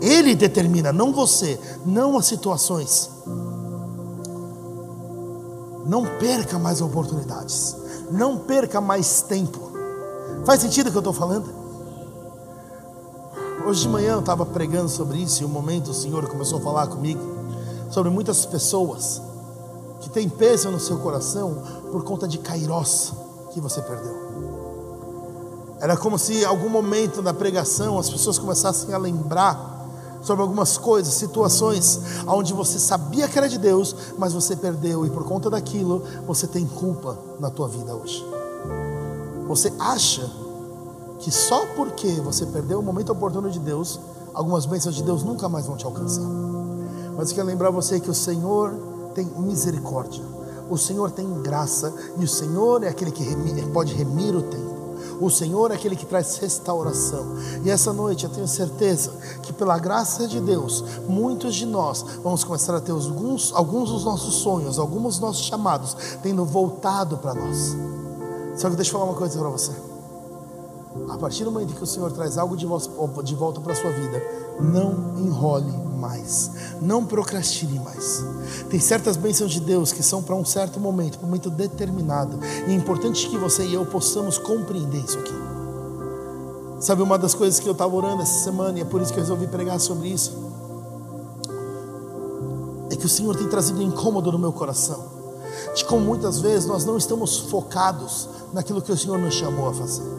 Ele 0.02 0.36
determina, 0.36 0.94
não 0.94 1.12
você, 1.12 1.60
não 1.86 2.18
as 2.18 2.26
situações. 2.26 3.10
Não 5.86 6.06
perca 6.20 6.60
mais 6.60 6.82
oportunidades. 6.82 7.76
Não 8.10 8.38
perca 8.38 8.80
mais 8.80 9.22
tempo. 9.22 9.72
Faz 10.46 10.62
sentido 10.62 10.88
o 10.88 10.92
que 10.92 10.98
eu 10.98 11.02
estou 11.02 11.14
falando? 11.14 11.54
Hoje 13.66 13.82
de 13.82 13.90
manhã 13.90 14.14
eu 14.14 14.20
estava 14.22 14.46
pregando 14.46 14.88
sobre 14.88 15.18
isso 15.18 15.44
e 15.44 15.46
um 15.46 15.50
momento 15.50 15.92
o 15.92 15.94
Senhor 15.94 16.26
começou 16.28 16.60
a 16.60 16.62
falar 16.62 16.88
comigo 16.88 17.20
sobre 17.92 18.10
muitas 18.10 18.46
pessoas 18.46 19.22
que 20.00 20.10
têm 20.10 20.30
peso 20.30 20.72
no 20.72 20.80
seu 20.80 21.00
coração 21.00 21.62
por 21.92 22.04
conta 22.04 22.28
de 22.28 22.38
Kairos 22.38 23.14
que 23.52 23.60
você 23.60 23.82
perdeu. 23.82 24.16
Era 25.82 25.98
como 25.98 26.18
se 26.18 26.42
em 26.42 26.46
algum 26.46 26.70
momento 26.70 27.22
da 27.22 27.34
pregação 27.34 28.00
as 28.00 28.10
pessoas 28.10 28.40
começassem 28.40 28.94
a 28.94 28.98
lembrar 28.98 29.77
sobre 30.22 30.42
algumas 30.42 30.78
coisas, 30.78 31.14
situações 31.14 32.00
onde 32.28 32.54
você 32.54 32.80
sabia 32.80 33.28
que 33.28 33.38
era 33.38 33.48
de 33.48 33.58
Deus, 33.58 33.96
mas 34.18 34.34
você 34.34 34.56
perdeu 34.56 35.06
e 35.06 35.10
por 35.10 35.24
conta 35.24 35.50
daquilo 35.50 36.04
você 36.26 36.48
tem 36.48 36.66
culpa 36.66 37.18
na 37.40 37.50
tua 37.50 37.68
vida 37.68 37.96
hoje. 37.96 38.26
Você 39.48 39.72
acha 39.80 40.30
que 41.20 41.32
só 41.32 41.66
porque 41.76 42.10
você 42.22 42.46
perdeu 42.46 42.80
o 42.80 42.84
momento 42.84 43.12
oportuno 43.12 43.50
de 43.50 43.60
Deus, 43.60 44.00
algumas 44.34 44.66
bênções 44.66 44.96
de 44.96 45.04
Deus 45.04 45.24
nunca 45.24 45.50
mais 45.50 45.66
vão 45.66 45.78
te 45.78 45.86
alcançar. 45.86 46.24
Mas 47.18 47.30
eu 47.30 47.36
quero 47.36 47.48
lembrar 47.48 47.72
você 47.72 48.00
que 48.00 48.10
o 48.10 48.14
Senhor 48.14 48.74
tem 49.16 49.26
misericórdia, 49.26 50.24
o 50.70 50.78
Senhor 50.78 51.10
tem 51.10 51.42
graça 51.42 51.94
e 52.18 52.24
o 52.24 52.28
Senhor 52.28 52.84
é 52.84 52.90
aquele 52.90 53.12
que 53.12 53.26
pode 53.74 53.94
remir 53.94 54.36
o 54.36 54.42
tempo. 54.42 54.77
O 55.20 55.30
Senhor 55.30 55.72
é 55.72 55.76
aquele 55.76 55.96
que 55.96 56.06
traz 56.06 56.38
restauração. 56.38 57.26
E 57.64 57.70
essa 57.70 57.92
noite 57.92 58.26
eu 58.26 58.30
tenho 58.30 58.48
certeza 58.48 59.12
que, 59.42 59.52
pela 59.52 59.78
graça 59.80 60.28
de 60.28 60.40
Deus, 60.40 60.84
muitos 61.08 61.56
de 61.56 61.66
nós 61.66 62.06
vamos 62.24 62.44
começar 62.44 62.76
a 62.76 62.82
ter 62.82 62.92
alguns, 62.92 63.52
alguns 63.54 63.90
dos 63.90 64.04
nossos 64.06 64.36
sonhos, 64.36 64.78
alguns 64.78 65.14
dos 65.14 65.20
nossos 65.20 65.46
chamados, 65.46 65.96
tendo 66.22 66.46
voltado 66.46 67.18
para 67.18 67.34
nós. 67.34 67.76
Só 68.56 68.70
que 68.70 68.76
deixa 68.76 68.92
eu 68.92 69.00
falar 69.00 69.06
uma 69.12 69.18
coisa 69.18 69.38
para 69.40 69.50
você. 69.50 69.72
A 71.10 71.18
partir 71.18 71.44
do 71.44 71.52
momento 71.52 71.76
que 71.76 71.84
o 71.84 71.88
Senhor 71.88 72.12
traz 72.12 72.38
algo 72.38 72.56
de 72.58 72.66
volta 73.36 73.62
para 73.62 73.74
a 73.74 73.76
sua 73.76 73.92
vida, 73.92 74.22
não 74.60 75.18
enrole 75.20 75.72
mais, 75.98 76.52
não 76.82 77.06
procrastine 77.06 77.80
mais. 77.80 78.24
Tem 78.70 78.80
certas 78.80 79.18
bênçãos 79.18 79.52
de 79.52 79.60
Deus 79.60 79.92
que 79.92 80.04
são 80.04 80.22
para 80.22 80.36
um 80.36 80.46
certo 80.46 80.80
momento, 80.80 81.18
para 81.18 81.26
um 81.26 81.30
momento 81.30 81.50
determinado, 81.50 82.40
e 82.68 82.72
é 82.72 82.74
importante 82.74 83.28
que 83.30 83.38
você 83.38 83.66
e 83.66 83.74
eu 83.74 83.86
possamos 83.86 84.38
compreender 84.38 85.04
isso 85.04 85.18
aqui. 85.20 85.34
Sabe 86.80 87.02
uma 87.02 87.18
das 87.18 87.34
coisas 87.34 87.60
que 87.60 87.68
eu 87.68 87.72
estava 87.72 87.96
orando 87.96 88.22
essa 88.22 88.44
semana, 88.44 88.78
e 88.78 88.82
é 88.82 88.86
por 88.86 89.02
isso 89.02 89.12
que 89.12 89.20
eu 89.20 89.24
resolvi 89.24 89.48
pregar 89.48 89.80
sobre 89.80 90.10
isso, 90.10 90.32
é 92.90 92.96
que 92.96 93.06
o 93.06 93.10
Senhor 93.10 93.36
tem 93.36 93.48
trazido 93.48 93.80
um 93.80 93.84
incômodo 93.84 94.32
no 94.32 94.40
meu 94.40 94.54
coração, 94.54 95.06
de 95.76 95.84
como 95.86 96.06
muitas 96.06 96.40
vezes 96.40 96.68
nós 96.68 96.86
não 96.86 96.98
estamos 96.98 97.38
focados 97.38 98.30
naquilo 98.54 98.82
que 98.82 98.92
o 98.92 98.98
Senhor 98.98 99.18
nos 99.18 99.34
chamou 99.34 99.70
a 99.70 99.74
fazer 99.74 100.17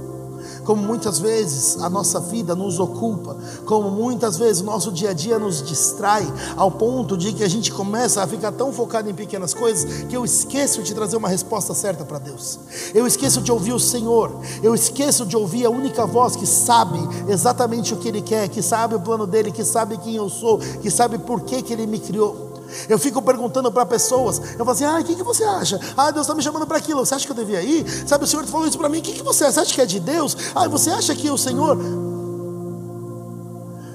como 0.68 0.82
muitas 0.82 1.18
vezes 1.18 1.80
a 1.80 1.88
nossa 1.88 2.20
vida 2.20 2.54
nos 2.54 2.78
ocupa, 2.78 3.38
como 3.64 3.90
muitas 3.90 4.36
vezes 4.36 4.60
o 4.60 4.66
nosso 4.66 4.92
dia 4.92 5.12
a 5.12 5.12
dia 5.14 5.38
nos 5.38 5.62
distrai, 5.62 6.30
ao 6.58 6.70
ponto 6.70 7.16
de 7.16 7.32
que 7.32 7.42
a 7.42 7.48
gente 7.48 7.72
começa 7.72 8.22
a 8.22 8.26
ficar 8.26 8.52
tão 8.52 8.70
focado 8.70 9.08
em 9.08 9.14
pequenas 9.14 9.54
coisas 9.54 10.02
que 10.02 10.14
eu 10.14 10.26
esqueço 10.26 10.82
de 10.82 10.92
trazer 10.92 11.16
uma 11.16 11.30
resposta 11.30 11.72
certa 11.72 12.04
para 12.04 12.18
Deus. 12.18 12.58
Eu 12.94 13.06
esqueço 13.06 13.40
de 13.40 13.50
ouvir 13.50 13.72
o 13.72 13.80
Senhor, 13.80 14.42
eu 14.62 14.74
esqueço 14.74 15.24
de 15.24 15.38
ouvir 15.38 15.64
a 15.64 15.70
única 15.70 16.04
voz 16.04 16.36
que 16.36 16.44
sabe 16.44 16.98
exatamente 17.26 17.94
o 17.94 17.96
que 17.96 18.08
Ele 18.08 18.20
quer, 18.20 18.50
que 18.50 18.60
sabe 18.60 18.94
o 18.94 19.00
plano 19.00 19.26
dele, 19.26 19.50
que 19.50 19.64
sabe 19.64 19.96
quem 19.96 20.16
eu 20.16 20.28
sou, 20.28 20.58
que 20.58 20.90
sabe 20.90 21.16
por 21.16 21.40
que, 21.40 21.62
que 21.62 21.72
Ele 21.72 21.86
me 21.86 21.98
criou. 21.98 22.47
Eu 22.88 22.98
fico 22.98 23.20
perguntando 23.22 23.70
para 23.70 23.86
pessoas, 23.86 24.38
eu 24.52 24.58
falo 24.58 24.70
assim, 24.70 24.84
ah, 24.84 24.98
o 25.00 25.04
que, 25.04 25.14
que 25.14 25.22
você 25.22 25.44
acha? 25.44 25.80
Ah, 25.96 26.10
Deus 26.10 26.26
está 26.26 26.34
me 26.34 26.42
chamando 26.42 26.66
para 26.66 26.78
aquilo, 26.78 27.04
você 27.04 27.14
acha 27.14 27.26
que 27.26 27.32
eu 27.32 27.36
devia 27.36 27.62
ir? 27.62 27.86
Sabe, 28.06 28.24
o 28.24 28.26
Senhor 28.26 28.44
falou 28.46 28.66
isso 28.66 28.78
para 28.78 28.88
mim, 28.88 28.98
o 28.98 29.02
que, 29.02 29.12
que 29.12 29.22
você 29.22 29.44
acha? 29.44 29.52
Você 29.52 29.60
acha 29.60 29.74
que 29.74 29.80
é 29.80 29.86
de 29.86 30.00
Deus? 30.00 30.36
Ah, 30.54 30.68
você 30.68 30.90
acha 30.90 31.14
que 31.14 31.30
o 31.30 31.38
Senhor... 31.38 31.78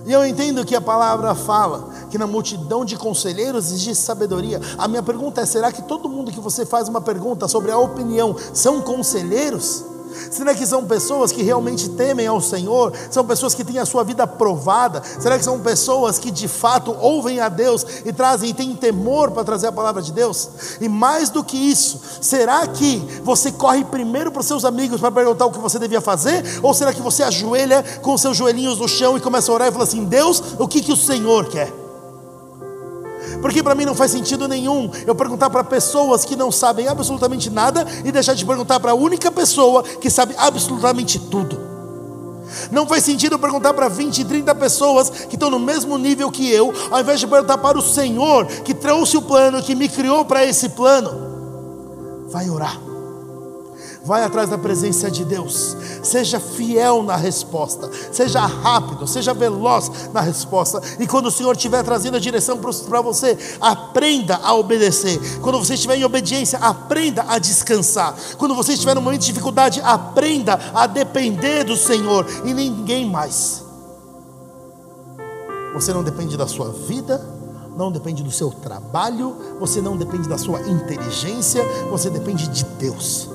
E 0.06 0.12
eu 0.12 0.26
entendo 0.26 0.66
que 0.66 0.76
a 0.76 0.82
palavra 0.82 1.34
fala 1.34 1.90
que 2.10 2.18
na 2.18 2.28
multidão 2.28 2.84
de 2.84 2.98
conselheiros 2.98 3.72
existe 3.72 3.96
sabedoria. 3.96 4.60
A 4.78 4.88
minha 4.88 5.02
pergunta 5.02 5.42
é: 5.42 5.46
será 5.46 5.72
que 5.72 5.82
todo 5.82 6.10
mundo 6.10 6.32
que 6.32 6.42
você 6.42 6.66
faz 6.66 6.90
uma 6.90 7.00
pergunta 7.00 7.48
sobre 7.48 7.72
a 7.72 7.78
opinião 7.78 8.36
são 8.54 8.82
conselheiros? 8.82 9.93
Será 10.32 10.54
que 10.54 10.66
são 10.66 10.86
pessoas 10.86 11.32
que 11.32 11.42
realmente 11.42 11.90
temem 11.90 12.28
ao 12.28 12.42
Senhor? 12.42 12.94
São 13.10 13.26
pessoas 13.26 13.54
que 13.54 13.64
têm 13.64 13.80
a 13.80 13.86
sua 13.86 14.04
vida 14.04 14.26
provada? 14.26 15.02
Será 15.20 15.38
que 15.38 15.44
são 15.44 15.60
pessoas 15.60 16.20
que 16.20 16.32
de 16.32 16.48
fato 16.48 16.96
ouvem 17.00 17.40
a 17.40 17.50
Deus 17.50 17.86
e 18.06 18.14
trazem 18.14 18.50
e 18.50 18.54
têm 18.54 18.76
temor 18.76 19.32
para 19.32 19.44
trazer 19.44 19.68
a 19.68 19.72
palavra 19.72 20.02
de 20.02 20.12
Deus? 20.12 20.50
E 20.80 20.88
mais 20.90 21.30
do 21.30 21.44
que 21.44 21.58
isso, 21.58 22.00
será 22.22 22.66
que 22.68 22.98
você 23.24 23.52
corre 23.52 23.84
primeiro 23.84 24.32
para 24.32 24.42
os 24.42 24.48
seus 24.48 24.66
amigos 24.66 25.00
para 25.00 25.12
perguntar 25.12 25.46
o 25.46 25.52
que 25.52 25.60
você 25.60 25.80
devia 25.80 26.02
fazer? 26.02 26.44
Ou 26.62 26.74
será 26.74 26.94
que 26.94 27.02
você 27.02 27.24
ajoelha 27.24 27.84
com 28.02 28.14
os 28.14 28.22
seus 28.22 28.38
joelhinhos 28.38 28.80
no 28.80 28.88
chão 28.88 29.18
e 29.18 29.22
começa 29.22 29.52
a 29.52 29.56
orar 29.56 29.68
e 29.68 29.72
fala 29.72 29.84
assim: 29.84 30.06
Deus, 30.06 30.42
o 30.60 30.68
que, 30.68 30.82
que 30.82 30.92
o 30.92 30.98
Senhor 30.98 31.48
quer? 31.50 31.83
Porque 33.44 33.62
para 33.62 33.76
mim 33.76 33.84
não 33.84 33.94
faz 33.94 34.10
sentido 34.10 34.48
nenhum 34.48 34.90
eu 35.06 35.14
perguntar 35.14 35.50
para 35.50 35.66
pessoas 35.66 36.24
que 36.24 36.34
não 36.34 36.50
sabem 36.50 36.88
absolutamente 36.88 37.50
nada 37.50 37.86
e 38.06 38.10
deixar 38.10 38.36
de 38.36 38.46
perguntar 38.46 38.80
para 38.80 38.92
a 38.92 38.96
única 38.96 39.30
pessoa 39.30 39.84
que 39.84 40.10
sabe 40.10 40.34
absolutamente 40.38 41.20
tudo. 41.20 41.60
Não 42.72 42.88
faz 42.88 43.04
sentido 43.04 43.34
eu 43.34 43.40
perguntar 43.40 43.74
para 43.74 43.90
20, 43.90 44.24
30 44.24 44.56
pessoas 44.56 45.10
que 45.10 45.36
estão 45.36 45.50
no 45.50 45.60
mesmo 45.60 45.98
nível 45.98 46.32
que 46.32 46.50
eu, 46.50 46.74
ao 46.90 47.02
invés 47.02 47.20
de 47.20 47.28
perguntar 47.28 47.58
para 47.58 47.78
o 47.78 47.82
Senhor 47.82 48.46
que 48.46 48.74
trouxe 48.74 49.18
o 49.18 49.22
plano, 49.22 49.62
que 49.62 49.76
me 49.76 49.90
criou 49.90 50.24
para 50.24 50.46
esse 50.46 50.70
plano. 50.70 51.12
Vai 52.30 52.50
orar. 52.50 52.80
Vai 54.06 54.22
atrás 54.22 54.50
da 54.50 54.58
presença 54.58 55.10
de 55.10 55.24
Deus. 55.24 55.78
Seja 56.04 56.38
fiel 56.38 57.04
na 57.04 57.16
resposta. 57.16 57.90
Seja 58.12 58.46
rápido, 58.46 59.08
seja 59.08 59.34
veloz 59.34 59.90
na 60.12 60.20
resposta. 60.20 60.82
E 61.00 61.08
quando 61.08 61.28
o 61.28 61.32
Senhor 61.32 61.56
estiver 61.56 61.82
trazendo 61.84 62.18
a 62.18 62.20
direção 62.20 62.58
para 62.58 63.02
você, 63.02 63.38
aprenda 63.62 64.36
a 64.44 64.54
obedecer. 64.56 65.40
Quando 65.40 65.58
você 65.58 65.76
estiver 65.76 65.96
em 65.96 66.04
obediência, 66.04 66.60
aprenda 66.60 67.24
a 67.30 67.40
descansar. 67.40 68.14
Quando 68.38 68.54
você 68.54 68.74
estiver 68.74 68.94
num 68.94 69.02
momento 69.02 69.22
de 69.22 69.28
dificuldade, 69.28 69.80
aprenda 69.82 70.60
a 70.74 70.86
depender 70.86 71.64
do 71.64 71.78
Senhor 71.78 72.28
e 72.44 72.54
ninguém 72.54 73.10
mais. 73.10 73.64
Você 75.74 75.94
não 75.94 76.04
depende 76.04 76.36
da 76.36 76.46
sua 76.46 76.70
vida, 76.72 77.26
não 77.78 77.90
depende 77.90 78.22
do 78.22 78.32
seu 78.32 78.52
trabalho, 78.52 79.36
você 79.60 79.82
não 79.82 79.96
depende 79.96 80.28
da 80.28 80.38
sua 80.38 80.60
inteligência, 80.62 81.64
você 81.90 82.10
depende 82.10 82.50
de 82.50 82.66
Deus. 82.66 83.33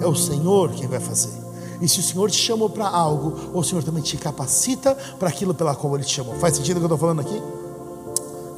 É 0.00 0.06
o 0.06 0.14
Senhor 0.14 0.70
quem 0.70 0.88
vai 0.88 1.00
fazer. 1.00 1.32
E 1.80 1.88
se 1.88 2.00
o 2.00 2.02
Senhor 2.02 2.30
te 2.30 2.36
chamou 2.36 2.68
para 2.68 2.86
algo, 2.86 3.50
o 3.54 3.62
Senhor 3.62 3.82
também 3.82 4.02
te 4.02 4.16
capacita 4.16 4.96
para 5.18 5.28
aquilo 5.28 5.54
pela 5.54 5.74
qual 5.74 5.94
Ele 5.94 6.04
te 6.04 6.14
chamou. 6.14 6.34
Faz 6.34 6.56
sentido 6.56 6.76
o 6.76 6.80
que 6.80 6.84
eu 6.84 6.94
estou 6.94 6.98
falando 6.98 7.20
aqui? 7.20 7.42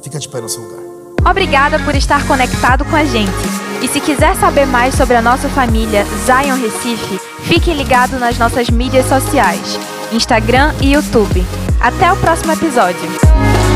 Fica 0.01 0.19
de 0.19 0.27
pé 0.27 0.41
no 0.41 0.49
seu 0.49 0.61
lugar. 0.61 0.83
Obrigada 1.29 1.79
por 1.79 1.95
estar 1.95 2.27
conectado 2.27 2.83
com 2.85 2.95
a 2.95 3.05
gente. 3.05 3.31
E 3.81 3.87
se 3.87 4.01
quiser 4.01 4.35
saber 4.35 4.65
mais 4.65 4.93
sobre 4.95 5.15
a 5.15 5.21
nossa 5.21 5.47
família 5.49 6.05
Zion 6.25 6.57
Recife, 6.57 7.19
fique 7.43 7.73
ligado 7.73 8.19
nas 8.19 8.37
nossas 8.37 8.69
mídias 8.69 9.05
sociais, 9.07 9.79
Instagram 10.11 10.73
e 10.81 10.93
YouTube. 10.93 11.45
Até 11.79 12.11
o 12.11 12.17
próximo 12.17 12.51
episódio. 12.51 13.72